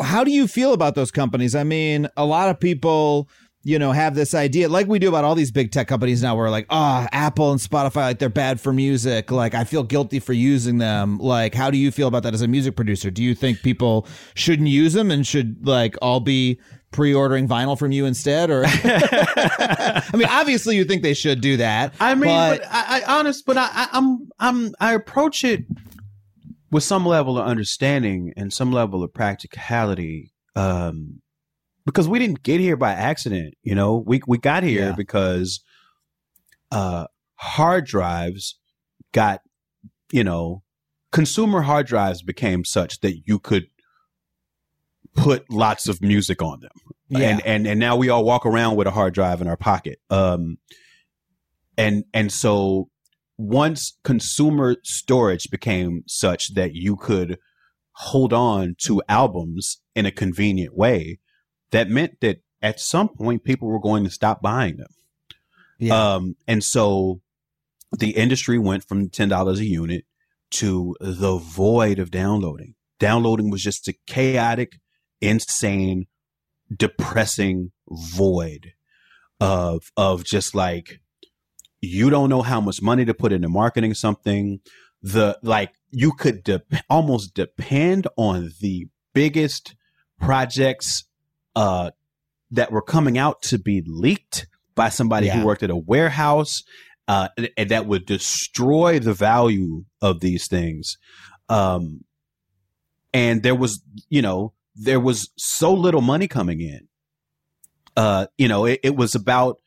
how 0.00 0.24
do 0.24 0.30
you 0.30 0.46
feel 0.48 0.72
about 0.72 0.94
those 0.94 1.10
companies 1.10 1.54
i 1.54 1.62
mean 1.64 2.08
a 2.16 2.24
lot 2.24 2.48
of 2.48 2.58
people 2.58 3.28
you 3.64 3.78
know 3.78 3.92
have 3.92 4.14
this 4.14 4.34
idea 4.34 4.68
like 4.68 4.86
we 4.88 4.98
do 4.98 5.08
about 5.08 5.24
all 5.24 5.34
these 5.34 5.50
big 5.50 5.70
tech 5.70 5.86
companies 5.86 6.22
now 6.22 6.34
where 6.36 6.50
like 6.50 6.66
ah 6.70 7.06
apple 7.12 7.52
and 7.52 7.60
spotify 7.60 7.96
like 7.96 8.18
they're 8.18 8.28
bad 8.28 8.60
for 8.60 8.72
music. 8.72 9.30
Like 9.30 9.54
i 9.54 9.64
feel 9.64 9.82
guilty 9.82 10.18
for 10.18 10.32
using 10.32 10.78
them. 10.78 11.18
Like 11.18 11.54
how 11.54 11.70
do 11.70 11.78
you 11.78 11.90
feel 11.90 12.08
about 12.08 12.22
that 12.24 12.34
as 12.34 12.42
a 12.42 12.48
music 12.48 12.76
producer? 12.76 13.10
Do 13.10 13.22
you 13.22 13.34
think 13.34 13.62
people 13.62 14.06
shouldn't 14.34 14.68
use 14.68 14.92
them 14.92 15.10
and 15.10 15.26
should 15.26 15.66
like 15.66 15.96
all 16.02 16.20
be 16.20 16.60
pre-ordering 16.90 17.48
vinyl 17.48 17.78
from 17.78 17.92
you 17.92 18.04
instead 18.04 18.50
or? 18.50 18.64
I 18.66 20.02
mean 20.14 20.28
obviously 20.28 20.76
you 20.76 20.84
think 20.84 21.02
they 21.02 21.14
should 21.14 21.40
do 21.40 21.56
that 21.58 21.94
I 22.00 22.14
mean, 22.14 22.24
but, 22.24 22.62
I, 22.68 23.02
I 23.04 23.18
honest, 23.18 23.44
but 23.46 23.56
I, 23.56 23.68
I, 23.72 23.88
I'm 23.92 24.28
I'm 24.38 24.74
I 24.80 24.94
approach 24.94 25.44
it 25.44 25.64
with 26.72 26.82
some 26.82 27.06
level 27.06 27.38
of 27.38 27.46
understanding 27.46 28.32
and 28.36 28.52
some 28.52 28.72
level 28.72 29.04
of 29.04 29.12
practicality. 29.12 30.32
Um, 30.56 31.20
because 31.84 32.08
we 32.08 32.18
didn't 32.18 32.42
get 32.42 32.60
here 32.60 32.76
by 32.76 32.92
accident, 32.92 33.54
you 33.62 33.74
know. 33.74 34.02
We 34.06 34.20
we 34.26 34.38
got 34.38 34.62
here 34.62 34.88
Yeah. 34.88 34.92
because 34.92 35.60
uh 36.70 37.06
hard 37.36 37.86
drives 37.86 38.58
got, 39.12 39.40
you 40.10 40.24
know, 40.24 40.62
consumer 41.10 41.62
hard 41.62 41.86
drives 41.86 42.22
became 42.22 42.64
such 42.64 43.00
that 43.00 43.26
you 43.26 43.38
could 43.38 43.66
put 45.14 45.50
lots 45.50 45.88
of 45.88 46.00
music 46.00 46.40
on 46.40 46.60
them. 46.60 46.70
Yeah. 47.08 47.28
And 47.28 47.46
and 47.46 47.66
and 47.66 47.80
now 47.80 47.96
we 47.96 48.08
all 48.08 48.24
walk 48.24 48.46
around 48.46 48.76
with 48.76 48.86
a 48.86 48.90
hard 48.92 49.12
drive 49.14 49.40
in 49.40 49.48
our 49.48 49.56
pocket. 49.56 49.98
Um 50.10 50.58
and 51.76 52.04
and 52.14 52.32
so 52.32 52.88
once 53.38 53.98
consumer 54.04 54.76
storage 54.84 55.50
became 55.50 56.04
such 56.06 56.54
that 56.54 56.74
you 56.74 56.96
could 56.96 57.38
hold 57.96 58.32
on 58.32 58.74
to 58.78 59.02
albums 59.08 59.78
in 59.94 60.06
a 60.06 60.10
convenient 60.10 60.74
way, 60.76 61.18
that 61.72 61.90
meant 61.90 62.20
that 62.20 62.42
at 62.62 62.80
some 62.80 63.08
point 63.08 63.44
people 63.44 63.68
were 63.68 63.80
going 63.80 64.04
to 64.04 64.10
stop 64.10 64.40
buying 64.40 64.76
them. 64.76 64.90
yeah 65.78 66.14
Um, 66.14 66.36
and 66.46 66.62
so 66.62 67.20
the 67.98 68.10
industry 68.10 68.58
went 68.58 68.86
from 68.88 69.08
ten 69.10 69.28
dollars 69.28 69.58
a 69.58 69.66
unit 69.66 70.04
to 70.52 70.96
the 71.00 71.36
void 71.36 71.98
of 71.98 72.10
downloading. 72.10 72.74
Downloading 72.98 73.50
was 73.50 73.62
just 73.62 73.88
a 73.88 73.94
chaotic, 74.06 74.78
insane, 75.20 76.06
depressing 76.74 77.72
void 77.88 78.72
of 79.40 79.90
of 79.96 80.24
just 80.24 80.54
like 80.54 81.00
you 81.80 82.10
don't 82.10 82.30
know 82.30 82.42
how 82.42 82.60
much 82.60 82.80
money 82.80 83.04
to 83.04 83.12
put 83.14 83.32
into 83.32 83.48
marketing 83.48 83.94
something. 83.94 84.60
The 85.02 85.38
like 85.42 85.72
you 85.90 86.12
could 86.12 86.44
de- 86.44 86.62
almost 86.88 87.34
depend 87.34 88.06
on 88.16 88.52
the 88.60 88.86
biggest 89.14 89.74
projects 90.20 91.04
uh 91.56 91.90
that 92.50 92.70
were 92.70 92.82
coming 92.82 93.16
out 93.18 93.40
to 93.42 93.58
be 93.58 93.82
leaked 93.86 94.46
by 94.74 94.88
somebody 94.88 95.26
Yeah. 95.26 95.38
who 95.40 95.46
worked 95.46 95.62
at 95.62 95.70
a 95.70 95.76
warehouse 95.76 96.62
uh 97.08 97.28
and, 97.36 97.50
and 97.56 97.70
that 97.70 97.86
would 97.86 98.06
destroy 98.06 98.98
the 98.98 99.14
value 99.14 99.84
of 100.00 100.20
these 100.20 100.46
things. 100.48 100.96
Um 101.48 102.04
and 103.12 103.42
there 103.42 103.54
was 103.54 103.82
you 104.08 104.22
know 104.22 104.52
there 104.74 105.00
was 105.00 105.30
so 105.36 105.72
little 105.74 106.00
money 106.00 106.28
coming 106.28 106.60
in. 106.60 106.88
Uh 107.96 108.26
you 108.38 108.48
know 108.48 108.64
it, 108.64 108.80
it 108.82 108.96
was 108.96 109.14
about 109.14 109.58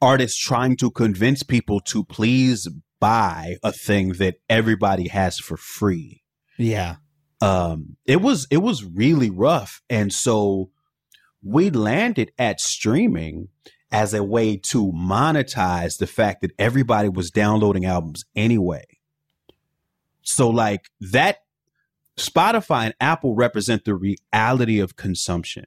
artists 0.00 0.38
trying 0.38 0.76
to 0.76 0.90
convince 0.90 1.42
people 1.42 1.80
to 1.80 2.04
please 2.04 2.68
buy 3.00 3.56
a 3.62 3.72
thing 3.72 4.10
that 4.14 4.36
everybody 4.48 5.08
has 5.08 5.38
for 5.38 5.56
free. 5.56 6.22
Yeah 6.58 6.96
um 7.42 7.96
it 8.06 8.22
was 8.22 8.46
it 8.50 8.58
was 8.58 8.84
really 8.84 9.28
rough. 9.28 9.82
And 9.90 10.12
so 10.12 10.70
we 11.42 11.70
landed 11.70 12.30
at 12.38 12.60
streaming 12.60 13.48
as 13.90 14.14
a 14.14 14.22
way 14.22 14.56
to 14.56 14.92
monetize 14.92 15.98
the 15.98 16.06
fact 16.06 16.40
that 16.42 16.52
everybody 16.58 17.08
was 17.08 17.30
downloading 17.30 17.84
albums 17.84 18.24
anyway. 18.36 18.84
So 20.22 20.48
like 20.48 20.88
that 21.00 21.38
spotify 22.16 22.84
and 22.84 22.94
apple 23.00 23.34
represent 23.34 23.84
the 23.84 23.94
reality 23.94 24.78
of 24.78 24.96
consumption. 24.96 25.66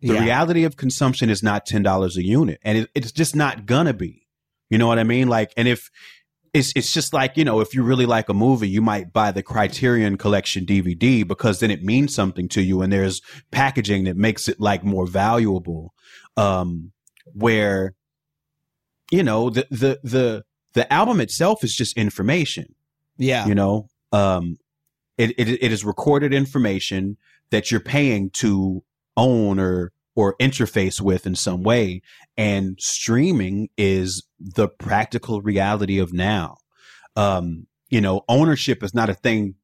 The 0.00 0.14
yeah. 0.14 0.24
reality 0.24 0.64
of 0.64 0.76
consumption 0.76 1.30
is 1.30 1.42
not 1.42 1.66
$10 1.66 2.16
a 2.16 2.22
unit 2.22 2.60
and 2.62 2.78
it, 2.78 2.90
it's 2.94 3.10
just 3.12 3.34
not 3.34 3.64
gonna 3.64 3.94
be. 3.94 4.26
You 4.68 4.78
know 4.78 4.86
what 4.86 4.98
i 4.98 5.04
mean? 5.04 5.28
Like 5.28 5.52
and 5.56 5.66
if 5.66 5.90
it's 6.54 6.72
it's 6.76 6.92
just 6.92 7.12
like 7.12 7.36
you 7.36 7.44
know 7.44 7.60
if 7.60 7.74
you 7.74 7.82
really 7.82 8.06
like 8.06 8.28
a 8.28 8.34
movie 8.34 8.68
you 8.68 8.80
might 8.80 9.12
buy 9.12 9.32
the 9.32 9.42
criterion 9.42 10.16
collection 10.16 10.64
dvd 10.64 11.26
because 11.26 11.58
then 11.58 11.70
it 11.70 11.82
means 11.82 12.14
something 12.14 12.48
to 12.48 12.62
you 12.62 12.80
and 12.80 12.92
there's 12.92 13.20
packaging 13.50 14.04
that 14.04 14.16
makes 14.16 14.48
it 14.48 14.60
like 14.60 14.84
more 14.84 15.06
valuable. 15.06 15.92
Um 16.36 16.92
where 17.32 17.94
you 19.10 19.22
know 19.22 19.50
the 19.50 19.66
the 19.70 19.98
the 20.02 20.44
the 20.74 20.92
album 20.92 21.20
itself 21.20 21.64
is 21.64 21.74
just 21.74 21.98
information. 21.98 22.74
Yeah. 23.18 23.46
You 23.46 23.54
know 23.54 23.88
um 24.12 24.56
it, 25.18 25.30
it 25.38 25.48
it 25.48 25.72
is 25.72 25.84
recorded 25.84 26.32
information 26.32 27.16
that 27.50 27.70
you're 27.70 27.80
paying 27.80 28.30
to 28.30 28.82
own 29.16 29.58
or 29.58 29.92
or 30.16 30.36
interface 30.40 31.00
with 31.00 31.26
in 31.26 31.34
some 31.34 31.62
way 31.62 32.00
and 32.36 32.76
streaming 32.80 33.68
is 33.76 34.26
the 34.38 34.68
practical 34.68 35.40
reality 35.42 35.98
of 35.98 36.12
now. 36.12 36.56
Um 37.16 37.66
you 37.88 38.00
know 38.00 38.22
ownership 38.28 38.82
is 38.82 38.94
not 38.94 39.08
a 39.08 39.14
thing. 39.14 39.54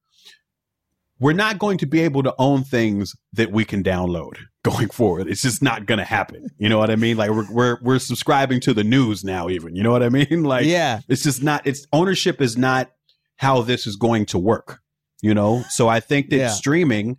We're 1.18 1.32
not 1.34 1.58
going 1.58 1.76
to 1.78 1.86
be 1.86 2.00
able 2.00 2.22
to 2.22 2.34
own 2.38 2.64
things 2.64 3.14
that 3.34 3.52
we 3.52 3.64
can 3.66 3.82
download 3.82 4.36
going 4.62 4.88
forward. 4.88 5.28
It's 5.28 5.42
just 5.42 5.62
not 5.62 5.84
going 5.86 5.98
to 5.98 6.04
happen. 6.04 6.48
You 6.58 6.68
know 6.68 6.78
what 6.78 6.90
i 6.90 6.96
mean? 6.96 7.16
Like 7.16 7.30
we're, 7.30 7.50
we're 7.52 7.78
we're 7.82 7.98
subscribing 7.98 8.60
to 8.60 8.72
the 8.74 8.84
news 8.84 9.22
now 9.24 9.48
even. 9.48 9.76
You 9.76 9.82
know 9.82 9.90
what 9.92 10.02
i 10.02 10.08
mean? 10.08 10.42
Like 10.44 10.66
yeah. 10.66 11.00
it's 11.08 11.22
just 11.22 11.42
not 11.42 11.66
it's 11.66 11.86
ownership 11.92 12.40
is 12.40 12.56
not 12.56 12.90
how 13.36 13.62
this 13.62 13.86
is 13.86 13.96
going 13.96 14.26
to 14.26 14.38
work 14.38 14.80
you 15.22 15.34
know? 15.34 15.62
So 15.68 15.86
i 15.88 16.00
think 16.00 16.30
that 16.30 16.36
Yeah. 16.36 16.48
streaming 16.48 17.18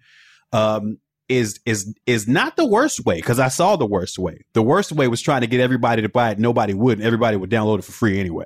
um 0.51 0.97
is 1.31 1.59
is 1.65 1.93
is 2.05 2.27
not 2.27 2.55
the 2.57 2.65
worst 2.65 3.05
way 3.05 3.15
because 3.15 3.39
i 3.39 3.47
saw 3.47 3.75
the 3.75 3.85
worst 3.85 4.19
way 4.19 4.39
the 4.53 4.61
worst 4.61 4.91
way 4.91 5.07
was 5.07 5.21
trying 5.21 5.41
to 5.41 5.47
get 5.47 5.59
everybody 5.59 6.01
to 6.01 6.09
buy 6.09 6.29
it 6.31 6.39
nobody 6.39 6.73
would 6.73 6.97
and 6.97 7.05
everybody 7.07 7.37
would 7.37 7.49
download 7.49 7.79
it 7.79 7.83
for 7.83 7.91
free 7.93 8.19
anyway 8.19 8.45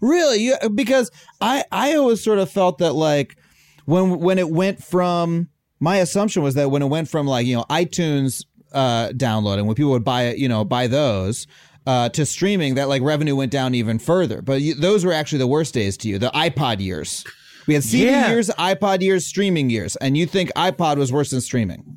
Really? 0.00 0.38
You, 0.38 0.56
because 0.74 1.10
I 1.40 1.64
I 1.70 1.94
always 1.94 2.22
sort 2.22 2.38
of 2.40 2.50
felt 2.50 2.78
that 2.78 2.94
like 2.94 3.36
when 3.84 4.18
when 4.18 4.38
it 4.38 4.50
went 4.50 4.82
from 4.82 5.48
my 5.78 5.98
assumption 5.98 6.42
was 6.42 6.54
that 6.54 6.70
when 6.70 6.82
it 6.82 6.86
went 6.86 7.08
from 7.08 7.26
like 7.28 7.46
you 7.46 7.54
know 7.56 7.64
iTunes 7.70 8.44
uh, 8.72 9.12
downloading, 9.12 9.66
when 9.66 9.76
people 9.76 9.92
would 9.92 10.02
buy 10.02 10.22
it, 10.24 10.38
you 10.38 10.48
know, 10.48 10.64
buy 10.64 10.86
those. 10.88 11.46
Uh, 11.86 12.08
to 12.08 12.24
streaming, 12.24 12.74
that 12.76 12.88
like 12.88 13.02
revenue 13.02 13.36
went 13.36 13.52
down 13.52 13.74
even 13.74 13.98
further. 13.98 14.40
But 14.42 14.62
you, 14.62 14.74
those 14.74 15.04
were 15.04 15.12
actually 15.12 15.38
the 15.40 15.46
worst 15.46 15.74
days 15.74 15.96
to 15.98 16.08
you, 16.08 16.18
the 16.18 16.30
iPod 16.30 16.80
years. 16.80 17.24
We 17.66 17.74
had 17.74 17.84
CD 17.84 18.06
Yeah. 18.06 18.30
years, 18.30 18.48
iPod 18.58 19.00
years, 19.02 19.26
streaming 19.26 19.68
years, 19.70 19.94
and 19.96 20.16
you 20.16 20.24
think 20.26 20.50
iPod 20.56 20.96
was 20.96 21.12
worse 21.12 21.30
than 21.30 21.40
streaming? 21.42 21.93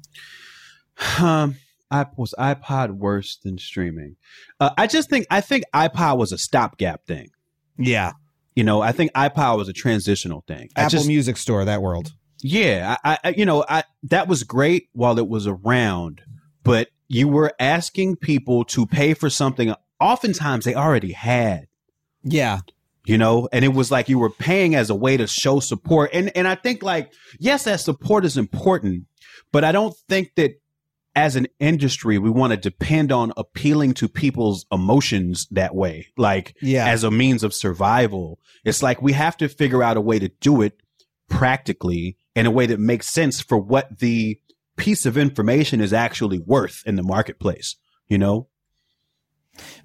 Um, 1.19 1.55
I 1.89 2.05
was 2.15 2.33
iPod 2.37 2.91
worse 2.91 3.37
than 3.37 3.57
streaming. 3.57 4.17
Uh, 4.59 4.71
I 4.77 4.87
just 4.87 5.09
think 5.09 5.25
I 5.31 5.41
think 5.41 5.63
iPod 5.73 6.17
was 6.17 6.31
a 6.31 6.37
stopgap 6.37 7.05
thing. 7.05 7.29
Yeah, 7.77 8.13
You 8.55 8.63
know, 8.63 8.81
I 8.81 8.91
think 8.91 9.13
iPod 9.13 9.57
was 9.57 9.69
a 9.69 9.73
transitional 9.73 10.43
thing. 10.47 10.69
I 10.75 10.81
Apple 10.81 10.89
just, 10.89 11.07
Music 11.07 11.37
Store, 11.37 11.63
that 11.65 11.81
world. 11.81 12.13
Yeah, 12.41 12.97
I, 13.03 13.19
I, 13.23 13.29
you 13.29 13.45
know, 13.45 13.63
I 13.67 13.83
that 14.03 14.27
was 14.27 14.43
great 14.43 14.89
while 14.93 15.17
it 15.19 15.27
was 15.27 15.47
around, 15.47 16.21
but 16.63 16.89
you 17.07 17.27
were 17.27 17.53
asking 17.59 18.17
people 18.17 18.65
to 18.65 18.85
pay 18.85 19.13
for 19.13 19.29
something. 19.29 19.73
Oftentimes, 19.99 20.65
they 20.65 20.75
already 20.75 21.13
had. 21.13 21.67
Yeah, 22.23 22.59
you 23.07 23.17
know 23.17 23.47
and 23.51 23.65
it 23.65 23.73
was 23.73 23.89
like 23.89 24.09
you 24.09 24.19
were 24.19 24.29
paying 24.29 24.75
as 24.75 24.89
a 24.89 24.95
way 24.95 25.17
to 25.17 25.25
show 25.25 25.59
support 25.59 26.09
and 26.13 26.29
and 26.35 26.47
i 26.47 26.53
think 26.53 26.83
like 26.83 27.11
yes 27.39 27.63
that 27.63 27.79
support 27.79 28.25
is 28.25 28.37
important 28.37 29.05
but 29.51 29.63
i 29.63 29.71
don't 29.71 29.95
think 30.09 30.31
that 30.35 30.59
as 31.17 31.35
an 31.35 31.47
industry 31.59 32.17
we 32.19 32.29
want 32.29 32.51
to 32.51 32.57
depend 32.57 33.11
on 33.11 33.33
appealing 33.35 33.91
to 33.91 34.07
people's 34.07 34.65
emotions 34.71 35.47
that 35.49 35.73
way 35.73 36.05
like 36.15 36.55
Yeah. 36.61 36.87
as 36.87 37.03
a 37.03 37.09
means 37.09 37.43
of 37.43 37.53
survival 37.55 38.39
it's 38.63 38.83
like 38.83 39.01
we 39.01 39.13
have 39.13 39.35
to 39.37 39.49
figure 39.49 39.81
out 39.81 39.97
a 39.97 40.01
way 40.01 40.19
to 40.19 40.29
do 40.41 40.61
it 40.61 40.79
practically 41.27 42.17
in 42.35 42.45
a 42.45 42.51
way 42.51 42.67
that 42.67 42.79
makes 42.79 43.07
sense 43.07 43.41
for 43.41 43.57
what 43.57 43.97
the 43.99 44.39
piece 44.75 45.05
of 45.07 45.17
information 45.17 45.81
is 45.81 45.91
actually 45.91 46.37
worth 46.39 46.83
in 46.85 46.95
the 46.95 47.03
marketplace 47.03 47.75
you 48.07 48.17
know 48.17 48.47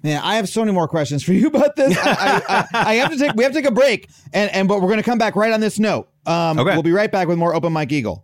Man, 0.03 0.21
I 0.23 0.35
have 0.35 0.47
so 0.47 0.61
many 0.61 0.71
more 0.71 0.87
questions 0.87 1.23
for 1.23 1.33
you 1.33 1.47
about 1.47 1.75
this. 1.75 1.97
I, 1.97 2.11
I, 2.11 2.41
I, 2.47 2.67
I 2.91 2.93
have 3.01 3.11
to 3.11 3.17
take. 3.17 3.33
We 3.33 3.43
have 3.43 3.53
to 3.53 3.57
take 3.59 3.65
a 3.67 3.71
break, 3.73 4.07
and 4.31 4.51
and 4.51 4.67
but 4.67 4.75
we're 4.81 4.87
going 4.87 4.99
to 4.99 5.03
come 5.03 5.17
back 5.17 5.35
right 5.35 5.51
on 5.51 5.61
this 5.61 5.79
note. 5.79 6.09
Um, 6.27 6.59
Okay. 6.59 6.73
We'll 6.73 6.83
be 6.83 6.91
right 6.91 7.11
back 7.11 7.27
with 7.27 7.39
more 7.39 7.55
Open 7.55 7.73
Mike 7.73 7.91
Eagle. 7.91 8.23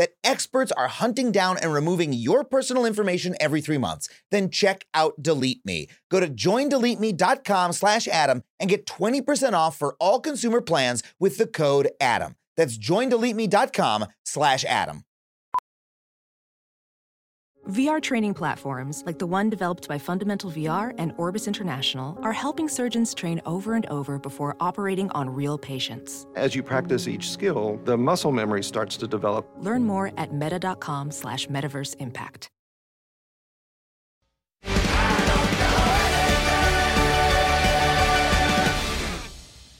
that 0.00 0.12
experts 0.24 0.72
are 0.72 0.88
hunting 0.88 1.30
down 1.30 1.58
and 1.58 1.74
removing 1.74 2.14
your 2.14 2.42
personal 2.42 2.86
information 2.86 3.36
every 3.38 3.60
three 3.60 3.76
months, 3.76 4.08
then 4.30 4.48
check 4.48 4.86
out 4.94 5.12
Delete 5.20 5.60
Me. 5.66 5.88
Go 6.10 6.20
to 6.20 6.26
joindeleteme.com 6.26 7.74
slash 7.74 8.08
Adam 8.08 8.42
and 8.58 8.70
get 8.70 8.86
20% 8.86 9.52
off 9.52 9.76
for 9.76 9.96
all 10.00 10.18
consumer 10.18 10.62
plans 10.62 11.02
with 11.18 11.36
the 11.36 11.46
code 11.46 11.90
ADAM. 12.00 12.34
That's 12.56 12.78
joindeleteme.com 12.78 14.06
slash 14.24 14.64
Adam. 14.64 15.04
VR 17.70 18.02
training 18.02 18.34
platforms, 18.34 19.04
like 19.06 19.18
the 19.20 19.26
one 19.26 19.48
developed 19.48 19.86
by 19.86 19.96
Fundamental 19.96 20.50
VR 20.50 20.92
and 20.98 21.12
Orbis 21.16 21.46
International, 21.46 22.18
are 22.22 22.32
helping 22.32 22.68
surgeons 22.68 23.14
train 23.14 23.40
over 23.46 23.74
and 23.74 23.86
over 23.86 24.18
before 24.18 24.56
operating 24.58 25.08
on 25.12 25.30
real 25.30 25.56
patients. 25.56 26.26
As 26.34 26.54
you 26.54 26.62
practice 26.64 27.06
each 27.06 27.30
skill, 27.30 27.80
the 27.84 27.96
muscle 27.96 28.32
memory 28.32 28.64
starts 28.64 28.96
to 28.96 29.06
develop. 29.06 29.48
Learn 29.58 29.84
more 29.84 30.10
at 30.16 30.34
meta.com 30.34 31.12
slash 31.12 31.46
metaverse 31.46 31.94
impact. 32.00 32.50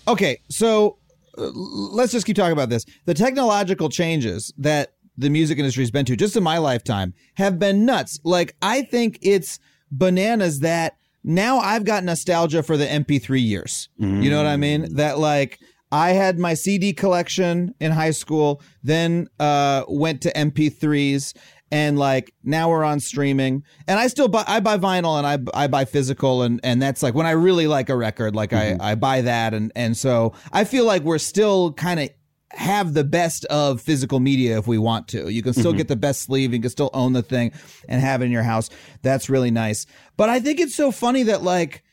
Okay, 0.08 0.38
so 0.48 0.98
uh, 1.38 1.50
let's 1.54 2.12
just 2.12 2.26
keep 2.26 2.36
talking 2.36 2.52
about 2.52 2.68
this. 2.68 2.84
The 3.06 3.14
technological 3.14 3.88
changes 3.88 4.52
that 4.58 4.94
the 5.20 5.30
music 5.30 5.58
industry 5.58 5.82
has 5.82 5.90
been 5.90 6.04
to 6.06 6.16
just 6.16 6.36
in 6.36 6.42
my 6.42 6.58
lifetime 6.58 7.14
have 7.34 7.58
been 7.58 7.84
nuts. 7.84 8.18
Like, 8.24 8.56
I 8.62 8.82
think 8.82 9.18
it's 9.22 9.58
bananas 9.90 10.60
that 10.60 10.96
now 11.22 11.58
I've 11.58 11.84
got 11.84 12.04
nostalgia 12.04 12.62
for 12.62 12.76
the 12.76 12.86
MP3 12.86 13.42
years. 13.42 13.88
You 14.22 14.30
know 14.30 14.38
what 14.38 14.46
I 14.46 14.56
mean? 14.56 14.96
That, 14.96 15.18
like, 15.18 15.60
I 15.92 16.10
had 16.12 16.38
my 16.38 16.54
CD 16.54 16.92
collection 16.92 17.74
in 17.80 17.92
high 17.92 18.12
school, 18.12 18.62
then 18.82 19.28
uh, 19.38 19.84
went 19.88 20.22
to 20.22 20.32
MP3s, 20.32 21.36
and 21.72 21.98
like 21.98 22.32
now 22.42 22.68
we're 22.70 22.84
on 22.84 23.00
streaming. 23.00 23.64
And 23.86 23.98
I 23.98 24.06
still 24.08 24.28
buy 24.28 24.44
I 24.46 24.60
buy 24.60 24.76
vinyl 24.78 25.18
and 25.18 25.26
I 25.54 25.64
I 25.64 25.66
buy 25.66 25.84
physical, 25.84 26.42
and 26.42 26.60
and 26.62 26.80
that's 26.80 27.02
like 27.02 27.14
when 27.14 27.26
I 27.26 27.32
really 27.32 27.66
like 27.66 27.88
a 27.88 27.96
record, 27.96 28.34
like 28.34 28.52
I 28.52 28.76
I 28.80 28.94
buy 28.94 29.20
that, 29.22 29.54
and 29.54 29.72
and 29.76 29.96
so 29.96 30.32
I 30.52 30.64
feel 30.64 30.84
like 30.84 31.02
we're 31.02 31.18
still 31.18 31.72
kind 31.72 32.00
of 32.00 32.10
have 32.52 32.94
the 32.94 33.04
best 33.04 33.44
of 33.46 33.80
physical 33.80 34.20
media 34.20 34.58
if 34.58 34.66
we 34.66 34.78
want 34.78 35.08
to. 35.08 35.28
You 35.28 35.42
can 35.42 35.52
still 35.52 35.72
get 35.72 35.88
the 35.88 35.96
best 35.96 36.22
sleeve, 36.22 36.52
you 36.52 36.60
can 36.60 36.70
still 36.70 36.90
own 36.92 37.12
the 37.12 37.22
thing 37.22 37.52
and 37.88 38.00
have 38.00 38.22
it 38.22 38.26
in 38.26 38.30
your 38.30 38.42
house. 38.42 38.70
That's 39.02 39.28
really 39.28 39.50
nice. 39.50 39.86
But 40.16 40.28
I 40.28 40.40
think 40.40 40.60
it's 40.60 40.74
so 40.74 40.90
funny 40.90 41.24
that 41.24 41.42
like 41.42 41.84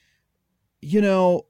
you 0.81 1.01
know 1.01 1.45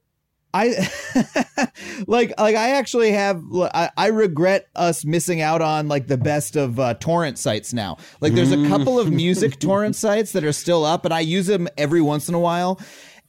I 0.52 0.90
like 2.06 2.32
like 2.38 2.56
I 2.56 2.70
actually 2.70 3.12
have 3.12 3.42
I, 3.52 3.90
I 3.96 4.06
regret 4.08 4.66
us 4.74 5.04
missing 5.04 5.40
out 5.40 5.62
on 5.62 5.88
like 5.88 6.06
the 6.06 6.18
best 6.18 6.56
of 6.56 6.80
uh, 6.80 6.94
torrent 6.94 7.38
sites 7.38 7.72
now. 7.72 7.98
Like 8.20 8.34
there's 8.34 8.52
a 8.52 8.68
couple 8.68 8.98
of 8.98 9.10
music 9.10 9.58
torrent 9.60 9.96
sites 9.96 10.32
that 10.32 10.44
are 10.44 10.52
still 10.52 10.84
up 10.84 11.04
and 11.04 11.12
I 11.12 11.20
use 11.20 11.46
them 11.46 11.68
every 11.76 12.00
once 12.00 12.28
in 12.28 12.34
a 12.34 12.40
while. 12.40 12.80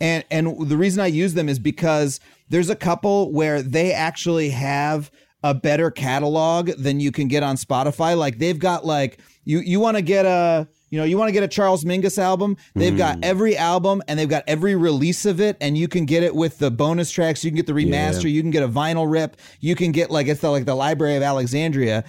And 0.01 0.23
and 0.31 0.69
the 0.69 0.77
reason 0.77 1.01
I 1.01 1.07
use 1.07 1.33
them 1.33 1.49
is 1.49 1.59
because 1.59 2.19
there's 2.49 2.69
a 2.69 2.75
couple 2.75 3.31
where 3.31 3.61
they 3.61 3.91
actually 3.91 4.49
have 4.51 5.11
a 5.43 5.53
better 5.53 5.89
catalog 5.91 6.69
than 6.77 6.99
you 6.99 7.11
can 7.11 7.27
get 7.27 7.43
on 7.43 7.55
Spotify. 7.55 8.17
Like 8.17 8.39
they've 8.39 8.59
got 8.59 8.85
like 8.85 9.19
you 9.45 9.59
you 9.59 9.79
want 9.79 9.97
to 9.97 10.01
get 10.01 10.25
a 10.25 10.67
you 10.89 10.97
know, 10.97 11.05
you 11.05 11.17
want 11.17 11.29
to 11.29 11.33
get 11.33 11.43
a 11.43 11.47
Charles 11.47 11.83
Mingus 11.83 12.17
album? 12.17 12.57
They've 12.73 12.97
got 12.97 13.17
hmm. 13.17 13.23
every 13.23 13.55
album 13.55 14.01
and 14.07 14.19
they've 14.19 14.29
got 14.29 14.43
every 14.47 14.75
release 14.75 15.25
of 15.25 15.39
it, 15.39 15.55
and 15.61 15.77
you 15.77 15.87
can 15.87 16.05
get 16.05 16.23
it 16.23 16.35
with 16.35 16.57
the 16.57 16.71
bonus 16.71 17.11
tracks. 17.11 17.43
You 17.43 17.51
can 17.51 17.57
get 17.57 17.67
the 17.67 17.73
remaster. 17.73 18.31
You 18.31 18.41
can 18.41 18.51
get 18.51 18.63
a 18.63 18.67
vinyl 18.67 19.09
rip. 19.09 19.37
You 19.59 19.75
can 19.75 19.91
get 19.91 20.09
like 20.09 20.27
it's 20.27 20.41
the, 20.41 20.49
like 20.49 20.65
the 20.65 20.75
Library 20.75 21.15
of 21.15 21.23
Alexandria. 21.23 22.03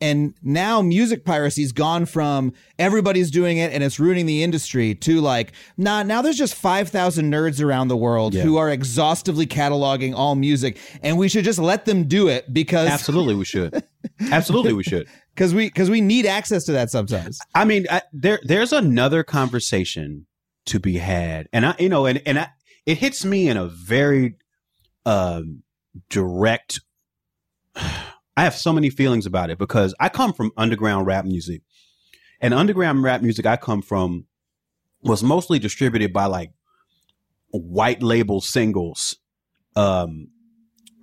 And 0.00 0.34
now 0.42 0.82
music 0.82 1.24
piracy's 1.24 1.72
gone 1.72 2.06
from 2.06 2.52
everybody's 2.78 3.30
doing 3.30 3.58
it 3.58 3.72
and 3.72 3.82
it's 3.82 3.98
ruining 3.98 4.26
the 4.26 4.42
industry 4.42 4.94
to 4.96 5.20
like, 5.20 5.52
nah, 5.76 6.02
now 6.02 6.20
there's 6.20 6.36
just 6.36 6.54
5,000 6.54 7.32
nerds 7.32 7.64
around 7.64 7.88
the 7.88 7.96
world 7.96 8.34
who 8.34 8.56
are 8.56 8.70
exhaustively 8.70 9.46
cataloging 9.46 10.14
all 10.14 10.34
music 10.34 10.78
and 11.02 11.18
we 11.18 11.28
should 11.28 11.44
just 11.44 11.58
let 11.58 11.84
them 11.84 12.04
do 12.04 12.28
it 12.28 12.52
because 12.52 12.88
Absolutely, 12.88 13.34
we 13.34 13.44
should. 13.44 13.82
Absolutely, 14.30 14.72
we 14.72 14.82
should. 14.82 15.08
because 15.34 15.52
we 15.52 15.66
because 15.66 15.90
we 15.90 16.00
need 16.00 16.26
access 16.26 16.64
to 16.64 16.72
that 16.72 16.90
sometimes. 16.90 17.38
I 17.54 17.64
mean, 17.64 17.86
I, 17.90 18.02
there 18.12 18.40
there's 18.44 18.72
another 18.72 19.22
conversation 19.24 20.26
to 20.66 20.78
be 20.78 20.98
had, 20.98 21.48
and 21.52 21.66
I, 21.66 21.74
you 21.78 21.88
know, 21.88 22.06
and 22.06 22.22
and 22.24 22.38
I, 22.38 22.48
it 22.86 22.98
hits 22.98 23.24
me 23.24 23.48
in 23.48 23.56
a 23.56 23.66
very 23.66 24.36
um, 25.04 25.62
direct. 26.08 26.80
I 28.36 28.44
have 28.44 28.54
so 28.54 28.72
many 28.72 28.90
feelings 28.90 29.26
about 29.26 29.50
it 29.50 29.58
because 29.58 29.94
I 30.00 30.08
come 30.08 30.32
from 30.32 30.52
underground 30.56 31.06
rap 31.06 31.24
music, 31.24 31.62
and 32.40 32.52
underground 32.52 33.02
rap 33.02 33.22
music 33.22 33.46
I 33.46 33.56
come 33.56 33.82
from 33.82 34.26
was 35.02 35.22
mostly 35.22 35.58
distributed 35.58 36.12
by 36.12 36.26
like 36.26 36.50
white 37.50 38.02
label 38.02 38.40
singles. 38.40 39.16
Um, 39.76 40.28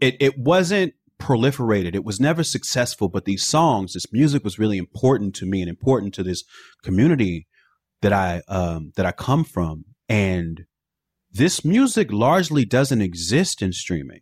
it 0.01 0.17
it 0.19 0.37
wasn't 0.37 0.93
proliferated. 1.19 1.95
It 1.95 2.03
was 2.03 2.19
never 2.19 2.43
successful, 2.43 3.07
but 3.07 3.25
these 3.25 3.45
songs, 3.45 3.93
this 3.93 4.11
music 4.11 4.43
was 4.43 4.59
really 4.59 4.77
important 4.77 5.35
to 5.35 5.45
me 5.45 5.61
and 5.61 5.69
important 5.69 6.13
to 6.15 6.23
this 6.23 6.43
community 6.83 7.47
that 8.01 8.11
I 8.11 8.41
um 8.47 8.91
that 8.95 9.05
I 9.05 9.11
come 9.11 9.43
from. 9.43 9.85
And 10.09 10.65
this 11.31 11.63
music 11.63 12.11
largely 12.11 12.65
doesn't 12.65 13.01
exist 13.01 13.61
in 13.61 13.71
streaming 13.71 14.21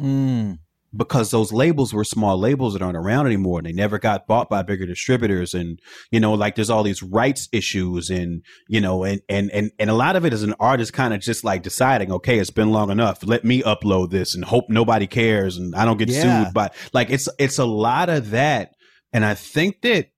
Mm. 0.00 0.58
Because 0.94 1.30
those 1.30 1.52
labels 1.52 1.94
were 1.94 2.02
small 2.04 2.36
labels 2.38 2.72
that 2.72 2.82
aren't 2.82 2.96
around 2.96 3.26
anymore 3.26 3.58
and 3.60 3.66
they 3.66 3.72
never 3.72 3.98
got 3.98 4.26
bought 4.26 4.48
by 4.50 4.60
bigger 4.62 4.86
distributors 4.86 5.54
and 5.54 5.78
you 6.10 6.18
know 6.18 6.34
like 6.34 6.56
there's 6.56 6.70
all 6.70 6.82
these 6.82 7.02
rights 7.02 7.48
issues 7.52 8.10
and 8.10 8.42
you 8.68 8.80
know 8.80 9.04
and 9.04 9.20
and 9.28 9.50
and, 9.52 9.70
and 9.78 9.88
a 9.88 9.94
lot 9.94 10.16
of 10.16 10.24
it 10.24 10.32
is 10.32 10.42
an 10.42 10.54
artist 10.58 10.92
kind 10.92 11.14
of 11.14 11.20
just 11.20 11.44
like 11.44 11.62
deciding 11.62 12.10
okay 12.10 12.38
it's 12.38 12.50
been 12.50 12.72
long 12.72 12.90
enough 12.90 13.24
let 13.24 13.44
me 13.44 13.62
upload 13.62 14.10
this 14.10 14.34
and 14.34 14.44
hope 14.44 14.64
nobody 14.68 15.06
cares 15.06 15.56
and 15.56 15.74
I 15.76 15.84
don't 15.84 15.96
get 15.96 16.08
Yeah. 16.08 16.44
sued 16.44 16.54
but 16.54 16.74
like 16.92 17.10
it's 17.10 17.28
it's 17.38 17.58
a 17.58 17.64
lot 17.64 18.08
of 18.08 18.30
that 18.30 18.72
and 19.12 19.24
I 19.24 19.34
think 19.34 19.82
that 19.82 20.08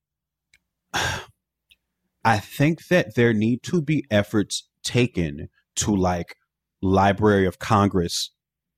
I 2.24 2.38
think 2.38 2.86
that 2.86 3.14
there 3.14 3.32
need 3.32 3.62
to 3.64 3.82
be 3.82 4.04
efforts 4.10 4.68
taken 4.84 5.48
to 5.76 5.94
like 5.94 6.36
Library 6.80 7.46
of 7.46 7.58
Congress 7.58 8.30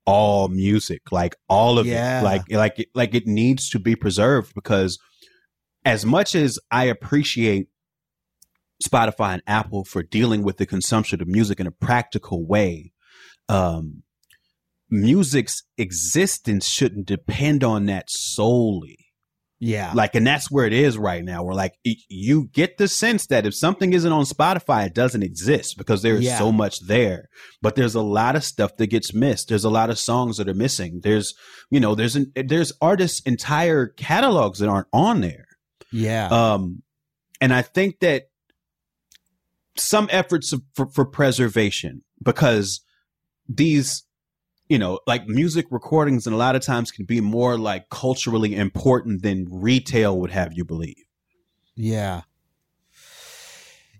all 0.07 0.49
music, 0.49 1.11
like 1.11 1.35
all 1.49 1.79
of 1.79 1.87
Yeah. 1.87 2.21
it, 2.21 2.25
like 2.25 2.43
like 2.51 2.89
like 2.95 3.15
it 3.15 3.27
needs 3.27 3.69
to 3.71 3.79
be 3.79 3.97
preserved 3.97 4.55
because 4.55 4.99
as 5.85 6.05
much 6.05 6.35
as 6.35 6.59
I 6.71 6.85
appreciate 6.85 7.69
Spotify 8.83 9.35
and 9.35 9.43
Apple 9.47 9.85
for 9.85 10.03
dealing 10.03 10.43
with 10.43 10.57
the 10.57 10.67
consumption 10.67 11.21
of 11.23 11.29
music 11.29 11.61
in 11.61 11.67
a 11.67 11.71
practical 11.71 12.47
way, 12.47 12.93
um, 13.49 14.03
music's 14.91 15.63
existence 15.79 16.67
shouldn't 16.69 17.07
depend 17.07 17.63
on 17.65 17.87
that 17.87 18.07
solely. 18.09 19.04
Yeah. 19.61 19.93
Like, 19.95 20.15
and 20.15 20.27
that's 20.27 20.51
where 20.51 20.67
it 20.67 20.73
is 20.73 20.99
right 20.99 21.25
now. 21.25 21.43
Where 21.43 21.55
like 21.55 21.75
y- 21.87 21.95
you 22.09 22.49
get 22.53 22.77
the 22.77 22.89
sense 22.89 23.27
that 23.29 23.47
if 23.47 23.55
something 23.55 23.93
isn't 23.93 24.13
on 24.13 24.25
Spotify, 24.25 24.87
it 24.87 24.95
doesn't 24.95 25.23
exist 25.23 25.79
because 25.79 26.03
there 26.03 26.17
is 26.17 26.25
Yeah. 26.25 26.39
so 26.39 26.53
much 26.53 26.81
there. 26.87 27.29
But 27.63 27.75
there's 27.77 27.95
a 27.95 28.03
lot 28.03 28.37
of 28.37 28.45
stuff 28.45 28.77
that 28.77 28.89
gets 28.89 29.15
missed. 29.15 29.49
There's 29.49 29.65
a 29.65 29.71
lot 29.71 29.91
of 29.91 29.99
songs 29.99 30.37
that 30.37 30.49
are 30.49 30.55
missing. 30.55 31.01
There's, 31.03 31.35
you 31.71 31.81
know, 31.81 31.95
there's 31.95 32.17
an, 32.17 32.33
there's 32.35 32.73
artists' 32.83 33.21
entire 33.21 33.87
catalogs 33.87 34.59
that 34.59 34.69
aren't 34.69 34.89
on 34.93 35.21
there. 35.23 35.47
yeah. 35.93 36.29
Um, 36.29 36.83
and 37.41 37.53
I 37.55 37.63
think 37.63 38.01
that 38.01 38.25
some 39.77 40.09
efforts 40.11 40.53
for, 40.75 40.87
for 40.87 41.05
preservation 41.05 42.03
because 42.23 42.81
these, 43.49 44.05
you 44.69 44.79
know, 44.79 45.01
like 45.07 45.27
music 45.27 45.67
recordings, 45.71 46.27
and 46.27 46.35
a 46.35 46.39
lot 46.39 46.57
of 46.57 46.63
times 46.63 46.91
can 46.91 47.05
be 47.05 47.21
more 47.21 47.59
like 47.59 47.89
culturally 47.91 48.55
important 48.55 49.23
than 49.23 49.47
retail 49.51 50.19
would 50.19 50.31
have 50.31 50.53
you 50.53 50.65
believe. 50.65 51.05
Yeah. 51.77 52.23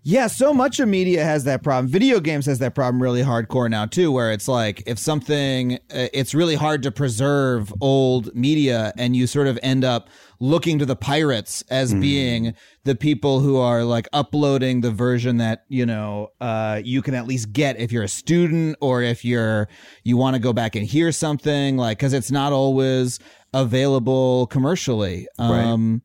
Yeah, 0.07 0.27
so 0.27 0.53
much 0.53 0.79
of 0.79 0.87
media 0.87 1.23
has 1.23 1.45
that 1.45 1.63
problem. 1.63 1.87
Video 1.87 2.19
games 2.19 2.45
has 2.45 2.59
that 2.59 2.75
problem 2.75 3.01
really 3.01 3.23
hardcore 3.23 3.67
now 3.71 3.87
too, 3.87 4.11
where 4.11 4.31
it's 4.31 4.47
like 4.47 4.83
if 4.85 4.99
something, 4.99 5.79
uh, 5.89 6.09
it's 6.13 6.35
really 6.35 6.53
hard 6.53 6.83
to 6.83 6.91
preserve 6.91 7.73
old 7.81 8.33
media, 8.35 8.93
and 8.99 9.15
you 9.15 9.25
sort 9.25 9.47
of 9.47 9.57
end 9.63 9.83
up 9.83 10.11
looking 10.39 10.77
to 10.77 10.85
the 10.85 10.95
pirates 10.95 11.63
as 11.71 11.91
being 11.95 12.53
the 12.83 12.93
people 12.93 13.39
who 13.39 13.57
are 13.57 13.83
like 13.83 14.07
uploading 14.13 14.81
the 14.81 14.91
version 14.91 15.37
that 15.37 15.65
you 15.69 15.87
know 15.87 16.27
uh, 16.39 16.79
you 16.83 17.01
can 17.01 17.15
at 17.15 17.25
least 17.25 17.51
get 17.51 17.79
if 17.79 17.91
you're 17.91 18.03
a 18.03 18.07
student 18.07 18.77
or 18.81 19.01
if 19.01 19.25
you're 19.25 19.67
you 20.03 20.17
want 20.17 20.35
to 20.35 20.39
go 20.39 20.53
back 20.53 20.75
and 20.75 20.85
hear 20.85 21.11
something 21.11 21.77
like 21.77 21.97
because 21.97 22.13
it's 22.13 22.29
not 22.29 22.53
always 22.53 23.17
available 23.55 24.45
commercially. 24.47 25.27
Right. 25.39 25.63
Um, 25.63 26.03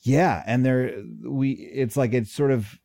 yeah, 0.00 0.42
and 0.48 0.66
there 0.66 1.00
we 1.24 1.52
it's 1.52 1.96
like 1.96 2.12
it's 2.12 2.32
sort 2.32 2.50
of 2.50 2.76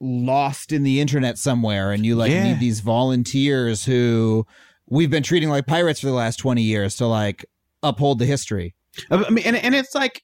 lost 0.00 0.72
in 0.72 0.82
the 0.84 1.00
internet 1.00 1.38
somewhere 1.38 1.90
and 1.92 2.06
you 2.06 2.14
like 2.16 2.30
Yeah. 2.30 2.44
need 2.44 2.60
these 2.60 2.80
volunteers 2.80 3.84
who 3.84 4.46
we've 4.88 5.10
been 5.10 5.22
treating 5.22 5.48
like 5.48 5.66
pirates 5.66 6.00
for 6.00 6.06
the 6.06 6.12
last 6.12 6.36
20 6.36 6.62
years 6.62 6.96
to 6.96 7.06
like 7.06 7.44
uphold 7.82 8.18
the 8.18 8.26
history. 8.26 8.74
I 9.10 9.16
I 9.24 9.30
mean, 9.30 9.44
and, 9.44 9.56
and 9.56 9.74
it's 9.74 9.94
like 9.94 10.22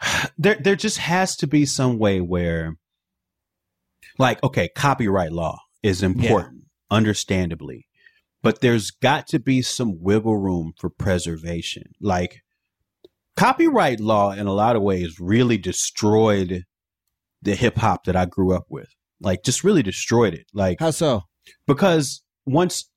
there 0.38 0.56
there 0.56 0.76
just 0.76 0.98
has 0.98 1.36
to 1.36 1.46
be 1.46 1.64
some 1.66 1.98
way 1.98 2.20
where, 2.20 2.76
like, 4.18 4.42
okay, 4.42 4.68
copyright 4.74 5.32
law 5.32 5.58
is 5.82 6.02
important, 6.02 6.64
understandably, 6.90 7.86
but 8.42 8.60
there's 8.60 8.90
got 8.90 9.26
to 9.28 9.38
be 9.38 9.60
some 9.62 10.00
wiggle 10.00 10.36
room 10.36 10.72
for 10.78 10.88
preservation. 10.90 11.84
Like, 12.00 12.42
copyright 13.36 14.00
law, 14.00 14.32
in 14.32 14.46
a 14.46 14.52
lot 14.52 14.76
of 14.76 14.82
ways, 14.82 15.18
really 15.20 15.58
destroyed 15.58 16.64
the 17.44 17.54
hip 17.54 17.76
hop 17.76 18.04
that 18.04 18.16
I 18.16 18.26
grew 18.26 18.54
up 18.54 18.66
with. 18.68 18.88
Like, 19.20 19.44
just 19.44 19.64
really 19.64 19.82
destroyed 19.82 20.34
it. 20.34 20.46
Like, 20.52 20.80
How 20.80 20.90
so? 20.90 21.22
because 21.66 22.22
once 22.46 22.90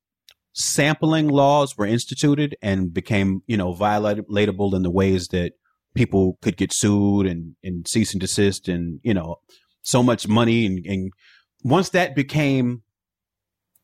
sampling 0.54 1.28
laws 1.28 1.78
were 1.78 1.86
instituted 1.86 2.56
and 2.64 2.92
became 2.92 3.42
you 3.46 3.56
know 3.56 3.76
violatable 3.76 4.74
in 4.74 4.82
the 4.82 4.90
ways 4.90 5.28
that 5.28 5.54
people 5.94 6.40
could 6.42 6.58
get 6.58 6.74
sued 6.74 7.28
and 7.28 7.56
and 7.64 7.88
cease 7.88 8.12
and 8.12 8.20
desist 8.20 8.68
and 8.68 9.00
you 9.04 9.14
know 9.14 9.36
so 9.84 10.02
much 10.02 10.28
money 10.28 10.66
and, 10.66 10.84
and 10.88 11.12
once 11.64 11.90
that 11.90 12.16
became 12.16 12.82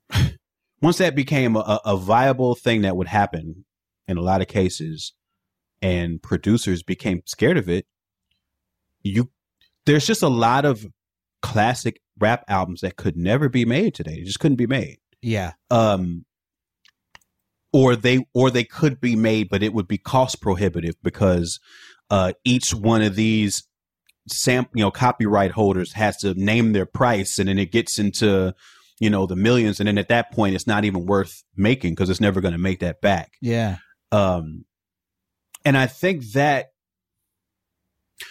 once 0.82 0.98
that 0.98 1.16
became 1.16 1.56
a, 1.56 1.80
a 1.86 1.96
viable 1.96 2.56
thing 2.56 2.82
that 2.82 2.98
would 2.98 3.08
happen 3.08 3.66
in 4.08 4.18
a 4.18 4.22
lot 4.22 4.42
of 4.42 4.48
cases 4.48 5.14
and 5.80 6.24
producers 6.24 6.82
became 6.82 7.22
scared 7.28 7.58
of 7.58 7.70
it 7.70 7.86
you 9.04 9.30
there's 9.86 10.06
just 10.08 10.22
a 10.24 10.28
lot 10.30 10.66
of 10.66 10.86
classic 11.42 12.00
rap 12.20 12.44
albums 12.48 12.82
that 12.82 12.96
could 12.96 13.18
never 13.18 13.50
be 13.50 13.66
made 13.66 13.94
today 13.94 14.14
it 14.16 14.26
just 14.26 14.40
couldn't 14.40 14.56
be 14.58 14.68
made 14.68 14.98
Yeah. 15.22 15.54
um 15.72 16.26
or 17.72 17.96
they 17.96 18.26
or 18.34 18.50
they 18.52 18.64
could 18.64 19.02
be 19.02 19.16
made 19.16 19.50
but 19.50 19.64
it 19.64 19.74
would 19.74 19.88
be 19.88 19.98
cost 19.98 20.42
prohibitive 20.42 20.96
because 21.04 21.60
uh 22.10 22.32
each 22.46 22.74
one 22.74 23.02
of 23.02 23.16
these 23.16 23.64
sam 24.30 24.68
you 24.74 24.84
know 24.84 24.92
copyright 24.92 25.52
holders 25.52 25.94
has 25.94 26.16
to 26.18 26.34
name 26.36 26.72
their 26.74 26.86
price 26.86 27.40
and 27.40 27.50
then 27.50 27.60
it 27.60 27.72
gets 27.72 28.00
into 28.00 28.54
you 29.00 29.10
know 29.10 29.26
the 29.26 29.36
millions 29.36 29.80
and 29.82 29.88
then 29.88 29.98
at 29.98 30.08
that 30.08 30.32
point 30.32 30.56
it's 30.56 30.68
not 30.68 30.86
even 30.86 31.06
worth 31.06 31.44
making 31.58 31.94
because 31.94 32.10
it's 32.10 32.22
never 32.22 32.40
going 32.42 32.54
to 32.54 32.58
make 32.60 32.80
that 32.80 33.02
back 33.02 33.34
Yeah. 33.42 33.78
um 34.14 34.64
and 35.66 35.78
i 35.78 35.88
think 35.88 36.24
that 36.34 36.68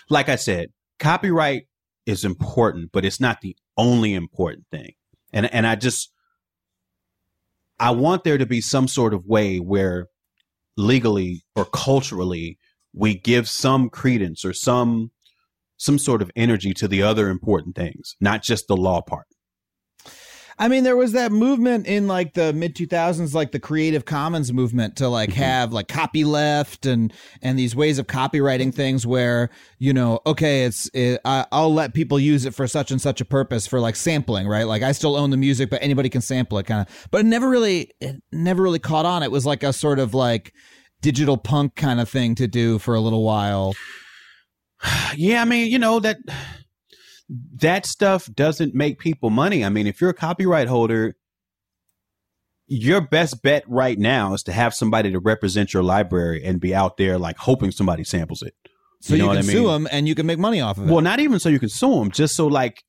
like 0.09 0.29
i 0.29 0.37
said 0.37 0.69
copyright 1.03 1.65
is 2.07 2.25
important 2.25 2.91
but 2.93 3.05
it's 3.05 3.21
not 3.21 3.41
the 3.41 3.57
only 3.77 4.15
important 4.15 4.67
thing. 4.71 4.93
And 5.33 5.53
and 5.53 5.67
i 5.67 5.75
just 5.75 6.13
i 7.81 7.91
want 7.91 8.23
there 8.23 8.39
to 8.39 8.47
be 8.47 8.61
some 8.61 8.87
sort 8.87 9.13
of 9.13 9.27
way 9.27 9.59
where 9.59 10.07
legally 10.77 11.43
or 11.57 11.65
culturally 11.65 12.59
we 12.95 13.15
give 13.15 13.49
some 13.49 13.91
credence 13.91 14.45
or 14.45 14.53
some 14.53 15.11
some 15.77 15.99
sort 15.99 16.23
of 16.23 16.31
energy 16.37 16.73
to 16.75 16.87
the 16.87 17.03
other 17.03 17.29
important 17.29 17.75
things 17.75 18.15
not 18.21 18.43
just 18.43 18.69
the 18.69 18.77
law 18.77 19.01
part 19.01 19.27
I 20.63 20.69
mean, 20.69 20.85
there 20.85 20.97
was 20.97 21.11
that 21.11 21.33
movement 21.33 21.89
in 21.89 22.07
like 22.07 22.35
the 22.35 22.53
mid 22.53 22.77
2000s, 22.77 23.35
like 23.35 23.51
the 23.51 23.59
Creative 23.59 24.05
Commons 24.05 24.53
movement 24.53 24.95
to 24.99 25.09
like 25.09 25.31
mm-hmm. 25.31 25.43
have 25.43 25.73
like 25.73 25.89
copy 25.89 26.23
left 26.23 26.87
and 26.87 27.13
and 27.43 27.59
these 27.59 27.75
ways 27.75 27.99
of 27.99 28.07
copywriting 28.07 28.73
things 28.73 29.05
where 29.05 29.51
you 29.81 29.93
know, 29.93 30.21
okay, 30.25 30.63
it's 30.63 30.89
it, 30.95 31.21
I, 31.25 31.47
I'll 31.51 31.75
let 31.75 31.95
people 31.95 32.21
use 32.21 32.45
it 32.45 32.55
for 32.55 32.69
such 32.69 32.93
and 32.93 33.01
such 33.01 33.21
a 33.21 33.25
purpose 33.25 33.67
for 33.67 33.81
like 33.81 33.97
sampling, 33.97 34.47
right? 34.47 34.63
Like 34.63 34.85
I 34.85 34.93
still 34.93 35.17
own 35.17 35.31
the 35.31 35.37
music, 35.37 35.69
but 35.69 35.83
anybody 35.83 36.09
can 36.09 36.21
sample 36.21 36.59
it, 36.59 36.67
kind 36.67 36.87
of. 36.89 37.09
But 37.11 37.23
it 37.23 37.27
never 37.27 37.51
really, 37.51 37.91
it 38.01 38.23
never 38.31 38.63
really 38.63 38.79
caught 38.79 39.05
on. 39.05 39.25
It 39.25 39.33
was 39.33 39.45
like 39.45 39.65
a 39.65 39.73
sort 39.73 39.99
of 39.99 40.15
like 40.15 40.55
digital 41.01 41.39
punk 41.39 41.75
kind 41.75 42.01
of 42.01 42.09
thing 42.09 42.37
to 42.37 42.47
do 42.47 42.79
for 42.79 42.95
a 42.95 43.01
little 43.01 43.25
while. 43.25 43.75
yeah 45.17 45.43
i 45.43 45.45
mean 45.45 45.71
you 45.71 45.79
know 45.79 46.01
that 46.01 46.19
that 47.29 47.87
stuff 47.87 48.29
doesn't 48.35 48.75
make 48.75 48.99
people 48.99 49.31
money 49.31 49.64
i 49.64 49.68
mean 49.68 49.87
if 49.87 50.01
you're 50.01 50.11
a 50.11 50.14
copyright 50.14 50.68
holder 50.68 51.14
your 52.66 53.01
best 53.01 53.43
bet 53.43 53.64
right 53.68 53.99
now 53.99 54.33
is 54.35 54.43
to 54.45 54.53
have 54.53 54.73
somebody 54.75 55.11
to 55.12 55.18
represent 55.18 55.75
your 55.75 55.83
library 55.83 56.43
and 56.45 56.61
be 56.61 56.75
out 56.75 56.97
there 56.97 57.18
like 57.18 57.37
hoping 57.37 57.70
somebody 57.70 58.03
samples 58.05 58.41
it. 58.41 58.55
So 59.03 59.14
you, 59.14 59.18
know 59.18 59.25
can 59.27 59.37
what 59.37 59.39
I 59.45 59.47
mean? 59.47 59.57
sue 59.57 59.66
them 59.66 59.89
and 59.91 60.09
you 60.09 60.14
can 60.14 60.25
make 60.27 60.39
money 60.39 60.61
off 60.62 60.79
of 60.79 60.85
it. 60.89 60.91
Well, 60.91 61.03
not 61.03 61.20
even 61.20 61.39
so 61.39 61.49
you 61.51 61.59
can 61.59 61.68
sue 61.68 61.97
them, 61.97 62.11
just 62.11 62.35
so 62.35 62.47
like 62.47 62.83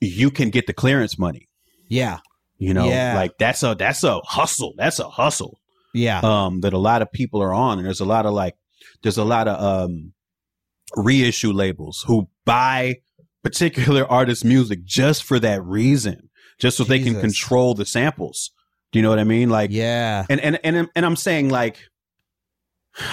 you 0.00 0.30
can 0.30 0.50
get 0.50 0.66
the 0.66 0.72
clearance 0.72 1.18
money. 1.18 1.48
yeah, 1.88 2.18
You 2.58 2.74
know, 2.74 2.88
Yeah. 2.88 3.14
like 3.14 3.32
that's 3.38 3.62
a 3.62 3.76
that's 3.78 4.02
a 4.02 4.18
hustle. 4.24 4.72
That's 4.76 4.98
a 4.98 5.08
hustle. 5.08 5.60
yeah, 5.94 6.20
Um, 6.24 6.62
that 6.62 6.72
a 6.72 6.78
lot 6.78 7.00
of 7.02 7.12
people 7.12 7.40
are 7.42 7.52
on, 7.54 7.78
and 7.78 7.86
there's 7.86 8.00
a 8.00 8.04
lot 8.06 8.26
of 8.26 8.32
like 8.32 8.54
there's 9.02 9.18
a 9.18 9.24
lot 9.24 9.46
of 9.46 9.62
um 9.62 10.14
reissue 10.96 11.52
labels 11.52 12.02
who 12.08 12.28
buy 12.44 12.96
particular 13.46 14.04
artists' 14.10 14.44
music 14.44 14.84
just 14.84 15.22
for 15.22 15.38
that 15.38 15.62
reason, 15.64 16.30
just 16.58 16.76
so 16.76 16.82
they 16.82 16.98
can 16.98 17.20
control 17.20 17.74
the 17.74 17.86
samples. 17.86 18.50
Do 18.90 18.98
you 18.98 19.04
know 19.04 19.10
what 19.10 19.20
I 19.20 19.24
mean? 19.24 19.50
Like, 19.50 19.70
yeah. 19.70 20.26
and 20.28 20.40
and 20.40 20.58
and 20.64 20.88
and 20.96 21.06
I'm 21.06 21.14
saying 21.14 21.50
like 21.50 21.78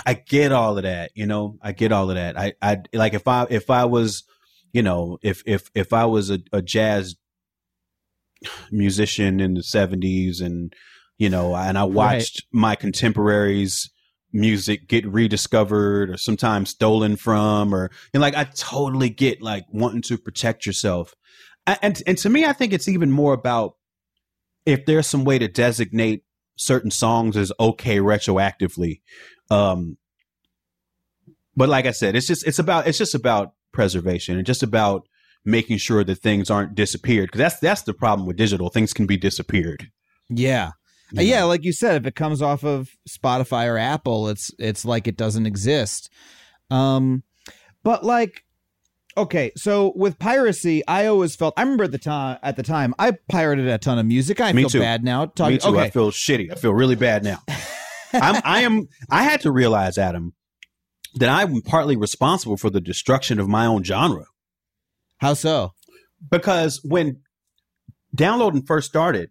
I 0.05 0.15
get 0.15 0.51
all 0.51 0.77
of 0.77 0.83
that, 0.83 1.11
you 1.13 1.27
know. 1.27 1.57
I 1.61 1.71
get 1.71 1.91
all 1.91 2.09
of 2.09 2.15
that. 2.15 2.37
I 2.39 2.53
I 2.61 2.81
like 2.93 3.13
if 3.13 3.27
I 3.27 3.45
if 3.51 3.69
I 3.69 3.85
was, 3.85 4.23
you 4.71 4.81
know, 4.81 5.19
if 5.21 5.43
if 5.45 5.69
if 5.75 5.93
I 5.93 6.05
was 6.05 6.31
a, 6.31 6.39
a 6.51 6.63
jazz 6.63 7.15
musician 8.71 9.39
in 9.39 9.53
the 9.53 9.61
70s 9.61 10.41
and 10.41 10.73
you 11.19 11.29
know, 11.29 11.55
and 11.55 11.77
I 11.77 11.83
watched 11.83 12.43
my 12.51 12.75
contemporaries 12.75 13.91
music 14.33 14.87
get 14.87 15.05
rediscovered 15.05 16.09
or 16.09 16.17
sometimes 16.17 16.71
stolen 16.71 17.15
from 17.15 17.73
or 17.73 17.91
and 18.13 18.21
like 18.21 18.35
I 18.35 18.45
totally 18.45 19.09
get 19.09 19.41
like 19.41 19.65
wanting 19.71 20.01
to 20.03 20.17
protect 20.17 20.65
yourself. 20.65 21.13
And 21.65 22.01
and 22.05 22.17
to 22.17 22.29
me 22.29 22.45
I 22.45 22.53
think 22.53 22.73
it's 22.73 22.87
even 22.87 23.11
more 23.11 23.33
about 23.33 23.75
if 24.65 24.85
there's 24.85 25.07
some 25.07 25.23
way 25.23 25.37
to 25.39 25.47
designate 25.47 26.23
certain 26.55 26.91
songs 26.91 27.35
as 27.35 27.51
okay 27.59 27.97
retroactively 27.97 29.01
um 29.49 29.97
but 31.55 31.67
like 31.67 31.87
i 31.87 31.91
said 31.91 32.15
it's 32.15 32.27
just 32.27 32.45
it's 32.45 32.59
about 32.59 32.85
it's 32.85 32.99
just 32.99 33.15
about 33.15 33.53
preservation 33.71 34.37
and 34.37 34.45
just 34.45 34.61
about 34.61 35.07
making 35.45 35.77
sure 35.77 36.03
that 36.03 36.15
things 36.15 36.51
aren't 36.51 36.75
disappeared 36.75 37.27
because 37.27 37.39
that's 37.39 37.59
that's 37.59 37.81
the 37.81 37.93
problem 37.93 38.27
with 38.27 38.37
digital 38.37 38.69
things 38.69 38.93
can 38.93 39.07
be 39.07 39.17
disappeared 39.17 39.89
Yeah. 40.29 40.71
Uh, 41.17 41.21
yeah, 41.21 41.43
like 41.43 41.63
you 41.63 41.73
said, 41.73 41.95
if 42.01 42.07
it 42.07 42.15
comes 42.15 42.41
off 42.41 42.63
of 42.63 42.89
Spotify 43.07 43.67
or 43.67 43.77
Apple, 43.77 44.27
it's 44.29 44.51
it's 44.57 44.83
like 44.85 45.07
it 45.07 45.17
doesn't 45.17 45.45
exist. 45.45 46.09
Um 46.69 47.23
but 47.83 48.03
like 48.03 48.43
okay, 49.15 49.51
so 49.55 49.93
with 49.95 50.17
piracy, 50.17 50.85
I 50.87 51.05
always 51.05 51.35
felt 51.35 51.53
I 51.55 51.61
remember 51.61 51.83
at 51.83 51.91
the 51.91 51.99
time 51.99 52.39
at 52.41 52.55
the 52.55 52.63
time 52.63 52.95
I 52.97 53.11
pirated 53.29 53.67
a 53.67 53.77
ton 53.77 53.99
of 53.99 54.05
music. 54.05 54.41
I 54.41 54.51
Me 54.53 54.63
feel 54.63 54.69
too. 54.69 54.79
bad 54.79 55.03
now 55.03 55.25
talking 55.27 55.53
me 55.53 55.59
too 55.59 55.67
okay. 55.69 55.81
i 55.81 55.89
feel 55.89 56.09
shitty 56.11 56.51
i 56.51 56.55
feel 56.55 56.73
really 56.73 56.95
bad 56.95 57.23
now 57.23 57.39
i'm 58.13 58.41
i 58.43 58.61
am 58.61 58.87
i 59.09 59.23
had 59.23 59.41
to 59.41 59.51
realize 59.51 59.97
adam 59.97 60.33
that 61.15 61.29
i'm 61.29 61.61
partly 61.61 61.95
responsible 61.95 62.57
for 62.57 62.69
the 62.71 62.81
destruction 62.81 63.39
of 63.39 63.47
my 63.47 63.65
own 63.67 63.83
genre 63.83 64.25
How 65.17 65.33
so? 65.35 65.73
because 66.31 66.79
when 66.83 67.21
downloading 68.15 68.63
first 68.63 68.87
started, 68.89 69.29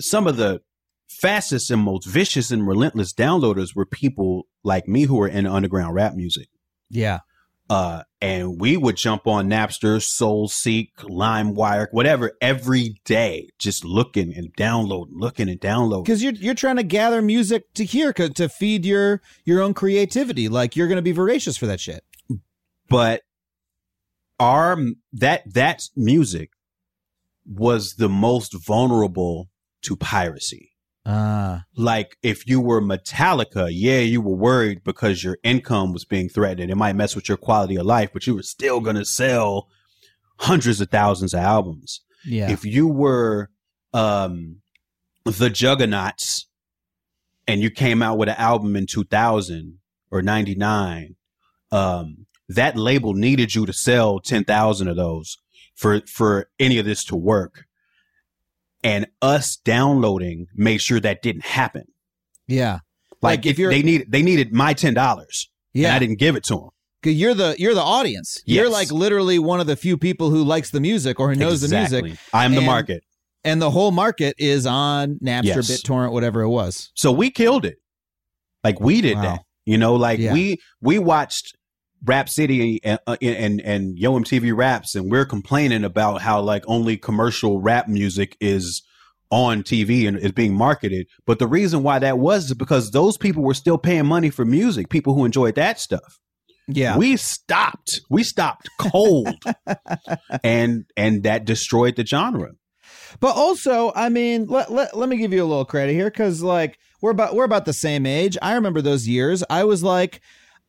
some 0.00 0.26
of 0.26 0.36
the 0.36 0.60
fastest 1.08 1.70
and 1.70 1.82
most 1.82 2.06
vicious 2.06 2.50
and 2.50 2.66
relentless 2.66 3.12
downloaders 3.12 3.74
were 3.74 3.86
people 3.86 4.46
like 4.62 4.88
me 4.88 5.02
who 5.02 5.16
were 5.16 5.28
in 5.28 5.46
underground 5.46 5.94
rap 5.94 6.14
music. 6.14 6.48
Yeah. 6.90 7.20
Uh, 7.70 8.02
and 8.20 8.60
we 8.60 8.76
would 8.76 8.96
jump 8.96 9.26
on 9.26 9.48
Napster, 9.48 9.96
SoulSeek, 9.96 10.90
LimeWire, 10.98 11.86
whatever, 11.92 12.32
every 12.42 13.00
day, 13.06 13.48
just 13.58 13.84
looking 13.84 14.34
and 14.36 14.52
downloading, 14.54 15.14
looking 15.16 15.48
and 15.48 15.58
downloading. 15.60 16.04
Cuz 16.04 16.22
you're 16.22 16.34
you're 16.34 16.54
trying 16.54 16.76
to 16.76 16.82
gather 16.82 17.22
music 17.22 17.72
to 17.74 17.84
hear 17.84 18.12
to 18.12 18.48
feed 18.48 18.84
your 18.84 19.22
your 19.44 19.62
own 19.62 19.72
creativity. 19.72 20.48
Like 20.48 20.76
you're 20.76 20.88
going 20.88 20.96
to 20.96 21.02
be 21.02 21.12
voracious 21.12 21.56
for 21.56 21.66
that 21.66 21.80
shit. 21.80 22.04
but 22.90 23.22
our 24.38 24.76
that 25.14 25.42
that 25.54 25.88
music 25.96 26.50
was 27.46 27.94
the 27.94 28.08
most 28.08 28.52
vulnerable 28.52 29.48
to 29.84 29.96
piracy. 29.96 30.70
Ah. 31.06 31.64
Like 31.76 32.16
if 32.22 32.46
you 32.48 32.60
were 32.60 32.80
Metallica, 32.80 33.68
yeah, 33.70 33.98
you 33.98 34.20
were 34.22 34.34
worried 34.34 34.82
because 34.84 35.22
your 35.22 35.38
income 35.42 35.92
was 35.92 36.04
being 36.04 36.28
threatened. 36.28 36.70
It 36.70 36.76
might 36.76 36.96
mess 36.96 37.14
with 37.14 37.28
your 37.28 37.36
quality 37.36 37.76
of 37.76 37.84
life, 37.86 38.10
but 38.12 38.26
you 38.26 38.34
were 38.34 38.42
still 38.42 38.80
going 38.80 38.96
to 38.96 39.04
sell 39.04 39.68
hundreds 40.38 40.80
of 40.80 40.90
thousands 40.90 41.34
of 41.34 41.40
albums. 41.40 42.00
yeah. 42.24 42.50
If 42.50 42.64
you 42.64 42.88
were 42.88 43.50
um 43.92 44.60
the 45.24 45.48
Juggaknots 45.50 46.44
and 47.46 47.60
you 47.60 47.70
came 47.70 48.02
out 48.02 48.18
with 48.18 48.28
an 48.28 48.36
album 48.36 48.74
in 48.76 48.86
2000 48.86 49.78
or 50.10 50.22
99, 50.22 51.16
um 51.70 52.26
that 52.48 52.76
label 52.76 53.14
needed 53.14 53.54
you 53.54 53.64
to 53.66 53.72
sell 53.72 54.20
10,000 54.20 54.88
of 54.88 54.96
those 54.96 55.38
for 55.74 56.00
for 56.06 56.48
any 56.58 56.78
of 56.78 56.86
this 56.86 57.04
to 57.04 57.16
work. 57.16 57.66
And 58.84 59.06
us 59.22 59.56
downloading 59.56 60.46
made 60.54 60.78
sure 60.78 61.00
that 61.00 61.22
didn't 61.22 61.44
happen. 61.46 61.84
yeah. 62.46 62.78
Like, 63.22 63.38
Like, 63.38 63.46
if 63.46 63.58
you're- 63.58 63.74
they 63.74 63.82
needed 63.82 64.12
they 64.12 64.20
needed 64.22 64.52
my 64.52 64.74
ten 64.74 64.92
dollars, 64.92 65.48
Yeah. 65.72 65.88
and 65.88 65.96
I 65.96 65.98
didn't 65.98 66.18
give 66.18 66.36
it 66.36 66.44
to 66.44 66.54
them. 66.56 66.68
'Cause 67.02 67.14
You're 67.14 67.32
the 67.32 67.56
you're 67.58 67.74
the 67.74 67.80
audience. 67.82 68.42
You're 68.44 68.68
like 68.68 68.92
literally 68.92 69.38
one 69.38 69.60
of 69.60 69.66
the 69.66 69.76
few 69.76 69.96
people 69.96 70.28
who 70.30 70.44
likes 70.44 70.70
the 70.70 70.80
music 70.80 71.18
or 71.18 71.30
who 71.32 71.36
knows 71.38 71.62
the 71.62 71.74
music, 71.74 72.18
I'm 72.34 72.54
the 72.54 72.60
market. 72.60 73.02
and 73.42 73.62
the 73.62 73.70
whole 73.70 73.90
market 73.92 74.34
is 74.38 74.66
on 74.66 75.18
Napster, 75.24 75.44
Yes. 75.56 75.70
BitTorrent, 75.70 76.12
whatever 76.12 76.42
it 76.42 76.48
was. 76.50 76.90
So 76.94 77.10
we 77.12 77.30
killed 77.30 77.64
it. 77.64 77.76
Like 78.62 78.78
we 78.80 79.00
did 79.00 79.16
Wow. 79.16 79.22
that. 79.22 79.40
You 79.64 79.78
know, 79.78 79.94
like 79.96 80.18
Yeah. 80.18 80.34
we 80.34 80.58
we 80.82 80.98
watched 80.98 81.54
Rap 82.04 82.28
City 82.28 82.80
and, 82.84 82.98
uh, 83.06 83.16
and 83.22 83.60
and 83.60 83.98
Yo 83.98 84.18
MTV 84.18 84.56
Raps, 84.56 84.94
and 84.94 85.10
we're 85.10 85.24
complaining 85.24 85.84
about 85.84 86.20
how 86.22 86.40
like 86.40 86.64
only 86.66 86.96
commercial 86.96 87.60
rap 87.60 87.88
music 87.88 88.36
is 88.40 88.82
on 89.30 89.62
TV 89.62 90.06
and 90.06 90.18
is 90.18 90.32
being 90.32 90.54
marketed. 90.54 91.08
But 91.26 91.38
the 91.38 91.46
reason 91.46 91.82
why 91.82 91.98
that 91.98 92.18
was 92.18 92.46
is 92.46 92.54
because 92.54 92.90
those 92.90 93.16
people 93.16 93.42
were 93.42 93.54
still 93.54 93.78
paying 93.78 94.06
money 94.06 94.30
for 94.30 94.44
music. 94.44 94.88
People 94.90 95.14
who 95.14 95.24
enjoyed 95.24 95.54
that 95.56 95.80
stuff. 95.80 96.18
Yeah. 96.66 96.96
We 96.96 97.16
stopped. 97.16 98.00
We 98.10 98.22
stopped 98.22 98.68
cold, 98.78 99.34
and 100.44 100.84
and 100.96 101.22
that 101.24 101.44
destroyed 101.44 101.96
the 101.96 102.06
genre. 102.06 102.52
But 103.20 103.36
also, 103.36 103.92
I 103.94 104.08
mean, 104.08 104.46
let, 104.46 104.72
let, 104.72 104.96
let 104.96 105.08
me 105.08 105.16
give 105.16 105.32
you 105.32 105.42
a 105.42 105.46
little 105.46 105.64
credit 105.64 105.92
here 105.92 106.10
because 106.10 106.42
like 106.42 106.78
we're 107.00 107.10
about 107.10 107.34
we're 107.34 107.44
about 107.44 107.64
the 107.64 107.72
same 107.72 108.06
age. 108.06 108.36
I 108.40 108.54
remember 108.54 108.80
those 108.80 109.06
years. 109.06 109.44
I 109.50 109.64
was 109.64 109.82
like, 109.82 110.20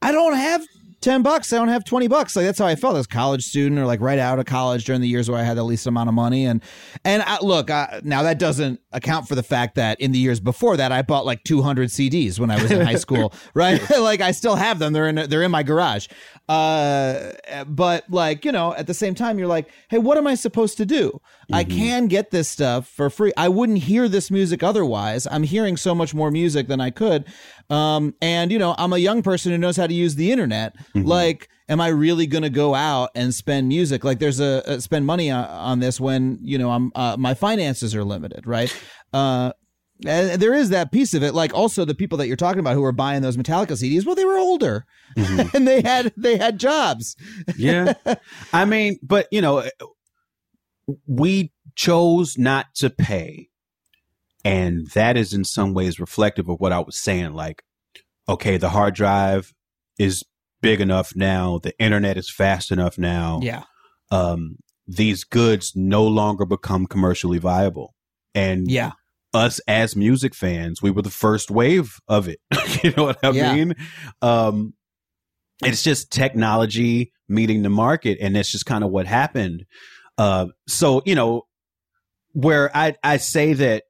I 0.02 0.12
don't 0.12 0.36
have 0.36 0.66
ten 1.06 1.22
bucks. 1.22 1.54
I 1.54 1.58
don't 1.58 1.68
have 1.68 1.86
twenty 1.86 2.08
bucks. 2.08 2.36
Like 2.36 2.46
that's 2.46 2.60
how 2.60 2.66
I 2.66 2.76
felt 2.76 2.98
as 2.98 3.06
a 3.06 3.08
college 3.08 3.44
student 3.44 3.80
or 3.80 3.86
like 3.86 4.02
right 4.02 4.20
out 4.20 4.40
of 4.40 4.46
college 4.46 4.86
during 4.86 5.02
the 5.02 5.08
years 5.08 5.30
where 5.30 5.40
I 5.40 5.44
had 5.44 5.56
the 5.56 5.64
least 5.64 5.86
amount 5.86 6.10
of 6.10 6.16
money. 6.16 6.46
And 6.46 6.62
and 7.06 7.22
I, 7.24 7.38
look, 7.42 7.70
I, 7.70 8.02
now 8.04 8.24
that 8.24 8.40
doesn't 8.40 8.82
account 8.92 9.28
for 9.28 9.36
the 9.36 9.44
fact 9.44 9.76
that 9.76 10.02
in 10.02 10.12
the 10.12 10.20
years 10.20 10.40
before 10.40 10.76
that 10.78 10.92
I 10.92 11.04
bought 11.04 11.26
like 11.26 11.44
two 11.44 11.62
hundred 11.62 11.90
CDs 11.90 12.40
when 12.40 12.50
I 12.50 12.62
was 12.62 12.72
in 12.72 12.82
high 12.82 12.96
school. 13.06 13.34
Right? 13.54 13.82
like 14.00 14.22
I 14.22 14.32
still 14.32 14.56
have 14.56 14.80
them. 14.80 14.94
They're 14.94 15.08
in 15.08 15.30
they're 15.30 15.44
in 15.44 15.52
my 15.52 15.64
garage. 15.64 16.08
Uh, 16.50 17.32
but 17.68 18.10
like 18.10 18.44
you 18.44 18.52
know, 18.52 18.74
at 18.74 18.88
the 18.88 18.94
same 18.94 19.14
time, 19.16 19.38
you're 19.38 19.48
like, 19.48 19.70
hey, 19.90 20.00
what 20.00 20.18
am 20.18 20.26
I 20.28 20.36
supposed 20.36 20.78
to 20.78 20.86
do? 20.86 21.22
I 21.54 21.64
can 21.64 22.08
get 22.08 22.32
this 22.32 22.50
stuff 22.50 22.88
for 22.88 23.10
free. 23.10 23.32
I 23.38 23.50
wouldn't 23.50 23.80
hear 23.80 24.08
this 24.08 24.32
music 24.32 24.64
otherwise. 24.64 25.28
I'm 25.30 25.44
hearing 25.44 25.78
so 25.78 25.94
much 25.94 26.14
more 26.14 26.32
music 26.32 26.68
than 26.68 26.82
I 26.82 26.90
could. 26.90 27.26
Um, 27.70 28.14
and 28.22 28.52
you 28.52 28.60
know, 28.60 28.76
I'm 28.78 28.94
a 28.94 28.98
young 28.98 29.22
person 29.24 29.52
who 29.52 29.58
knows 29.58 29.78
how 29.78 29.88
to 29.88 29.94
use 29.94 30.16
the 30.16 30.32
internet. 30.32 30.76
Like, 30.94 31.50
am 31.68 31.82
I 31.82 31.88
really 31.88 32.28
going 32.28 32.44
to 32.44 32.50
go 32.50 32.76
out 32.76 33.10
and 33.16 33.34
spend 33.34 33.68
music? 33.68 34.04
Like, 34.04 34.20
there's 34.20 34.40
a, 34.40 34.68
uh 34.70 34.80
spend 34.80 35.06
money 35.06 35.32
on, 35.32 35.46
on 35.46 35.80
this 35.80 36.00
when 36.00 36.38
you 36.42 36.58
know 36.58 36.72
I'm 36.72 36.92
uh, 36.96 37.16
my 37.18 37.34
finances 37.34 37.96
are 37.96 38.04
limited, 38.04 38.46
right? 38.46 38.76
Uh, 39.14 39.52
and 40.06 40.42
there 40.42 40.54
is 40.54 40.70
that 40.70 40.92
piece 40.92 41.14
of 41.14 41.24
it. 41.24 41.34
Like, 41.34 41.54
also 41.54 41.86
the 41.86 41.96
people 41.96 42.18
that 42.18 42.28
you're 42.28 42.36
talking 42.36 42.60
about 42.60 42.74
who 42.74 42.84
are 42.84 42.92
buying 42.92 43.22
those 43.22 43.38
Metallica 43.38 43.72
CDs, 43.72 44.06
well, 44.06 44.16
they 44.16 44.26
were 44.26 44.38
older 44.38 44.86
and 45.16 45.68
they 45.68 45.82
had 45.82 46.14
they 46.18 46.38
had 46.38 46.60
jobs. 46.60 47.16
Yeah. 47.58 47.94
I 48.54 48.66
mean, 48.66 49.00
but 49.02 49.28
you 49.32 49.42
know, 49.42 49.64
we 51.08 51.52
chose 51.76 52.38
not 52.38 52.68
to 52.76 52.90
pay. 52.90 53.50
And 54.46 54.88
that 54.92 55.18
is 55.18 55.34
in 55.34 55.44
some 55.44 55.74
ways 55.74 56.00
reflective 56.00 56.48
of 56.48 56.60
what 56.60 56.72
I 56.72 56.80
was 56.80 56.98
saying. 56.98 57.34
Like, 57.34 57.64
okay, 58.30 58.58
the 58.58 58.70
hard 58.70 58.94
drive 58.96 59.52
is 60.00 60.24
big 60.62 60.80
enough 60.80 61.14
now. 61.16 61.60
The 61.62 61.78
internet 61.80 62.16
is 62.16 62.30
fast 62.30 62.72
enough 62.72 62.98
now. 62.98 63.40
Yeah. 63.44 63.64
Um, 64.12 64.58
these 64.88 65.24
goods 65.24 65.74
no 65.76 66.06
longer 66.06 66.46
become 66.46 66.86
commercially 66.86 67.40
viable. 67.40 67.96
And 68.36 68.70
Yeah. 68.70 68.92
us 69.34 69.60
as 69.68 69.96
music 69.96 70.36
fans, 70.36 70.82
we 70.82 70.92
were 70.92 71.02
the 71.02 71.10
first 71.10 71.50
wave 71.50 72.00
of 72.08 72.28
it. 72.28 72.40
you 72.84 72.94
know 72.96 73.06
what 73.06 73.18
I 73.24 73.32
Yeah. 73.32 73.56
mean? 73.56 73.74
Um, 74.22 74.76
it's 75.64 75.82
just 75.82 76.12
technology 76.12 77.12
meeting 77.28 77.64
the 77.64 77.70
market, 77.70 78.20
and 78.22 78.36
that's 78.36 78.52
just 78.52 78.66
kind 78.68 78.84
of 78.84 78.92
what 78.92 79.08
happened. 79.08 79.66
Uh, 80.18 80.48
so 80.68 81.02
you 81.06 81.16
know, 81.16 81.44
where 82.34 82.70
I 82.78 82.96
I 83.04 83.18
say 83.18 83.54
that 83.54 83.84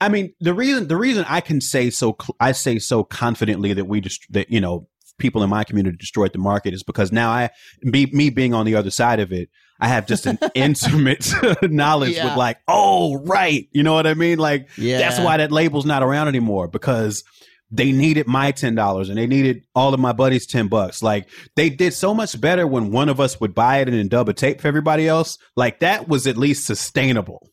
I 0.00 0.08
mean, 0.08 0.34
the 0.40 0.52
reason 0.54 0.88
the 0.88 0.96
reason 0.96 1.24
I 1.28 1.40
can 1.40 1.60
say 1.60 1.90
so 1.90 2.16
cl- 2.20 2.36
I 2.40 2.52
say 2.52 2.78
so 2.78 3.02
confidently 3.04 3.72
that 3.72 3.86
we 3.86 4.00
just 4.00 4.26
that 4.32 4.50
you 4.50 4.60
know 4.60 4.88
people 5.18 5.42
in 5.42 5.48
my 5.48 5.64
community 5.64 5.96
destroyed 5.96 6.32
the 6.34 6.38
market 6.38 6.74
is 6.74 6.82
because 6.82 7.10
now 7.10 7.30
I 7.30 7.50
be 7.90 8.06
me 8.12 8.28
being 8.30 8.52
on 8.52 8.66
the 8.66 8.74
other 8.74 8.90
side 8.90 9.18
of 9.20 9.32
it, 9.32 9.48
I 9.80 9.88
have 9.88 10.06
just 10.06 10.26
an 10.26 10.38
intimate 10.54 11.32
knowledge 11.62 12.16
Yeah. 12.16 12.26
with 12.26 12.36
like, 12.36 12.58
oh 12.68 13.16
right, 13.24 13.66
you 13.72 13.82
know 13.82 13.94
what 13.94 14.06
I 14.06 14.12
mean? 14.14 14.38
Like 14.38 14.68
Yeah. 14.76 14.98
that's 14.98 15.18
why 15.18 15.38
that 15.38 15.50
label's 15.50 15.86
not 15.86 16.02
around 16.02 16.28
anymore 16.28 16.68
because 16.68 17.24
they 17.70 17.90
needed 17.90 18.26
my 18.26 18.52
ten 18.52 18.74
dollars 18.74 19.08
and 19.08 19.16
they 19.18 19.26
needed 19.26 19.64
all 19.74 19.94
of 19.94 19.98
my 19.98 20.12
buddies 20.12 20.46
ten 20.46 20.68
bucks. 20.68 21.02
Like 21.02 21.28
they 21.56 21.70
did 21.70 21.94
so 21.94 22.12
much 22.12 22.38
better 22.38 22.66
when 22.66 22.90
one 22.92 23.08
of 23.08 23.18
us 23.18 23.40
would 23.40 23.54
buy 23.54 23.78
it 23.78 23.88
and 23.88 23.96
then 23.96 24.08
dub 24.08 24.28
a 24.28 24.34
tape 24.34 24.60
for 24.60 24.68
everybody 24.68 25.08
else. 25.08 25.38
Like 25.56 25.80
that 25.80 26.06
was 26.06 26.26
at 26.26 26.36
least 26.36 26.66
sustainable. 26.66 27.48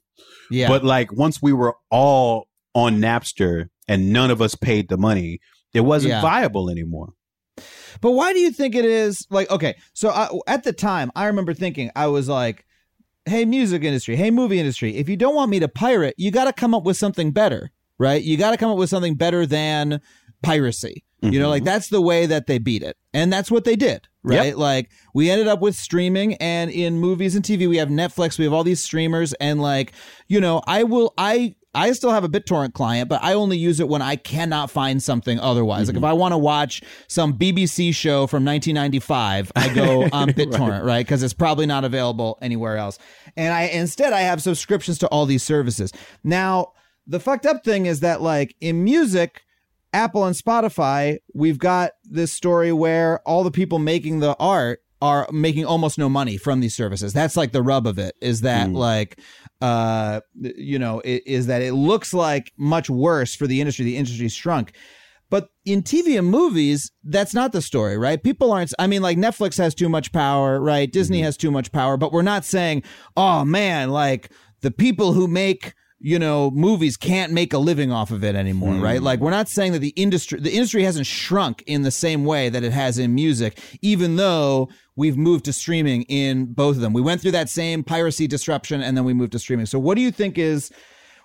Yeah. 0.50 0.68
But 0.68 0.84
like 0.84 1.12
once 1.12 1.42
we 1.42 1.54
were 1.54 1.76
all 1.90 2.48
on 2.74 2.98
Napster 3.00 3.70
and 3.88 4.12
none 4.14 4.32
of 4.32 4.42
us 4.42 4.56
paid 4.56 4.90
the 4.90 4.98
money, 4.98 5.40
it 5.74 5.82
wasn't 5.82 6.12
Yeah. 6.12 6.22
viable 6.22 6.70
anymore. 6.70 7.14
But 8.02 8.12
why 8.12 8.34
do 8.34 8.40
you 8.40 8.52
think 8.52 8.76
it 8.76 8.86
is 8.86 9.28
like 9.30 9.50
okay? 9.52 9.76
So 9.94 10.10
I, 10.10 10.30
at 10.48 10.64
the 10.64 10.74
time, 10.74 11.12
I 11.16 11.26
remember 11.28 11.54
thinking 11.54 11.92
I 11.96 12.08
was 12.08 12.28
like, 12.28 12.66
"Hey, 13.26 13.46
music 13.46 13.84
industry, 13.84 14.16
hey, 14.16 14.32
movie 14.32 14.60
industry, 14.60 14.96
if 14.96 15.08
you 15.08 15.16
don't 15.16 15.36
want 15.36 15.52
me 15.52 15.60
to 15.60 15.68
pirate, 15.68 16.16
you 16.18 16.32
got 16.32 16.46
to 16.46 16.54
come 16.54 16.74
up 16.74 16.84
with 16.84 16.98
something 16.98 17.32
better, 17.32 17.72
right? 18.00 18.22
You 18.24 18.38
got 18.38 18.52
to 18.52 18.58
come 18.58 18.72
up 18.72 18.78
with 18.78 18.90
something 18.90 19.16
better 19.16 19.46
than 19.46 20.02
piracy. 20.42 21.04
You 21.32 21.40
know, 21.40 21.50
like 21.50 21.62
mm-hmm. 21.62 21.66
that's 21.66 21.88
the 21.88 22.02
way 22.02 22.26
that 22.26 22.48
they 22.48 22.58
beat 22.58 22.84
it, 22.84 22.98
and 23.14 23.32
that's 23.32 23.50
what 23.50 23.64
they 23.64 23.76
did, 23.76 24.08
right? 24.24 24.58
Like 24.58 24.92
we 25.14 25.30
ended 25.30 25.48
up 25.48 25.62
with 25.62 25.76
streaming, 25.76 26.36
and 26.36 26.70
in 26.70 27.00
movies 27.00 27.36
and 27.36 27.46
TV, 27.46 27.70
we 27.70 27.78
have 27.78 27.90
Netflix, 27.90 28.38
we 28.38 28.44
have 28.44 28.54
all 28.54 28.64
these 28.64 28.84
streamers, 28.84 29.34
and 29.34 29.62
like 29.62 29.94
you 30.28 30.42
know, 30.42 30.62
I 30.68 30.84
will, 30.84 31.14
I 31.18 31.56
I 31.76 31.92
still 31.94 32.12
have 32.12 32.24
a 32.24 32.30
BitTorrent 32.30 32.74
client, 32.74 33.10
but 33.10 33.24
I 33.24 33.34
only 33.34 33.58
use 33.58 33.80
it 33.80 33.88
when 33.88 34.02
I 34.02 34.16
cannot 34.16 34.70
find 34.70 35.02
something 35.02 35.40
otherwise. 35.40 35.88
Like 35.88 35.96
if 35.96 36.02
mm-hmm. 36.02 36.06
I 36.06 36.14
want 36.14 36.34
to 36.34 36.38
watch 36.38 36.84
some 37.08 37.34
BBC 37.34 37.96
show 37.96 38.28
from 38.28 38.46
1995, 38.46 39.52
I 39.56 39.74
go 39.74 40.04
on 40.14 40.30
BitTorrent, 40.30 40.84
right? 40.84 41.06
Because 41.06 41.24
it's 41.24 41.34
probably 41.34 41.66
not 41.66 41.84
available 41.84 42.38
anywhere 42.42 42.78
else. 42.78 43.00
And 43.36 43.54
I 43.54 43.64
instead 43.64 44.14
I 44.14 44.22
have 44.22 44.42
subscriptions 44.42 45.00
to 45.00 45.08
all 45.08 45.26
these 45.26 45.42
services. 45.44 45.92
Now, 46.24 46.74
the 47.08 47.20
fucked 47.20 47.46
up 47.46 47.64
thing 47.64 47.88
is 47.88 48.02
that 48.02 48.22
like 48.22 48.56
in 48.62 48.84
music, 48.84 49.42
Apple 49.94 50.26
and 50.26 50.36
Spotify, 50.36 51.18
we've 51.34 51.60
got 51.60 51.92
this 52.04 52.32
story 52.34 52.72
where 52.74 53.20
all 53.28 53.44
the 53.44 53.52
people 53.52 53.80
making 53.80 54.20
the 54.20 54.36
art 54.40 54.80
are 55.02 55.28
making 55.32 55.66
almost 55.66 55.98
no 55.98 56.10
money 56.10 56.38
from 56.38 56.60
these 56.62 56.74
services. 56.76 57.14
That's 57.14 57.36
like 57.38 57.52
the 57.52 57.62
rub 57.62 57.86
of 57.88 58.00
it 58.00 58.16
is 58.22 58.42
that 58.42 58.70
like 58.72 59.20
uh 59.62 60.22
you 60.42 60.80
know 60.80 61.00
i- 61.06 61.22
is 61.26 61.48
that 61.48 61.62
it 61.62 61.74
looks 61.74 62.14
like 62.14 62.52
much 62.58 62.90
worse 62.90 63.36
for 63.36 63.46
the 63.48 63.60
industry. 63.62 63.86
The 63.86 63.98
industry's 63.98 64.34
shrunk. 64.34 64.74
But 65.30 65.50
in 65.66 65.82
TV 65.82 66.18
and 66.18 66.28
movies, 66.28 66.92
that's 67.04 67.34
not 67.34 67.54
the 67.54 67.62
story, 67.62 67.98
right? 67.98 68.22
People 68.22 68.52
aren't, 68.52 68.72
I 68.78 68.86
mean, 68.86 69.02
like 69.02 69.18
Netflix 69.18 69.58
has 69.58 69.74
too 69.74 69.90
much 69.90 70.12
power, 70.12 70.62
right? 70.62 70.92
Disney 70.92 71.22
has 71.22 71.38
too 71.38 71.50
much 71.50 71.72
power, 71.72 71.98
but 71.98 72.12
we're 72.12 72.22
not 72.22 72.46
saying, 72.46 72.84
oh 73.18 73.44
man, 73.44 73.90
like 73.90 74.32
the 74.62 74.70
people 74.70 75.14
who 75.14 75.28
make, 75.28 75.74
you 76.06 76.20
know, 76.20 76.52
movies 76.52 76.98
can't 76.98 77.32
make 77.32 77.54
a 77.54 77.58
living 77.58 77.90
off 77.90 78.12
of 78.12 78.26
it 78.26 78.36
anymore, 78.36 78.74
right? 78.76 79.02
Like 79.02 79.22
we're 79.22 79.32
not 79.32 79.48
saying 79.48 79.72
that 79.72 79.80
the 79.80 79.94
industry, 79.96 80.38
the 80.38 80.52
industry 80.52 80.84
hasn't 80.84 81.08
shrunk 81.08 81.64
in 81.66 81.84
the 81.84 81.92
same 81.92 82.26
way 82.26 82.50
that 82.50 82.62
it 82.62 82.74
has 82.74 82.98
in 83.00 83.16
music, 83.16 83.58
even 83.82 84.18
though 84.18 84.68
we've 84.98 85.16
moved 85.16 85.46
to 85.46 85.54
streaming 85.54 86.02
in 86.04 86.52
both 86.52 86.76
of 86.76 86.82
them. 86.82 86.92
We 86.92 87.02
went 87.02 87.22
through 87.22 87.32
that 87.32 87.48
same 87.48 87.86
piracy 87.86 88.28
disruption 88.28 88.82
and 88.82 88.98
then 88.98 89.06
we 89.06 89.14
moved 89.14 89.32
to 89.32 89.40
streaming. 89.40 89.66
So 89.66 89.80
what 89.80 89.96
do 89.96 90.02
you 90.02 90.12
think 90.12 90.38
is, 90.38 90.74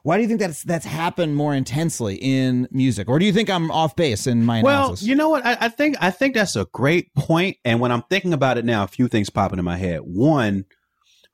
why 0.04 0.16
do 0.16 0.22
you 0.22 0.28
think 0.28 0.38
that's 0.38 0.62
that's 0.62 0.86
happened 0.86 1.34
more 1.34 1.56
intensely 1.56 2.14
in 2.14 2.68
music, 2.70 3.08
or 3.08 3.18
do 3.18 3.26
you 3.26 3.32
think 3.32 3.50
I'm 3.50 3.72
off 3.72 3.96
base 3.96 4.28
in 4.28 4.44
my 4.44 4.62
Well, 4.62 4.84
analysis? 4.84 5.08
you 5.08 5.16
know 5.16 5.28
what? 5.28 5.44
I, 5.44 5.56
I 5.62 5.68
think 5.70 5.96
I 6.00 6.12
think 6.12 6.34
that's 6.34 6.54
a 6.54 6.66
great 6.72 7.12
point. 7.16 7.56
And 7.64 7.80
when 7.80 7.90
I'm 7.90 8.02
thinking 8.08 8.32
about 8.32 8.58
it 8.58 8.64
now, 8.64 8.84
a 8.84 8.86
few 8.86 9.08
things 9.08 9.28
pop 9.28 9.52
into 9.52 9.64
my 9.64 9.76
head. 9.76 10.02
One, 10.04 10.66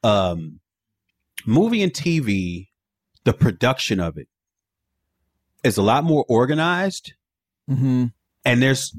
um, 0.03 0.61
movie 1.47 1.83
and 1.83 1.93
TV, 1.93 2.69
the 3.25 3.33
production 3.33 4.01
of 4.01 4.17
it 4.19 4.29
is 5.63 5.77
a 5.77 5.83
lot 5.83 6.05
more 6.05 6.25
organized, 6.29 7.15
mm-hmm. 7.71 8.07
and 8.45 8.63
there's 8.63 8.95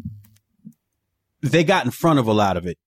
they 1.42 1.64
got 1.64 1.86
in 1.86 1.92
front 1.92 2.20
of 2.20 2.28
a 2.28 2.34
lot 2.34 2.58
of 2.58 2.66
it. 2.66 2.78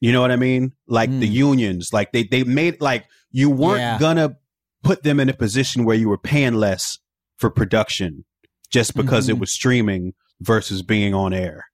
You 0.00 0.12
know 0.12 0.20
what 0.20 0.30
I 0.30 0.36
mean? 0.36 0.72
Like 0.86 1.10
the 1.10 1.28
Mm. 1.28 1.32
unions, 1.32 1.92
like 1.92 2.12
they 2.12 2.22
they 2.24 2.44
made 2.44 2.80
like 2.80 3.06
you 3.30 3.50
weren't 3.50 3.80
Yeah. 3.80 3.98
gonna 3.98 4.36
put 4.82 5.02
them 5.02 5.20
in 5.20 5.28
a 5.28 5.34
position 5.34 5.84
where 5.84 5.96
you 5.96 6.08
were 6.08 6.18
paying 6.18 6.54
less 6.54 6.98
for 7.36 7.50
production 7.50 8.24
just 8.70 8.94
because 8.94 9.28
it 9.28 9.36
Mhm. 9.36 9.40
was 9.40 9.52
streaming 9.52 10.14
versus 10.40 10.82
being 10.82 11.14
on 11.14 11.32
air. 11.32 11.66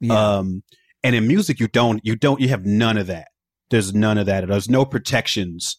Yeah. 0.00 0.36
Um, 0.38 0.62
and 1.02 1.14
in 1.14 1.26
music, 1.26 1.58
you 1.60 1.68
don't, 1.68 2.00
you 2.04 2.16
don't, 2.16 2.40
you 2.40 2.48
have 2.48 2.66
none 2.66 2.98
of 2.98 3.06
that. 3.06 3.28
There's 3.70 3.94
none 3.94 4.18
of 4.18 4.26
that. 4.26 4.46
There's 4.48 4.68
no 4.68 4.84
protections 4.84 5.76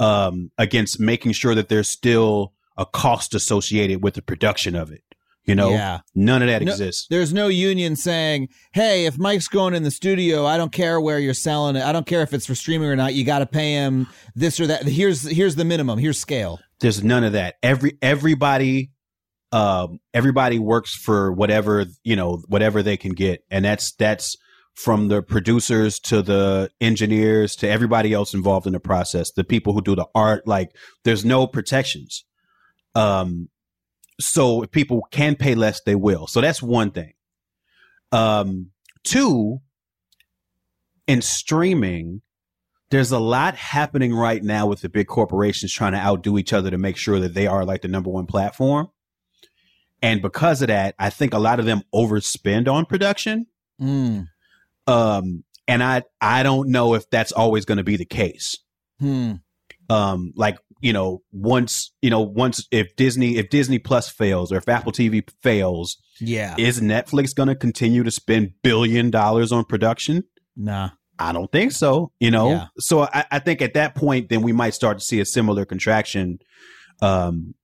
um, 0.00 0.50
against 0.58 0.98
making 1.00 1.32
sure 1.32 1.54
that 1.54 1.68
there's 1.68 1.88
still 1.88 2.52
a 2.76 2.84
cost 2.86 3.34
associated 3.34 4.02
with 4.02 4.14
the 4.14 4.22
production 4.22 4.74
of 4.74 4.90
it. 4.90 5.02
You 5.46 5.54
know, 5.54 5.70
Yeah. 5.70 6.00
none 6.14 6.40
of 6.40 6.48
that 6.48 6.62
No- 6.62 6.72
exists. 6.72 7.06
There's 7.10 7.32
no 7.34 7.48
union 7.48 7.96
saying, 7.96 8.48
"Hey, 8.72 9.04
if 9.04 9.18
Mike's 9.18 9.46
going 9.46 9.74
in 9.74 9.82
the 9.82 9.90
studio, 9.90 10.46
I 10.46 10.56
don't 10.56 10.72
care 10.72 10.98
where 11.00 11.18
you're 11.18 11.34
selling 11.34 11.76
it. 11.76 11.82
I 11.84 11.92
don't 11.92 12.06
care 12.06 12.22
if 12.22 12.32
it's 12.32 12.46
for 12.46 12.54
streaming 12.54 12.88
or 12.88 12.96
not. 12.96 13.12
You 13.14 13.24
got 13.24 13.40
to 13.40 13.46
pay 13.46 13.72
him 13.74 14.06
this 14.34 14.58
or 14.58 14.66
that. 14.68 14.84
Here's 14.88 15.22
here's 15.22 15.54
the 15.56 15.64
minimum. 15.66 15.98
Here's 15.98 16.18
scale." 16.18 16.60
There's 16.80 17.04
none 17.04 17.24
of 17.24 17.32
that. 17.34 17.56
Every 17.62 17.92
everybody, 18.00 18.90
um, 19.52 20.00
everybody 20.14 20.58
works 20.58 20.94
for 20.94 21.30
whatever 21.30 21.84
you 22.02 22.16
know, 22.16 22.42
whatever 22.48 22.82
they 22.82 22.96
can 22.96 23.12
get, 23.12 23.44
and 23.50 23.64
that's 23.66 23.92
that's 23.92 24.36
from 24.74 25.08
the 25.08 25.22
producers 25.22 26.00
to 26.00 26.20
the 26.20 26.70
engineers 26.80 27.54
to 27.56 27.68
everybody 27.68 28.12
else 28.12 28.34
involved 28.34 28.66
in 28.66 28.72
the 28.72 28.80
process. 28.80 29.30
The 29.30 29.44
people 29.44 29.72
who 29.72 29.80
do 29.80 29.94
the 29.94 30.06
art, 30.14 30.46
like 30.46 30.74
there's 31.04 31.24
no 31.24 31.46
protections. 31.46 32.24
Um, 32.94 33.48
so 34.20 34.62
if 34.62 34.70
people 34.70 35.06
can 35.10 35.36
pay 35.36 35.54
less, 35.54 35.80
they 35.80 35.94
will. 35.94 36.26
So 36.26 36.40
that's 36.40 36.62
one 36.62 36.90
thing. 36.90 37.12
Um, 38.12 38.70
two, 39.04 39.60
in 41.06 41.22
streaming, 41.22 42.22
there's 42.90 43.12
a 43.12 43.18
lot 43.18 43.56
happening 43.56 44.14
right 44.14 44.42
now 44.42 44.66
with 44.66 44.80
the 44.80 44.88
big 44.88 45.06
corporations 45.06 45.72
trying 45.72 45.92
to 45.92 45.98
outdo 45.98 46.38
each 46.38 46.52
other 46.52 46.70
to 46.70 46.78
make 46.78 46.96
sure 46.96 47.18
that 47.20 47.34
they 47.34 47.46
are 47.46 47.64
like 47.64 47.82
the 47.82 47.88
number 47.88 48.10
one 48.10 48.26
platform. 48.26 48.88
And 50.02 50.20
because 50.20 50.62
of 50.62 50.68
that, 50.68 50.94
I 50.98 51.10
think 51.10 51.32
a 51.32 51.38
lot 51.38 51.58
of 51.58 51.66
them 51.66 51.82
overspend 51.94 52.68
on 52.68 52.86
production. 52.86 53.46
Mm. 53.80 54.28
Um, 54.86 55.44
and 55.66 55.82
I, 55.82 56.02
I 56.20 56.42
don't 56.42 56.68
know 56.70 56.94
if 56.94 57.08
that's 57.10 57.32
always 57.32 57.64
going 57.64 57.78
to 57.78 57.84
be 57.84 57.96
the 57.96 58.04
case. 58.04 58.58
Hmm. 59.00 59.34
Um, 59.88 60.32
like, 60.36 60.58
you 60.80 60.92
know, 60.92 61.22
once, 61.32 61.92
you 62.02 62.10
know, 62.10 62.20
once 62.20 62.66
if 62.70 62.94
Disney, 62.96 63.36
if 63.38 63.48
Disney 63.50 63.78
Plus 63.78 64.08
fails 64.10 64.52
or 64.52 64.56
if 64.58 64.68
Apple 64.68 64.92
TV 64.92 65.26
fails, 65.42 65.96
Yeah. 66.20 66.54
is 66.58 66.80
Netflix 66.80 67.34
going 67.34 67.48
to 67.48 67.54
continue 67.54 68.02
to 68.02 68.10
spend 68.10 68.52
billion 68.62 69.10
dollars 69.10 69.52
on 69.52 69.64
production? 69.64 70.24
nah. 70.56 70.90
I 71.16 71.32
don't 71.32 71.50
think 71.52 71.70
so. 71.70 72.10
You 72.18 72.32
know, 72.32 72.50
Yeah. 72.50 72.66
so 72.80 73.02
I, 73.02 73.24
I 73.30 73.38
think 73.38 73.62
at 73.62 73.74
that 73.74 73.94
point, 73.94 74.30
then 74.30 74.42
we 74.42 74.52
might 74.52 74.74
start 74.74 74.98
to 74.98 75.04
see 75.04 75.20
a 75.20 75.24
similar 75.24 75.64
contraction, 75.64 76.40
um, 77.00 77.54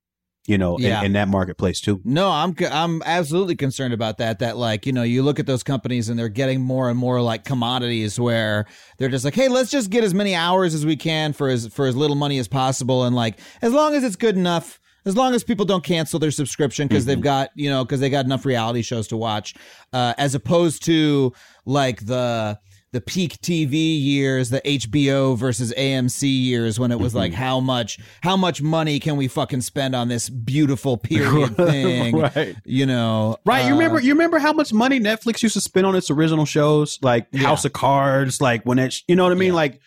you 0.47 0.57
know, 0.57 0.75
in- 0.77 0.83
Yeah. 0.83 1.03
in, 1.03 1.13
that 1.13 1.27
marketplace 1.27 1.79
too. 1.81 2.01
No, 2.03 2.29
I'm 2.29 2.55
I'm 2.71 3.01
absolutely 3.05 3.55
concerned 3.55 3.93
about 3.93 4.17
that. 4.17 4.39
That 4.39 4.57
like 4.57 4.85
you 4.85 4.91
know 4.93 5.03
you 5.03 5.21
look 5.23 5.39
at 5.39 5.45
those 5.45 5.63
companies 5.63 6.09
and 6.09 6.17
they're 6.17 6.29
getting 6.29 6.61
more 6.61 6.89
and 6.89 6.97
more 6.97 7.21
like 7.21 7.43
commodities 7.45 8.19
where 8.19 8.65
they're 8.97 9.09
just 9.09 9.23
like, 9.25 9.35
hey, 9.35 9.47
let's 9.49 9.69
just 9.69 9.89
get 9.89 10.03
as 10.03 10.13
many 10.13 10.33
hours 10.35 10.73
as 10.73 10.85
we 10.85 10.95
can 10.95 11.33
for 11.33 11.47
as 11.47 11.67
for 11.67 11.85
as 11.85 11.95
little 11.95 12.15
money 12.15 12.39
as 12.39 12.47
possible, 12.47 13.03
and 13.03 13.15
like 13.15 13.39
as 13.61 13.71
long 13.73 13.93
as 13.95 14.03
it's 14.03 14.15
good 14.15 14.35
enough. 14.35 14.79
As 15.03 15.17
long 15.17 15.33
as 15.33 15.43
people 15.43 15.65
don't 15.65 15.83
cancel 15.83 16.19
their 16.19 16.29
subscription 16.29 16.87
because 16.87 17.05
they've 17.05 17.19
got 17.19 17.49
you 17.55 17.71
know 17.71 17.83
because 17.83 17.99
they 18.01 18.11
got 18.11 18.25
enough 18.25 18.45
reality 18.45 18.83
shows 18.83 19.07
to 19.07 19.17
watch, 19.17 19.55
uh, 19.93 20.13
as 20.19 20.35
opposed 20.35 20.85
to 20.85 21.33
like 21.65 22.05
the 22.05 22.59
the 22.93 22.99
peak 23.01 23.39
TV 23.41 23.73
years, 24.01 24.49
the 24.49 24.59
HBO 24.65 25.37
versus 25.37 25.73
AMC 25.77 26.23
years 26.23 26.77
when 26.79 26.91
it 26.91 26.99
was 26.99 27.15
like 27.15 27.33
how 27.33 27.59
much 27.61 27.97
how 28.21 28.35
much 28.35 28.61
money 28.61 28.99
can 28.99 29.15
we 29.15 29.27
fucking 29.29 29.61
spend 29.61 29.95
on 29.95 30.09
this 30.09 30.29
beautiful 30.29 30.97
period 31.11 31.55
thing, 31.55 32.17
Right. 32.17 32.55
You 32.65 32.85
know, 32.85 33.37
Right. 33.45 33.65
you 33.65 33.73
uh, 33.73 33.77
remember, 33.77 34.01
you 34.01 34.11
remember 34.13 34.39
how 34.39 34.51
much 34.53 34.73
money 34.73 34.99
Netflix 34.99 35.41
used 35.41 35.53
to 35.53 35.61
spend 35.61 35.85
on 35.87 35.95
its 35.95 36.09
original 36.11 36.45
shows, 36.45 36.99
like 37.01 37.27
Yeah. 37.31 37.43
House 37.47 37.63
of 37.63 37.73
Cards, 37.73 38.41
like 38.41 38.63
when 38.65 38.77
it, 38.77 38.95
you 39.07 39.15
know 39.15 39.23
what 39.23 39.31
I 39.31 39.35
mean? 39.35 39.49
Yeah. 39.49 39.55
Like 39.55 39.79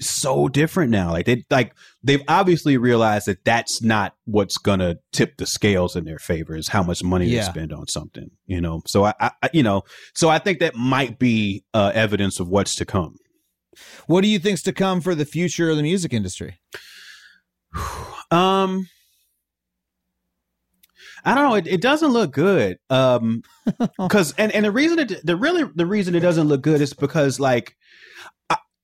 so 0.00 0.48
different 0.48 0.90
now. 0.90 1.12
Like 1.12 1.26
they, 1.26 1.44
like 1.50 1.74
they've 2.02 2.22
obviously 2.28 2.76
realized 2.78 3.26
that 3.26 3.44
that's 3.44 3.82
not 3.82 4.14
what's 4.24 4.56
gonna 4.56 4.96
tip 5.12 5.36
the 5.36 5.46
scales 5.46 5.94
in 5.96 6.04
their 6.04 6.18
favor 6.18 6.56
is 6.56 6.68
how 6.68 6.82
much 6.82 7.02
money 7.04 7.26
Yeah. 7.26 7.40
they 7.40 7.46
spend 7.50 7.72
on 7.72 7.86
something, 7.86 8.30
you 8.46 8.60
know? 8.60 8.82
So 8.86 9.04
I, 9.04 9.14
I, 9.20 9.30
you 9.52 9.62
know, 9.62 9.82
so 10.14 10.28
I 10.28 10.38
think 10.38 10.58
that 10.60 10.74
might 10.74 11.18
be 11.18 11.64
uh, 11.74 11.92
evidence 11.94 12.40
of 12.40 12.48
what's 12.48 12.74
to 12.76 12.84
come. 12.84 13.16
What 14.06 14.22
do 14.22 14.28
you 14.28 14.38
think's 14.38 14.62
to 14.62 14.72
come 14.72 15.00
for 15.00 15.14
the 15.14 15.24
future 15.24 15.70
of 15.70 15.76
the 15.76 15.82
music 15.82 16.12
industry? 16.12 16.60
Um, 18.32 18.86
I 21.24 21.34
don't 21.34 21.48
know. 21.50 21.54
It, 21.56 21.66
it 21.66 21.80
doesn't 21.80 22.12
look 22.12 22.32
good. 22.32 22.78
Um, 22.88 23.42
because 23.98 24.32
and 24.38 24.52
and 24.52 24.64
the 24.64 24.70
reason 24.70 24.98
it 25.00 25.26
the 25.26 25.36
really 25.36 25.64
the 25.74 25.84
reason 25.86 26.14
it 26.14 26.20
doesn't 26.20 26.46
look 26.46 26.62
good 26.62 26.80
is 26.80 26.92
because 26.94 27.40
like 27.40 27.76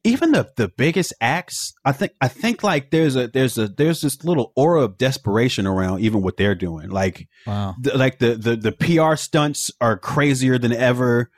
even 0.07 0.33
the 0.33 0.49
the 0.57 0.69
biggest 0.69 1.13
acts, 1.21 1.75
I 1.85 1.93
think 1.93 2.13
I 2.21 2.29
think 2.29 2.63
like 2.63 2.91
there's 2.91 3.17
a 3.17 3.29
there's 3.29 3.59
a 3.59 3.69
there's 3.69 4.01
this 4.01 4.25
little 4.25 4.53
aura 4.57 4.83
of 4.83 4.97
desperation 4.99 5.67
around 5.67 6.01
even 6.01 6.23
what 6.23 6.37
they're 6.37 6.55
doing. 6.55 6.89
Like 6.91 7.29
Wow. 7.47 7.75
the, 7.81 7.97
like 7.99 8.19
the 8.19 8.35
the 8.37 8.57
the 8.57 8.73
PR 8.73 9.17
stunts 9.17 9.71
are 9.81 9.99
crazier 9.99 10.59
than 10.59 10.73
ever. 10.73 11.31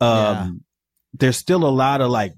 Um, 0.00 0.08
Yeah. 0.10 0.48
there's 1.14 1.36
still 1.36 1.64
a 1.66 1.70
lot 1.70 2.00
of 2.00 2.10
like 2.10 2.34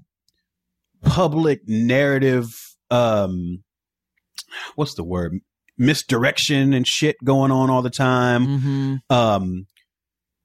public 1.03 1.61
narrative. 1.67 2.55
Um, 2.91 3.63
what's 4.75 4.93
the 4.95 5.03
word? 5.03 5.39
Misdirection 5.77 6.73
and 6.73 6.85
shit 6.87 7.15
going 7.23 7.51
on 7.51 7.69
all 7.69 7.81
the 7.81 7.89
time. 7.89 8.45
Mm-hmm. 8.47 8.95
Um, 9.09 9.65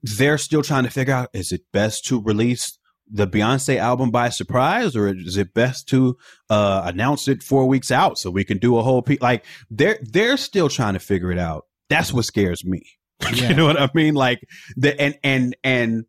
they're 0.03 0.39
still 0.39 0.63
trying 0.63 0.85
to 0.85 0.91
figure 0.91 1.15
out: 1.15 1.29
is 1.33 1.51
it 1.53 1.63
best 1.73 2.05
to 2.07 2.23
release 2.23 2.79
the 3.11 3.27
Beyonce 3.27 3.77
album 3.77 4.11
by 4.11 4.29
surprise, 4.31 4.97
or 4.97 5.09
is 5.09 5.37
it 5.37 5.53
best 5.55 5.89
to 5.89 6.17
uh, 6.51 6.83
announce 6.87 7.29
it 7.29 7.43
four 7.43 7.67
weeks 7.67 7.91
out 7.91 8.19
so 8.19 8.31
we 8.31 8.45
can 8.45 8.59
do 8.59 8.79
a 8.79 8.83
whole 8.83 9.03
piece? 9.03 9.21
Like 9.21 9.45
they're 9.71 9.99
they're 10.03 10.37
still 10.37 10.69
trying 10.69 10.95
to 10.95 11.01
figure 11.01 11.31
it 11.31 11.39
out. 11.39 11.67
That's 11.89 12.13
what 12.13 12.25
scares 12.25 12.65
me. 12.65 12.83
Yeah. 13.35 13.51
you 13.51 13.55
know 13.55 13.65
what 13.67 13.81
I 13.81 13.89
mean? 13.95 14.15
Like 14.15 14.41
the 14.77 15.01
and 15.01 15.17
and 15.23 15.57
and 15.63 16.05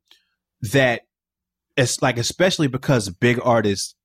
that 0.73 1.01
it's 1.77 2.01
like 2.01 2.17
especially 2.17 2.67
because 2.67 3.09
big 3.09 3.39
artists 3.43 3.95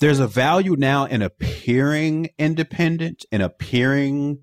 there's 0.00 0.20
a 0.20 0.26
value 0.26 0.76
now 0.76 1.04
in 1.06 1.22
appearing 1.22 2.28
independent 2.38 3.24
and 3.32 3.42
appearing 3.42 4.38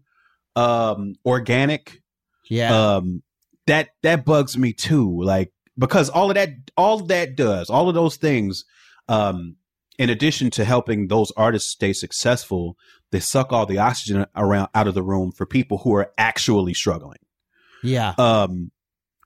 um 0.55 1.15
organic 1.25 2.01
Yeah. 2.49 2.95
um 2.95 3.23
that 3.67 3.89
that 4.03 4.25
bugs 4.25 4.57
me 4.57 4.73
too 4.73 5.21
like 5.23 5.51
because 5.81 6.09
all 6.09 6.29
of 6.29 6.35
that 6.35 6.49
all 6.77 6.99
that 6.99 7.35
does 7.35 7.69
all 7.69 7.89
of 7.89 7.95
those 7.95 8.15
things 8.15 8.63
um 9.09 9.55
in 9.97 10.09
addition 10.09 10.49
to 10.49 10.63
helping 10.63 11.07
those 11.07 11.31
artists 11.35 11.69
stay 11.69 11.91
successful 11.91 12.77
they 13.11 13.19
suck 13.19 13.51
all 13.51 13.65
the 13.65 13.77
oxygen 13.77 14.25
around 14.35 14.69
out 14.73 14.87
of 14.87 14.93
the 14.93 15.03
room 15.03 15.31
for 15.31 15.45
people 15.45 15.79
who 15.79 15.93
are 15.93 16.13
actually 16.17 16.73
struggling. 16.73 17.19
Yeah. 17.83 18.13
um 18.17 18.71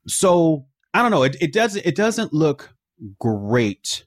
so 0.08 0.66
i 0.93 1.01
don't 1.01 1.12
know 1.12 1.24
it, 1.24 1.36
it 1.41 1.53
doesn't 1.53 1.86
it 1.86 1.95
doesn't 1.95 2.34
look 2.34 2.74
great. 3.20 4.06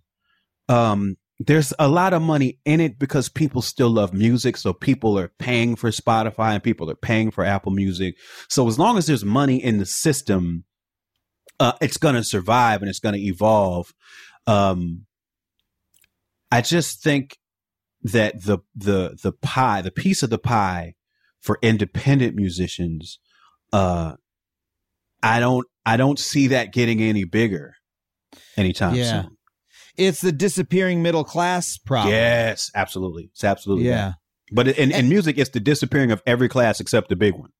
Um 0.68 1.16
there's 1.40 1.72
a 1.78 1.86
lot 1.86 2.14
of 2.14 2.20
money 2.20 2.58
in 2.64 2.80
it 2.80 2.98
because 2.98 3.28
people 3.28 3.62
still 3.62 3.90
love 3.90 4.12
music 4.12 4.56
so 4.56 4.72
people 4.72 5.16
are 5.16 5.28
paying 5.38 5.76
for 5.76 5.90
spotify 5.90 6.54
and 6.54 6.62
people 6.62 6.90
are 6.90 6.96
paying 6.96 7.30
for 7.30 7.44
apple 7.44 7.72
music. 7.72 8.16
So 8.48 8.66
as 8.66 8.78
long 8.78 8.98
as 8.98 9.06
there's 9.06 9.24
money 9.24 9.62
in 9.62 9.78
the 9.78 9.86
system 9.86 10.64
uh 11.60 11.72
it's 11.80 11.96
gonna 11.96 12.24
survive 12.24 12.80
and 12.82 12.88
it's 12.88 13.00
gonna 13.00 13.16
evolve 13.18 13.92
um 14.46 15.04
i 16.50 16.60
just 16.60 17.02
think 17.02 17.38
that 18.02 18.42
the 18.44 18.58
the 18.74 19.18
the 19.22 19.32
pie 19.32 19.80
the 19.82 19.90
piece 19.90 20.22
of 20.22 20.30
the 20.30 20.38
pie 20.38 20.94
for 21.40 21.58
independent 21.62 22.34
musicians 22.36 23.18
uh 23.72 24.14
I 25.20 25.40
don't 25.40 25.66
I 25.84 25.96
don't 25.96 26.18
see 26.18 26.46
that 26.48 26.72
getting 26.72 27.02
any 27.02 27.24
bigger 27.24 27.74
anytime 28.56 28.94
Yeah. 28.94 29.22
soon. 29.22 29.36
It's 29.96 30.20
the 30.20 30.30
disappearing 30.30 31.02
middle 31.02 31.24
class 31.24 31.76
problem. 31.76 32.14
Yes, 32.14 32.70
absolutely. 32.72 33.30
It's 33.32 33.42
absolutely 33.42 33.86
Yeah. 33.86 34.12
But 34.52 34.68
in, 34.68 34.92
in 34.92 35.08
music, 35.08 35.36
it's 35.36 35.50
the 35.50 35.58
disappearing 35.58 36.12
of 36.12 36.22
every 36.24 36.48
class 36.48 36.78
except 36.78 37.08
the 37.08 37.16
big 37.16 37.34
one. 37.34 37.50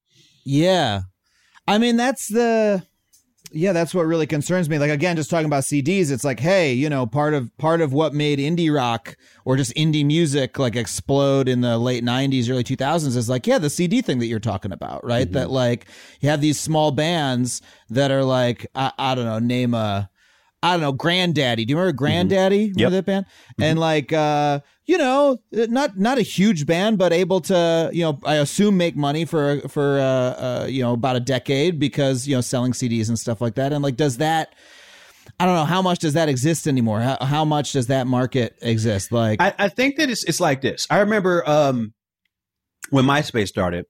Yeah. 0.44 1.00
I 1.66 1.78
mean, 1.78 1.96
that's 1.96 2.28
the 2.28 2.86
yeah, 3.52 3.72
that's 3.72 3.94
what 3.94 4.06
really 4.06 4.26
concerns 4.26 4.68
me. 4.68 4.78
Like 4.78 4.90
again, 4.90 5.16
just 5.16 5.30
talking 5.30 5.46
about 5.46 5.62
CDs, 5.62 6.10
it's 6.10 6.24
like, 6.24 6.40
hey, 6.40 6.72
you 6.72 6.88
know, 6.88 7.06
part 7.06 7.34
of 7.34 7.56
part 7.58 7.80
of 7.80 7.92
what 7.92 8.14
made 8.14 8.38
indie 8.38 8.74
rock 8.74 9.16
or 9.44 9.56
just 9.56 9.74
indie 9.74 10.04
music 10.04 10.58
like 10.58 10.76
explode 10.76 11.48
in 11.48 11.60
the 11.60 11.78
late 11.78 12.04
90s, 12.04 12.50
early 12.50 12.64
2000s 12.64 13.16
is 13.16 13.28
like, 13.28 13.46
yeah, 13.46 13.58
the 13.58 13.70
CD 13.70 14.02
thing 14.02 14.18
that 14.18 14.26
you're 14.26 14.38
talking 14.38 14.72
about, 14.72 15.04
right? 15.04 15.26
Mm-hmm. 15.26 15.34
That 15.34 15.50
like 15.50 15.86
you 16.20 16.28
have 16.28 16.40
these 16.40 16.58
small 16.58 16.90
bands 16.90 17.62
that 17.90 18.10
are 18.10 18.24
like 18.24 18.66
I, 18.74 18.92
I 18.98 19.14
don't 19.14 19.24
know, 19.24 19.38
name 19.38 19.74
a 19.74 20.10
I 20.62 20.72
don't 20.72 20.80
know, 20.80 20.92
Grandaddy. 20.92 21.66
Do 21.66 21.72
you 21.72 21.78
remember 21.78 21.96
Grandaddy? 21.96 22.74
Remember 22.74 22.80
Yep. 22.80 22.90
that 22.90 23.06
band? 23.06 23.26
And 23.60 23.78
like, 23.78 24.12
uh, 24.12 24.60
you 24.86 24.98
know, 24.98 25.38
not 25.52 25.96
not 25.98 26.18
a 26.18 26.22
huge 26.22 26.66
band, 26.66 26.98
but 26.98 27.12
able 27.12 27.40
to, 27.42 27.90
you 27.92 28.02
know, 28.02 28.18
I 28.24 28.36
assume 28.36 28.76
make 28.76 28.96
money 28.96 29.24
for 29.24 29.60
for 29.68 30.00
uh, 30.00 30.02
uh, 30.02 30.66
you 30.68 30.82
know 30.82 30.94
about 30.94 31.14
a 31.16 31.20
decade 31.20 31.78
because 31.78 32.26
you 32.26 32.34
know 32.34 32.40
selling 32.40 32.72
CDs 32.72 33.08
and 33.08 33.18
stuff 33.18 33.40
like 33.40 33.54
that. 33.54 33.72
And 33.72 33.82
like, 33.84 33.96
does 33.96 34.16
that? 34.16 34.54
I 35.38 35.46
don't 35.46 35.54
know 35.54 35.64
how 35.66 35.82
much 35.82 36.00
does 36.00 36.14
that 36.14 36.28
exist 36.28 36.66
anymore. 36.66 37.00
How, 37.00 37.18
how 37.20 37.44
much 37.44 37.72
does 37.72 37.86
that 37.88 38.08
market 38.08 38.56
exist? 38.60 39.12
Like, 39.12 39.40
I, 39.40 39.54
I 39.58 39.68
think 39.68 39.96
that 39.98 40.10
it's 40.10 40.24
it's 40.24 40.40
like 40.40 40.60
this. 40.62 40.86
I 40.90 40.98
remember 40.98 41.48
um 41.48 41.92
when 42.90 43.04
MySpace 43.04 43.48
started, 43.48 43.84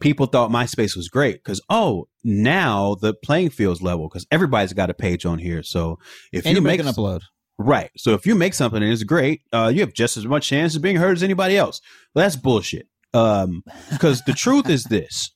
people 0.00 0.26
thought 0.26 0.50
MySpace 0.50 0.96
was 0.96 1.08
great 1.08 1.36
because 1.36 1.60
oh 1.68 2.08
now 2.24 2.96
the 3.00 3.14
playing 3.14 3.50
field's 3.50 3.82
level 3.82 4.08
because 4.08 4.26
everybody's 4.30 4.72
got 4.72 4.90
a 4.90 4.94
page 4.94 5.24
on 5.24 5.38
here. 5.38 5.62
So 5.62 5.98
if 6.32 6.46
you 6.46 6.60
make 6.60 6.80
an 6.80 6.86
upload. 6.86 7.20
Right. 7.58 7.90
So 7.96 8.14
if 8.14 8.24
you 8.24 8.34
make 8.34 8.54
something 8.54 8.82
and 8.82 8.90
it's 8.90 9.02
great, 9.02 9.42
uh, 9.52 9.70
you 9.72 9.80
have 9.80 9.92
just 9.92 10.16
as 10.16 10.24
much 10.24 10.48
chance 10.48 10.74
of 10.74 10.82
being 10.82 10.96
heard 10.96 11.18
as 11.18 11.22
anybody 11.22 11.58
else. 11.58 11.82
Well, 12.14 12.24
that's 12.24 12.36
bullshit. 12.36 12.88
Um, 13.12 13.64
because 13.90 14.22
the 14.22 14.32
truth 14.32 14.70
is 14.70 14.84
this. 14.84 15.30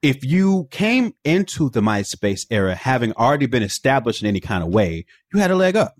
If 0.00 0.22
you 0.22 0.68
came 0.70 1.14
into 1.24 1.70
the 1.70 1.80
MySpace 1.80 2.46
era 2.50 2.74
having 2.74 3.12
already 3.14 3.46
been 3.46 3.62
established 3.62 4.22
in 4.22 4.28
any 4.28 4.38
kind 4.38 4.62
of 4.62 4.68
way, 4.68 5.06
you 5.32 5.40
had 5.40 5.50
a 5.50 5.56
leg 5.56 5.76
up, 5.76 5.94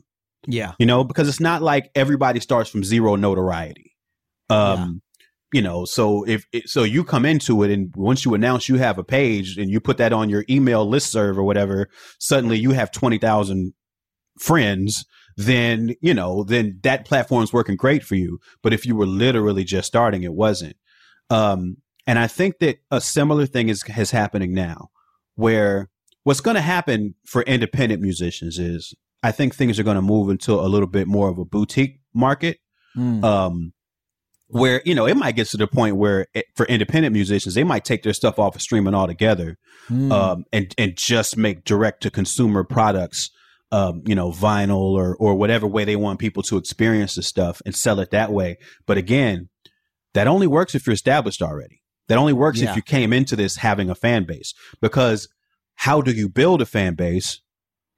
Yeah, 0.47 0.75
you 0.79 0.85
know, 0.87 1.03
because 1.05 1.27
it's 1.27 1.41
not 1.41 1.62
like 1.62 1.91
everybody 1.95 2.39
starts 2.39 2.69
from 2.69 2.85
zero 2.85 3.17
notoriety. 3.17 3.97
Um, 4.51 5.01
you 5.55 5.63
know, 5.63 5.85
so 5.85 6.25
if 6.25 6.47
so 6.67 6.83
you 6.83 7.05
come 7.05 7.25
into 7.25 7.63
it 7.63 7.71
and 7.71 7.95
once 7.95 8.25
you 8.25 8.35
announce 8.35 8.69
you 8.69 8.75
have 8.75 8.99
a 8.99 9.05
page 9.05 9.57
and 9.57 9.71
you 9.71 9.79
put 9.79 9.99
that 9.99 10.13
on 10.13 10.29
your 10.29 10.45
email 10.51 10.85
listserv 10.85 11.37
or 11.37 11.45
whatever, 11.45 11.89
suddenly 12.19 12.59
you 12.59 12.73
have 12.73 12.91
20,000 12.91 13.73
friends, 14.37 15.05
then, 15.37 15.95
you 16.01 16.13
know, 16.13 16.43
then 16.43 16.81
that 16.83 17.05
platform's 17.05 17.53
working 17.53 17.77
great 17.77 18.03
for 18.03 18.17
you. 18.17 18.41
But 18.65 18.73
if 18.73 18.85
you 18.85 18.97
were 18.97 19.07
literally 19.07 19.63
just 19.63 19.87
starting, 19.87 20.25
it 20.25 20.35
wasn't. 20.35 20.75
Um, 21.31 21.77
and 22.05 22.19
I 22.19 22.27
think 22.27 22.59
that 22.59 22.79
a 22.91 23.01
similar 23.01 23.47
thing 23.47 23.69
is, 23.69 23.85
is 23.97 24.11
happening 24.11 24.55
now 24.55 24.89
where 25.37 25.89
what's 26.25 26.41
going 26.41 26.57
to 26.57 26.63
happen 26.63 27.15
for 27.27 27.43
independent 27.43 28.03
musicians 28.03 28.59
is 28.59 28.93
I 29.23 29.31
think 29.31 29.55
things 29.55 29.79
are 29.79 29.85
going 29.85 29.95
to 29.95 30.03
move 30.03 30.31
into 30.31 30.55
a 30.55 30.67
little 30.67 30.89
bit 30.89 31.07
more 31.07 31.29
of 31.29 31.39
a 31.39 31.45
boutique 31.45 32.01
market. 32.13 32.59
Mm. 32.97 33.23
Um, 33.23 33.73
where 34.61 34.81
you 34.85 34.95
know 34.95 35.07
it 35.07 35.17
might 35.17 35.37
get 35.37 35.47
to 35.49 35.57
the 35.57 35.67
point 35.67 35.97
where 35.97 36.27
it, 36.35 36.47
for 36.57 36.65
independent 36.67 37.13
musicians 37.13 37.55
they 37.55 37.65
might 37.65 37.85
take 37.85 38.03
their 38.03 38.13
stuff 38.15 38.39
off 38.39 38.55
of 38.57 38.63
streaming 38.63 38.95
altogether 38.95 39.57
Mm. 39.91 40.11
um, 40.13 40.45
and 40.51 40.75
and 40.79 40.97
just 40.97 41.37
make 41.37 41.63
direct 41.65 42.03
to 42.05 42.11
consumer 42.11 42.65
products 42.65 43.31
um, 43.71 44.03
you 44.07 44.15
know 44.15 44.31
vinyl 44.31 44.93
or 44.95 45.15
or 45.17 45.35
whatever 45.35 45.67
way 45.67 45.85
they 45.85 45.97
want 45.97 46.19
people 46.19 46.43
to 46.45 46.57
experience 46.57 47.17
the 47.17 47.23
stuff 47.23 47.61
and 47.67 47.75
sell 47.75 48.01
it 48.01 48.11
that 48.11 48.33
way 48.33 48.57
but 48.87 48.97
again 48.97 49.51
that 50.15 50.27
only 50.27 50.47
works 50.47 50.75
if 50.75 50.87
you're 50.87 50.95
established 50.95 51.43
already 51.43 51.83
that 52.09 52.17
only 52.17 52.33
works 52.33 52.61
Yeah. 52.63 52.71
if 52.71 52.77
you 52.77 52.83
came 52.83 53.13
into 53.13 53.37
this 53.37 53.57
having 53.57 53.91
a 53.91 53.95
fan 53.95 54.25
base 54.25 54.55
because 54.81 55.29
how 55.75 56.01
do 56.01 56.13
you 56.13 56.29
build 56.31 56.63
a 56.63 56.67
fan 56.67 56.95
base 56.95 57.43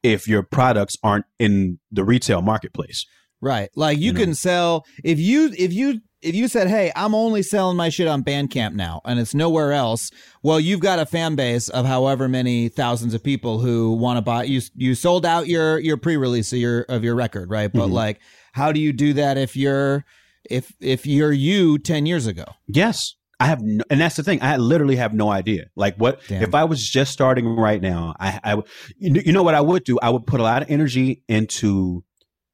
if 0.03 0.27
your 0.27 0.43
products 0.43 0.97
aren't 1.05 1.27
in 1.39 1.79
the 1.93 2.05
retail 2.05 2.43
marketplace 2.43 3.07
Right. 3.41 3.69
Like 3.77 3.99
you 3.99 4.07
You 4.07 4.13
know? 4.15 4.21
can 4.21 4.35
sell 4.35 4.85
if 5.05 5.21
you 5.21 5.53
if 5.57 5.73
you 5.73 6.01
if 6.27 6.35
you 6.35 6.49
said, 6.49 6.69
"Hey, 6.69 6.93
I'm 6.97 7.15
only 7.15 7.43
selling 7.43 7.77
my 7.77 7.89
shit 7.89 8.09
on 8.09 8.23
Bandcamp 8.25 8.75
now 8.75 9.01
and 9.05 9.19
it's 9.21 9.35
nowhere 9.35 9.73
else." 9.73 10.11
Well, 10.43 10.59
you've 10.61 10.81
got 10.81 10.99
a 10.99 11.07
fan 11.07 11.35
base 11.35 11.69
of 11.69 11.87
however 11.87 12.29
many 12.29 12.69
thousands 12.69 13.15
of 13.15 13.23
people 13.23 13.59
who 13.61 13.93
want 13.95 14.17
to 14.19 14.23
buy 14.23 14.45
you 14.45 14.61
you 14.75 14.95
sold 14.95 15.25
out 15.25 15.47
your 15.49 15.79
your 15.79 15.97
pre-release 15.97 16.53
of 16.53 16.59
your 16.59 16.83
of 16.83 17.05
your 17.05 17.15
record, 17.15 17.51
right? 17.51 17.73
But 17.73 17.89
Mhm. 17.89 17.93
like 17.93 18.21
how 18.53 18.73
do 18.73 18.81
you 18.81 18.93
do 18.93 19.13
that 19.15 19.39
if 19.39 19.57
you're 19.57 20.05
if 20.51 20.73
if 20.81 21.07
you're 21.07 21.33
you 21.33 21.79
10 21.79 22.07
years 22.07 22.27
ago? 22.27 22.45
Yes. 22.67 23.15
I 23.39 23.49
have, 23.49 23.61
no, 23.61 23.85
and 23.91 24.01
that's 24.01 24.17
the 24.17 24.23
thing. 24.23 24.39
I 24.41 24.57
literally 24.57 24.97
have 24.97 25.13
no 25.13 25.29
idea. 25.29 25.67
Like, 25.77 25.97
what 25.97 26.21
Damn. 26.27 26.43
if 26.43 26.55
I 26.55 26.65
was 26.65 26.83
just 26.89 27.13
starting 27.13 27.45
right 27.47 27.83
now? 27.83 28.15
I, 28.19 28.41
I, 28.43 28.63
you 28.97 29.31
know 29.31 29.43
what 29.43 29.55
I 29.55 29.61
would 29.61 29.85
do? 29.85 29.99
I 30.01 30.09
would 30.09 30.27
put 30.27 30.41
a 30.41 30.43
lot 30.43 30.63
of 30.63 30.71
energy 30.71 31.23
into 31.29 32.03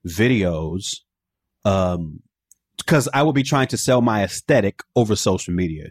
videos, 0.05 0.97
um, 1.65 2.21
because 2.79 3.09
I 3.13 3.23
would 3.23 3.35
be 3.35 3.43
trying 3.43 3.69
to 3.69 3.77
sell 3.77 4.01
my 4.01 4.23
aesthetic 4.25 4.83
over 4.97 5.17
social 5.17 5.55
media. 5.55 5.91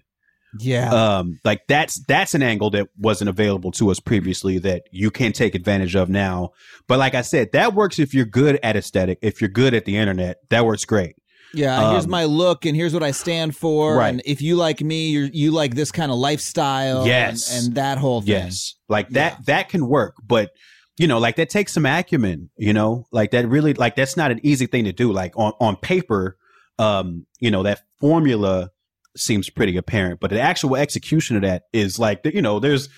Yeah. 0.60 0.92
Um, 0.94 1.40
like 1.46 1.62
that's 1.68 2.04
that's 2.08 2.34
an 2.34 2.44
angle 2.44 2.70
that 2.72 2.90
wasn't 2.98 3.30
available 3.30 3.72
to 3.74 3.90
us 3.90 4.02
previously 4.02 4.58
that 4.60 4.84
you 4.92 5.10
can 5.10 5.32
take 5.32 5.56
advantage 5.56 5.96
of 5.96 6.10
now. 6.10 6.52
But 6.88 7.00
like 7.00 7.16
I 7.16 7.22
said, 7.22 7.54
that 7.54 7.74
works 7.74 8.00
if 8.00 8.14
you're 8.14 8.26
good 8.26 8.60
at 8.62 8.76
aesthetic. 8.76 9.20
If 9.22 9.40
you're 9.40 9.50
good 9.50 9.74
at 9.74 9.86
the 9.86 9.96
internet, 9.96 10.38
that 10.50 10.66
works 10.66 10.84
great. 10.84 11.16
Yeah, 11.54 11.92
here's 11.92 12.06
Um, 12.06 12.12
my 12.12 12.26
look, 12.26 12.66
and 12.66 12.76
here's 12.76 12.94
what 12.94 13.04
I 13.04 13.12
stand 13.12 13.56
for. 13.56 13.96
Right. 13.96 14.10
And 14.10 14.22
if 14.26 14.42
you 14.42 14.56
like 14.56 14.82
me, 14.82 15.10
you're 15.10 15.30
you 15.32 15.52
like 15.52 15.76
this 15.76 15.92
kind 15.92 16.12
of 16.12 16.18
lifestyle. 16.18 17.06
Yes. 17.08 17.54
and, 17.54 17.68
and 17.68 17.76
that 17.76 17.98
whole 17.98 18.22
thing. 18.22 18.30
Yes. 18.32 18.76
Like 18.90 19.10
that 19.10 19.46
that 19.46 19.70
can 19.70 19.88
work, 19.88 20.16
but 20.26 20.52
you 20.98 21.08
know, 21.08 21.18
like 21.18 21.38
that 21.38 21.50
takes 21.50 21.74
some 21.74 21.86
acumen, 21.86 22.50
you 22.58 22.74
know? 22.74 23.06
Like 23.12 23.32
that 23.32 23.48
really 23.48 23.74
like 23.74 23.96
that's 23.96 24.18
not 24.18 24.32
an 24.32 24.40
easy 24.44 24.66
thing 24.66 24.84
to 24.84 24.92
do. 24.92 25.12
Like 25.12 25.34
on 25.38 25.54
on 25.60 25.78
paper, 25.78 26.38
um, 26.82 27.26
you 27.40 27.52
know, 27.52 27.64
that 27.64 27.82
formula 28.00 28.72
seems 29.16 29.50
pretty 29.50 29.78
apparent, 29.78 30.20
but 30.20 30.30
the 30.32 30.40
actual 30.42 30.76
execution 30.76 31.36
of 31.36 31.42
that 31.44 31.64
is 31.74 32.00
like 32.00 32.22
you 32.26 32.42
know, 32.42 32.60
there's 32.60 32.90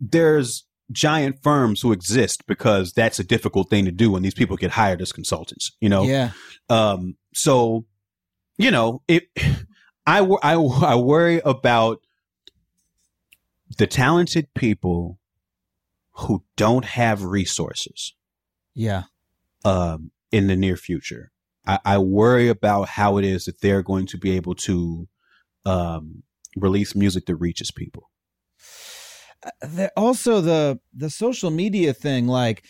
there's 0.00 0.64
giant 0.92 1.42
firms 1.42 1.80
who 1.80 1.90
exist 1.92 2.46
because 2.46 2.92
that's 2.92 3.18
a 3.18 3.24
difficult 3.24 3.68
thing 3.68 3.84
to 3.84 3.90
do 3.90 4.10
when 4.12 4.22
these 4.22 4.34
people 4.34 4.56
get 4.56 4.70
hired 4.70 5.02
as 5.02 5.10
consultants, 5.10 5.72
you 5.80 5.88
know? 5.88 6.04
Yeah. 6.04 6.30
Um, 6.68 7.16
so, 7.34 7.86
you 8.56 8.70
know, 8.70 9.02
it, 9.08 9.24
I, 10.06 10.20
I, 10.20 10.54
I 10.54 10.94
worry 10.94 11.40
about 11.44 11.98
the 13.78 13.88
talented 13.88 14.46
people 14.54 15.18
who 16.12 16.44
don't 16.56 16.84
have 16.84 17.24
resources, 17.24 18.14
Yeah. 18.74 19.04
um, 19.64 20.12
in 20.30 20.46
the 20.46 20.54
near 20.56 20.76
future. 20.76 21.32
I, 21.66 21.78
I 21.84 21.98
worry 21.98 22.48
about 22.48 22.88
how 22.88 23.18
it 23.18 23.24
is 23.24 23.46
that 23.46 23.60
they're 23.60 23.82
going 23.82 24.06
to 24.06 24.18
be 24.18 24.32
able 24.36 24.54
to, 24.56 25.08
um, 25.64 26.22
release 26.56 26.94
music 26.94 27.26
that 27.26 27.36
reaches 27.36 27.70
people. 27.70 28.10
the, 29.60 29.90
also 29.96 30.40
the 30.40 30.78
the 30.94 31.10
social 31.10 31.50
media 31.50 31.92
thing 31.92 32.26
like 32.26 32.64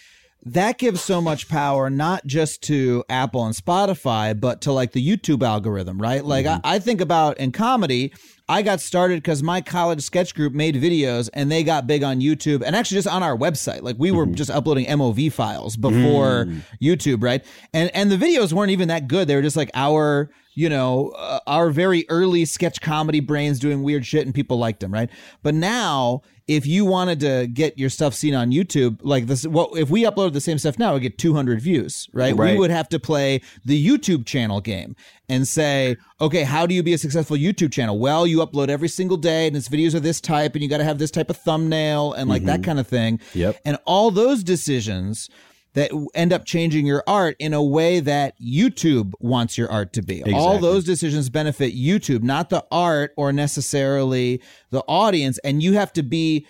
that 0.44 0.78
gives 0.78 1.00
so 1.00 1.20
much 1.20 1.48
power 1.48 1.90
not 1.90 2.24
just 2.26 2.62
to 2.62 3.04
apple 3.08 3.44
and 3.44 3.54
spotify 3.54 4.38
but 4.38 4.60
to 4.60 4.72
like 4.72 4.92
the 4.92 5.04
youtube 5.04 5.42
algorithm 5.42 6.00
right? 6.00 6.24
Like 6.24 6.46
I, 6.46 6.54
mm-hmm. 6.54 6.66
I 6.66 6.78
think 6.78 7.00
about 7.00 7.38
in 7.38 7.52
comedy 7.52 8.12
i 8.48 8.62
got 8.62 8.80
started 8.80 9.16
because 9.16 9.42
my 9.42 9.60
college 9.60 10.02
sketch 10.02 10.34
group 10.34 10.52
made 10.52 10.76
videos 10.76 11.28
and 11.34 11.50
they 11.50 11.64
got 11.64 11.86
big 11.86 12.02
on 12.02 12.20
youtube 12.20 12.62
and 12.64 12.76
actually 12.76 12.96
just 12.96 13.08
on 13.08 13.22
our 13.22 13.36
website. 13.36 13.82
Like 13.82 13.96
we 13.98 14.10
were 14.10 14.24
mm-hmm. 14.24 14.34
just 14.34 14.50
uploading 14.50 14.86
mov 14.86 15.32
files 15.32 15.76
before 15.76 16.46
mm. 16.46 16.62
youtube 16.80 17.22
right? 17.22 17.44
And 17.72 17.90
and 17.94 18.10
the 18.10 18.16
videos 18.16 18.52
weren't 18.52 18.70
even 18.70 18.88
that 18.88 19.08
good. 19.08 19.28
They 19.28 19.34
were 19.36 19.42
just 19.42 19.56
like 19.56 19.70
our 19.74 20.30
you 20.56 20.70
know, 20.70 21.10
uh, 21.10 21.38
our 21.46 21.68
very 21.68 22.06
early 22.08 22.46
sketch 22.46 22.80
comedy 22.80 23.20
brains 23.20 23.58
doing 23.58 23.82
weird 23.82 24.06
shit 24.06 24.24
and 24.24 24.34
people 24.34 24.58
liked 24.58 24.80
them, 24.80 24.90
right? 24.90 25.10
But 25.42 25.54
now, 25.54 26.22
if 26.48 26.64
you 26.64 26.86
wanted 26.86 27.20
to 27.20 27.46
get 27.46 27.78
your 27.78 27.90
stuff 27.90 28.14
seen 28.14 28.34
on 28.34 28.50
YouTube, 28.50 28.98
like 29.02 29.26
this, 29.26 29.46
what 29.46 29.78
if 29.78 29.90
we 29.90 30.04
uploaded 30.04 30.32
the 30.32 30.40
same 30.40 30.56
stuff 30.56 30.78
now, 30.78 30.94
we 30.94 31.00
get 31.00 31.18
200 31.18 31.60
views, 31.60 32.08
right? 32.14 32.34
We 32.54 32.58
would 32.58 32.70
have 32.70 32.88
to 32.88 32.98
play 32.98 33.42
the 33.66 33.86
YouTube 33.86 34.24
channel 34.24 34.62
game 34.62 34.96
and 35.28 35.46
say, 35.46 35.98
okay, 36.22 36.44
how 36.44 36.64
do 36.64 36.74
you 36.74 36.82
be 36.82 36.94
a 36.94 36.98
successful 36.98 37.36
YouTube 37.36 37.70
channel? 37.70 37.98
Well, 37.98 38.26
you 38.26 38.38
upload 38.38 38.70
every 38.70 38.88
single 38.88 39.18
day 39.18 39.48
and 39.48 39.56
its 39.56 39.68
videos 39.68 39.94
are 39.94 40.00
this 40.00 40.22
type 40.22 40.54
and 40.54 40.62
you 40.62 40.70
got 40.70 40.78
to 40.78 40.84
have 40.84 40.98
this 40.98 41.10
type 41.10 41.28
of 41.28 41.36
thumbnail 41.36 42.14
and 42.14 42.30
like 42.30 42.44
that 42.44 42.64
kind 42.64 42.80
of 42.80 42.86
thing. 42.86 43.20
Yep. 43.34 43.60
And 43.66 43.76
all 43.84 44.10
those 44.10 44.42
decisions 44.42 45.28
that 45.76 45.90
end 46.14 46.32
up 46.32 46.44
changing 46.44 46.84
your 46.86 47.04
art 47.06 47.36
in 47.38 47.54
a 47.54 47.62
way 47.62 48.00
that 48.00 48.34
YouTube 48.40 49.12
wants 49.20 49.56
your 49.56 49.70
art 49.70 49.92
to 49.92 50.02
be. 50.02 50.24
All 50.34 50.58
those 50.58 50.82
decisions 50.84 51.30
benefit 51.30 51.74
YouTube, 51.76 52.22
not 52.24 52.50
the 52.50 52.64
art 52.72 53.12
or 53.16 53.32
necessarily 53.32 54.40
the 54.70 54.80
audience. 54.88 55.38
And 55.44 55.62
you 55.62 55.74
have 55.74 55.92
to 55.92 56.02
be 56.02 56.46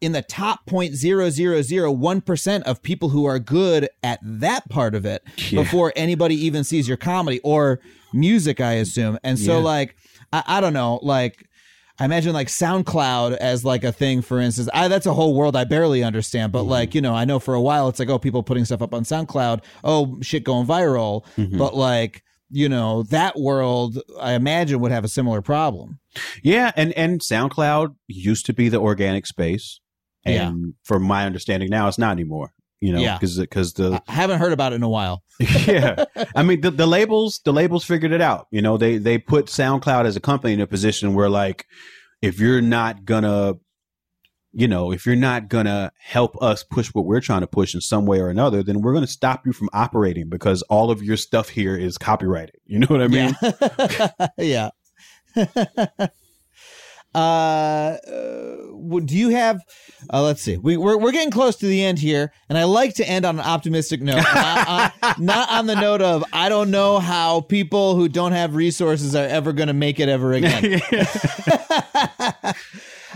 in 0.00 0.12
the 0.12 0.22
top 0.22 0.60
0.0001% 0.66 2.62
of 2.62 2.82
people 2.82 3.10
who 3.10 3.24
are 3.26 3.38
good 3.38 3.88
at 4.02 4.18
that 4.22 4.68
part 4.70 4.94
of 4.94 5.04
it 5.04 5.22
before 5.50 5.92
anybody 5.96 6.34
even 6.34 6.64
sees 6.64 6.88
your 6.88 6.96
comedy 6.96 7.40
or 7.40 7.80
music, 8.12 8.60
I 8.60 8.72
assume. 8.74 9.18
And 9.22 9.38
so, 9.38 9.58
Yeah. 9.58 9.64
like, 9.64 9.96
I, 10.32 10.42
I 10.46 10.60
don't 10.60 10.72
know, 10.72 11.00
like, 11.02 11.46
I 12.00 12.06
imagine 12.06 12.32
like 12.32 12.48
SoundCloud 12.48 13.36
as 13.36 13.62
like 13.64 13.84
a 13.84 13.92
thing, 13.92 14.22
for 14.22 14.40
instance. 14.40 14.70
I, 14.72 14.88
that's 14.88 15.04
a 15.04 15.12
whole 15.12 15.34
world 15.34 15.54
I 15.54 15.64
barely 15.64 16.02
understand, 16.02 16.50
but 16.50 16.62
like, 16.62 16.90
mm-hmm. 16.90 16.96
you 16.96 17.02
know, 17.02 17.14
I 17.14 17.26
know 17.26 17.38
for 17.38 17.52
a 17.52 17.60
while 17.60 17.88
it's 17.88 17.98
like, 17.98 18.08
oh, 18.08 18.18
people 18.18 18.42
putting 18.42 18.64
stuff 18.64 18.80
up 18.80 18.94
on 18.94 19.04
SoundCloud, 19.04 19.62
oh, 19.84 20.18
shit 20.22 20.42
going 20.42 20.66
viral. 20.66 21.26
Mm-hmm. 21.36 21.58
But 21.58 21.76
like, 21.76 22.24
you 22.48 22.70
know, 22.70 23.02
that 23.04 23.38
world, 23.38 24.00
I 24.18 24.32
imagine 24.32 24.80
would 24.80 24.92
have 24.92 25.04
a 25.04 25.08
similar 25.08 25.42
problem. 25.42 26.00
Yeah, 26.42 26.72
and 26.74 26.92
and 26.94 27.20
SoundCloud 27.20 27.94
used 28.08 28.46
to 28.46 28.52
be 28.52 28.68
the 28.68 28.80
organic 28.80 29.26
space, 29.26 29.80
and 30.24 30.74
from 30.82 31.04
my 31.04 31.26
understanding 31.26 31.68
now, 31.70 31.86
it's 31.86 31.98
not 31.98 32.12
anymore. 32.12 32.52
You 32.80 32.94
know, 32.94 33.00
Yeah. 33.00 33.18
because 33.18 33.38
because 33.38 33.72
the 33.74 34.02
I 34.08 34.12
haven't 34.12 34.38
heard 34.38 34.52
about 34.52 34.72
it 34.72 34.76
in 34.76 34.82
a 34.82 34.88
while. 34.88 35.22
yeah, 35.66 36.04
I 36.34 36.42
mean 36.42 36.60
the, 36.62 36.70
the 36.70 36.86
labels 36.86 37.40
the 37.44 37.52
labels 37.52 37.84
figured 37.84 38.12
it 38.12 38.20
out. 38.20 38.46
You 38.50 38.62
know, 38.62 38.76
they 38.76 38.98
they 38.98 39.18
put 39.18 39.46
SoundCloud 39.46 40.06
as 40.06 40.16
a 40.16 40.20
company 40.20 40.54
in 40.54 40.60
a 40.60 40.66
position 40.66 41.14
where 41.14 41.28
like 41.28 41.66
if 42.22 42.38
you're 42.40 42.62
not 42.62 43.04
gonna 43.04 43.54
you 44.52 44.66
know, 44.66 44.90
if 44.92 45.06
you're 45.06 45.14
not 45.14 45.48
gonna 45.48 45.92
help 46.00 46.40
us 46.42 46.64
push 46.64 46.88
what 46.88 47.04
we're 47.04 47.20
trying 47.20 47.42
to 47.42 47.46
push 47.46 47.74
in 47.74 47.80
some 47.80 48.04
way 48.04 48.18
or 48.18 48.28
another, 48.28 48.62
then 48.62 48.80
we're 48.80 48.92
gonna 48.94 49.06
stop 49.06 49.46
you 49.46 49.52
from 49.52 49.68
operating 49.72 50.28
because 50.28 50.62
all 50.62 50.90
of 50.90 51.02
your 51.02 51.16
stuff 51.16 51.50
here 51.50 51.76
is 51.76 51.96
copyrighted. 51.98 52.56
You 52.64 52.80
know 52.80 52.86
what 52.88 53.02
I 53.02 53.08
mean? 53.08 53.36
yeah. 54.38 54.70
uh, 55.36 56.08
uh, 57.14 57.96
w- 58.06 59.04
do 59.04 59.16
you 59.16 59.30
have? 59.30 59.60
Uh, 60.12 60.22
let's 60.22 60.42
see. 60.42 60.56
We, 60.56 60.76
we're 60.76 60.96
we're 60.96 61.12
getting 61.12 61.30
close 61.30 61.56
to 61.56 61.66
the 61.66 61.82
end 61.82 61.98
here, 61.98 62.32
and 62.48 62.56
I 62.56 62.64
like 62.64 62.94
to 62.94 63.08
end 63.08 63.24
on 63.24 63.38
an 63.38 63.44
optimistic 63.44 64.00
note, 64.00 64.16
not, 64.34 64.68
on, 64.68 65.14
not 65.18 65.50
on 65.50 65.66
the 65.66 65.74
note 65.74 66.02
of 66.02 66.24
I 66.32 66.48
don't 66.48 66.70
know 66.70 66.98
how 66.98 67.40
people 67.40 67.96
who 67.96 68.08
don't 68.08 68.32
have 68.32 68.54
resources 68.54 69.14
are 69.14 69.26
ever 69.26 69.52
going 69.52 69.68
to 69.68 69.74
make 69.74 69.98
it 69.98 70.08
ever 70.08 70.32
again. 70.32 70.80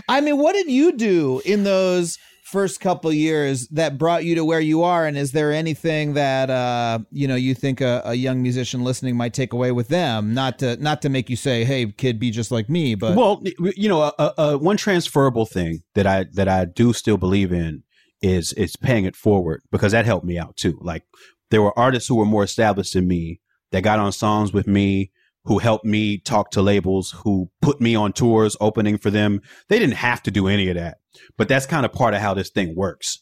I 0.07 0.21
mean, 0.21 0.37
what 0.37 0.53
did 0.53 0.69
you 0.69 0.91
do 0.91 1.41
in 1.45 1.63
those 1.63 2.19
first 2.55 2.79
couple 2.79 3.11
years 3.11 3.67
that 3.67 3.97
brought 3.97 4.23
you 4.23 4.33
to 4.35 4.45
where 4.45 4.61
you 4.61 4.81
are? 4.81 5.05
And 5.05 5.17
is 5.17 5.33
there 5.33 5.51
anything 5.51 6.13
that 6.13 6.49
uh, 6.49 6.99
you 7.11 7.27
know 7.27 7.35
you 7.35 7.53
think 7.53 7.81
a, 7.81 8.01
a 8.05 8.13
young 8.13 8.41
musician 8.41 8.81
listening 8.81 9.17
might 9.17 9.33
take 9.33 9.51
away 9.51 9.73
with 9.73 9.89
them? 9.89 10.33
Not 10.33 10.59
to 10.59 10.77
not 10.77 11.01
to 11.01 11.09
make 11.09 11.29
you 11.29 11.35
say, 11.35 11.65
"Hey, 11.65 11.91
kid, 11.91 12.17
be 12.17 12.31
just 12.31 12.51
like 12.51 12.69
me," 12.69 12.95
but 12.95 13.17
well, 13.17 13.43
you 13.75 13.89
know, 13.89 14.03
a, 14.03 14.33
a, 14.37 14.57
one 14.57 14.77
transferable 14.77 15.45
thing 15.45 15.83
that 15.95 16.07
I 16.07 16.27
that 16.31 16.47
I 16.47 16.63
do 16.63 16.93
still 16.93 17.17
believe 17.17 17.51
in 17.51 17.83
is 18.21 18.53
is 18.53 18.77
paying 18.77 19.03
it 19.03 19.17
forward 19.17 19.61
because 19.69 19.91
that 19.91 20.05
helped 20.05 20.25
me 20.25 20.37
out 20.37 20.55
too. 20.55 20.79
Like 20.81 21.03
there 21.51 21.61
were 21.61 21.77
artists 21.77 22.07
who 22.07 22.15
were 22.15 22.25
more 22.25 22.45
established 22.45 22.93
than 22.93 23.05
me 23.05 23.41
that 23.71 23.81
got 23.81 23.99
on 23.99 24.13
songs 24.13 24.53
with 24.53 24.65
me, 24.65 25.11
who 25.45 25.59
helped 25.59 25.85
me 25.85 26.17
talk 26.17 26.51
to 26.51 26.61
labels, 26.61 27.11
who 27.23 27.49
put 27.61 27.79
me 27.79 27.95
on 27.95 28.13
tours 28.13 28.57
opening 28.59 28.97
for 28.97 29.09
them. 29.09 29.41
They 29.69 29.79
didn't 29.79 29.95
have 29.95 30.21
to 30.23 30.31
do 30.31 30.47
any 30.47 30.69
of 30.69 30.75
that, 30.75 30.97
but 31.37 31.47
that's 31.47 31.65
kind 31.65 31.85
of 31.85 31.93
part 31.93 32.13
of 32.13 32.21
how 32.21 32.33
this 32.33 32.49
thing 32.49 32.75
works. 32.75 33.21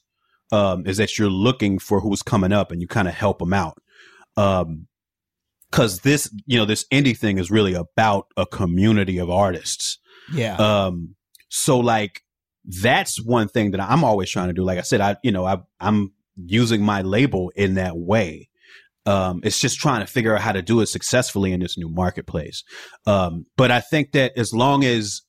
Um, 0.52 0.86
is 0.86 0.98
that 0.98 1.18
you're 1.18 1.30
looking 1.30 1.80
for 1.80 2.00
who's 2.00 2.22
coming 2.22 2.52
up 2.52 2.72
and 2.72 2.80
you 2.80 2.88
kind 2.88 3.08
of 3.08 3.16
help 3.16 3.40
them 3.40 3.54
out. 3.54 3.82
Um, 4.38 4.88
cause 5.72 6.02
this, 6.02 6.32
you 6.46 6.58
know, 6.58 6.66
this 6.66 6.86
indie 6.94 7.18
thing 7.18 7.40
is 7.40 7.50
really 7.50 7.74
about 7.74 8.28
a 8.38 8.46
community 8.46 9.18
of 9.18 9.32
artists. 9.32 9.98
yeah, 10.32 10.56
Um, 10.58 11.16
so 11.50 11.80
like 11.80 12.22
that's 12.66 13.24
one 13.24 13.48
thing 13.48 13.72
that 13.72 13.82
I'm 13.82 14.04
always 14.04 14.30
trying 14.30 14.48
to 14.48 14.54
do. 14.54 14.64
Like 14.64 14.78
I 14.78 14.82
said, 14.82 15.02
I, 15.02 15.18
you 15.24 15.32
know, 15.32 15.46
I, 15.46 15.58
I'm 15.80 16.14
using 16.36 16.84
my 16.84 17.02
label 17.02 17.52
in 17.56 17.76
that 17.76 17.98
way. 17.98 18.50
Um, 19.06 19.42
it's 19.44 19.60
just 19.60 19.80
trying 19.80 20.00
to 20.02 20.08
figure 20.08 20.36
out 20.36 20.42
how 20.42 20.54
to 20.54 20.62
do 20.62 20.80
it 20.82 20.88
successfully 20.88 21.52
in 21.52 21.60
this 21.60 21.78
new 21.78 21.90
marketplace. 21.90 22.64
Um, 23.06 23.46
but 23.58 23.72
I 23.72 23.82
think 23.82 24.14
that 24.14 24.38
as 24.38 24.54
long 24.54 24.84
as, 24.84 25.22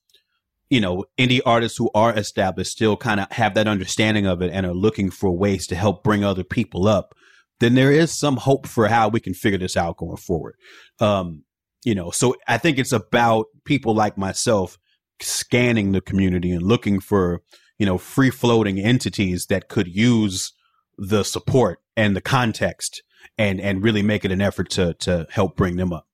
you 0.69 0.79
know, 0.79 1.05
indie 1.17 1.41
artists 1.45 1.77
who 1.77 1.89
are 1.93 2.13
established 2.17 2.71
still 2.71 2.95
kind 2.95 3.19
of 3.19 3.31
have 3.31 3.53
that 3.55 3.67
understanding 3.67 4.27
of 4.27 4.41
it 4.41 4.51
and 4.53 4.65
are 4.65 4.73
looking 4.73 5.11
for 5.11 5.37
ways 5.37 5.67
to 5.67 5.75
help 5.75 6.03
bring 6.03 6.23
other 6.23 6.43
people 6.43 6.87
up, 6.87 7.13
then 7.59 7.75
there 7.75 7.91
is 7.91 8.17
some 8.17 8.37
hope 8.37 8.67
for 8.67 8.87
how 8.87 9.09
we 9.09 9.19
can 9.19 9.33
figure 9.33 9.59
this 9.59 9.77
out 9.77 9.97
going 9.97 10.17
forward. 10.17 10.55
Um, 10.99 11.43
you 11.83 11.95
know, 11.95 12.11
so 12.11 12.35
I 12.47 12.57
think 12.57 12.79
it's 12.79 12.91
about 12.91 13.45
people 13.63 13.93
like 13.93 14.17
myself 14.17 14.77
scanning 15.21 15.91
the 15.91 16.01
community 16.01 16.51
and 16.51 16.63
looking 16.63 16.99
for, 16.99 17.41
you 17.77 17.85
know, 17.85 17.97
free 17.97 18.29
floating 18.29 18.79
entities 18.79 19.45
that 19.47 19.69
could 19.69 19.87
use 19.87 20.53
the 20.97 21.23
support 21.23 21.79
and 21.95 22.15
the 22.15 22.21
context 22.21 23.03
and, 23.37 23.59
and 23.59 23.83
really 23.83 24.01
make 24.01 24.25
it 24.25 24.31
an 24.31 24.41
effort 24.41 24.69
to, 24.71 24.93
to 24.95 25.27
help 25.29 25.55
bring 25.55 25.75
them 25.77 25.91
up. 25.93 26.07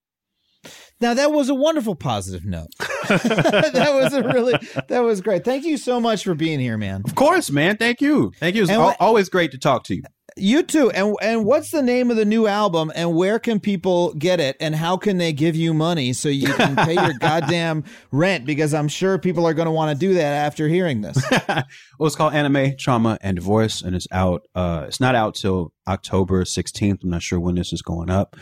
now 1.00 1.14
that 1.14 1.32
was 1.32 1.50
a 1.50 1.56
wonderful 1.56 1.96
positive 1.96 2.46
note. 2.46 2.70
that 3.08 3.92
was 3.94 4.14
a 4.14 4.24
really 4.24 4.54
that 4.88 5.00
was 5.00 5.22
great. 5.22 5.44
Thank 5.44 5.66
you 5.66 5.78
so 5.78 6.00
much 6.00 6.24
for 6.24 6.36
being 6.36 6.60
here, 6.60 6.78
man. 6.78 7.02
Of 7.06 7.16
course, 7.16 7.50
man. 7.50 7.78
Thank 7.78 8.02
you. 8.02 8.32
Thank 8.40 8.56
you. 8.56 8.64
It's 8.64 8.72
al- 8.72 8.96
always 9.00 9.30
great 9.30 9.52
to 9.52 9.58
talk 9.58 9.84
to 9.86 9.96
you. 9.96 10.04
You 10.38 10.64
too. 10.64 10.90
And 10.92 11.16
and 11.22 11.46
what's 11.46 11.72
the 11.72 11.82
name 11.82 12.10
of 12.10 12.16
the 12.16 12.24
new 12.26 12.48
album 12.48 12.92
and 12.96 13.16
where 13.16 13.38
can 13.38 13.60
people 13.60 14.14
get 14.14 14.40
it 14.40 14.56
and 14.62 14.74
how 14.74 14.96
can 14.96 15.18
they 15.18 15.34
give 15.34 15.56
you 15.58 15.74
money 15.74 16.14
so 16.14 16.30
you 16.30 16.48
can 16.54 16.76
pay 16.76 16.94
your 16.94 17.14
goddamn 17.20 17.84
rent 18.12 18.46
because 18.46 18.74
I'm 18.74 18.88
sure 18.88 19.18
people 19.18 19.46
are 19.46 19.54
going 19.54 19.66
to 19.66 19.72
want 19.72 19.92
to 19.92 20.00
do 20.08 20.14
that 20.14 20.46
after 20.46 20.70
hearing 20.70 21.02
this. 21.02 21.22
well, 21.48 21.66
it's 22.02 22.16
called 22.16 22.34
Anime, 22.34 22.78
Trauma, 22.78 23.18
and 23.22 23.36
Divorce, 23.36 23.82
and 23.82 23.94
it's 23.94 24.08
out. 24.12 24.44
Uh, 24.56 24.86
it's 24.88 25.02
not 25.02 25.16
out 25.16 25.36
till 25.36 25.74
October 25.88 26.46
16th. 26.46 27.04
I'm 27.04 27.10
not 27.10 27.24
sure 27.24 27.40
when 27.40 27.56
this 27.56 27.74
is 27.74 27.82
going 27.82 28.10
up. 28.10 28.38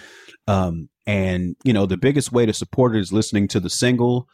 Um, 0.48 0.90
and 1.08 1.56
you 1.64 1.74
know, 1.74 1.88
the 1.88 1.98
biggest 1.98 2.32
way 2.32 2.46
to 2.46 2.54
support 2.54 2.96
it 2.96 3.00
is 3.00 3.12
listening 3.12 3.48
to 3.50 3.60
the 3.60 3.70
single. 3.70 4.28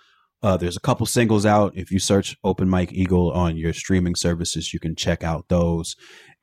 Uh, 0.44 0.58
there's 0.58 0.78
a 0.78 0.82
couple 0.82 1.06
singles 1.06 1.46
out. 1.46 1.72
If 1.76 1.90
you 1.90 2.00
search 2.00 2.36
Open 2.44 2.70
Mike 2.70 2.92
Eagle 2.92 3.32
on 3.32 3.56
your 3.56 3.74
streaming 3.74 4.16
services, 4.16 4.74
you 4.74 4.80
can 4.80 4.96
check 4.96 5.24
out 5.24 5.48
those. 5.48 5.96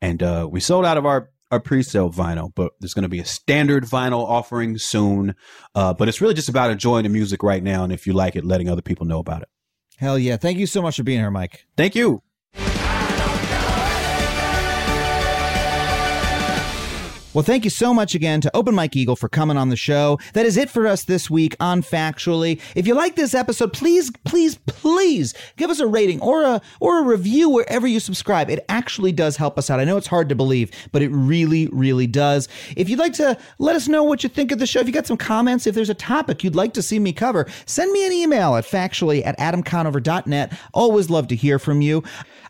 And 0.03 0.23
uh, 0.23 0.47
we 0.51 0.61
sold 0.61 0.85
out 0.85 0.99
of 0.99 1.07
our 1.07 1.31
our 1.51 1.61
pre-sale 1.61 2.11
vinyl, 2.11 2.51
but 2.55 2.73
there's 2.81 2.95
going 2.95 3.03
to 3.03 3.11
be 3.11 3.21
a 3.21 3.27
standard 3.27 3.85
vinyl 3.85 4.27
offering 4.27 4.79
soon. 4.79 5.35
Uh, 5.75 5.93
but 5.93 6.09
it's 6.09 6.19
really 6.19 6.33
just 6.33 6.49
about 6.49 6.71
enjoying 6.71 7.03
the 7.03 7.11
music 7.11 7.43
right 7.43 7.63
now, 7.63 7.85
and 7.85 7.93
if 7.93 8.07
you 8.07 8.15
like 8.15 8.37
it, 8.37 8.45
letting 8.45 8.71
other 8.71 8.81
people 8.83 9.05
know 9.07 9.19
about 9.19 9.43
it. 9.43 9.49
Hell 9.99 10.19
yeah. 10.19 10.37
Thank 10.37 10.59
you 10.59 10.67
so 10.67 10.81
much 10.83 10.97
for 10.97 11.03
being 11.03 11.21
here, 11.21 11.31
Mike. 11.31 11.67
Thank 11.77 11.95
you. 11.95 12.23
Well, 17.35 17.43
thank 17.43 17.65
you 17.65 17.71
so 17.71 17.95
much 17.95 18.15
again 18.15 18.43
to 18.43 18.55
Open 18.55 18.75
Mike 18.75 18.95
Eagle 18.95 19.17
for 19.17 19.27
coming 19.27 19.57
on 19.57 19.71
the 19.71 19.77
show. 19.77 20.19
That 20.35 20.45
is 20.45 20.59
it 20.59 20.69
for 20.69 20.87
us 20.87 21.05
this 21.05 21.31
week 21.31 21.57
on 21.61 21.81
Factually. 21.81 22.61
If 22.77 22.87
you 22.87 22.95
like 22.95 23.17
this 23.17 23.35
episode, 23.35 23.73
please, 23.73 24.11
please, 24.27 24.57
please 24.67 25.33
give 25.57 25.71
us 25.71 25.81
a 25.81 25.87
rating 25.87 26.21
or 26.21 26.43
a 26.43 26.61
or 26.79 26.99
a 26.99 27.03
review 27.03 27.49
wherever 27.49 27.87
you 27.87 28.01
subscribe. 28.01 28.51
It 28.51 28.63
actually 28.69 29.13
does 29.13 29.39
help 29.39 29.57
us 29.57 29.71
out. 29.71 29.81
I 29.81 29.85
know 29.85 29.97
it's 29.97 30.09
hard 30.09 30.29
to 30.29 30.35
believe, 30.35 30.73
but 30.93 31.01
it 31.01 31.09
really, 31.09 31.69
really 31.73 32.07
does. 32.07 32.49
If 32.77 32.91
you'd 32.91 32.99
like 32.99 33.15
to 33.15 33.39
let 33.59 33.77
us 33.77 33.89
know 33.89 34.03
what 34.03 34.23
you 34.23 34.29
think 34.29 34.53
of 34.53 34.59
the 34.59 34.67
show, 34.67 34.81
if 34.81 34.87
you 34.87 34.93
got 34.93 35.07
some 35.07 35.17
comments, 35.17 35.67
if 35.67 35.75
there's 35.75 35.89
a 35.89 35.95
topic 35.95 36.45
you'd 36.45 36.55
like 36.55 36.75
to 36.75 36.83
see 36.83 36.99
me 36.99 37.15
cover, 37.15 37.47
send 37.65 37.93
me 37.93 38.07
an 38.07 38.13
email 38.13 38.57
at 38.57 38.65
factually 38.65 39.25
at 39.25 39.39
adamconover.net. 39.39 40.53
Always 40.75 41.09
love 41.09 41.29
to 41.29 41.35
hear 41.35 41.59
from 41.59 41.81
you. 41.81 42.05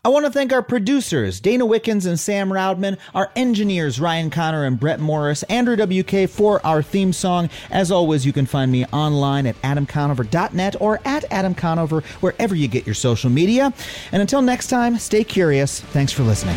I 0.04 0.08
want 0.08 0.26
to 0.26 0.32
thank 0.32 0.52
our 0.52 0.64
producers, 0.64 1.38
Dana 1.38 1.64
Wickens 1.64 2.06
and 2.06 2.18
Sam 2.18 2.48
Roudman, 2.48 2.98
our 3.14 3.30
engineers, 3.36 4.00
Ryan 4.00 4.30
Connor 4.30 4.64
and 4.64 4.80
Brett 4.80 4.98
Morris, 4.98 5.44
Andrew 5.44 5.76
WK 5.76 6.28
for 6.28 6.60
our 6.66 6.82
theme 6.82 7.12
song. 7.12 7.48
As 7.70 7.92
always, 7.92 8.26
you 8.26 8.32
can 8.32 8.44
find 8.44 8.72
me 8.72 8.84
online 8.86 9.46
at 9.46 9.54
adamconover.net 9.62 10.74
or 10.80 10.98
at 11.04 11.24
Adam 11.30 11.54
Conover, 11.54 12.00
wherever 12.18 12.56
you 12.56 12.66
get 12.66 12.84
your 12.84 12.96
social 12.96 13.30
media. 13.30 13.72
And 14.10 14.20
until 14.20 14.42
next 14.42 14.66
time, 14.66 14.98
stay 14.98 15.22
curious. 15.22 15.78
Thanks 15.78 16.10
for 16.10 16.24
listening. 16.24 16.56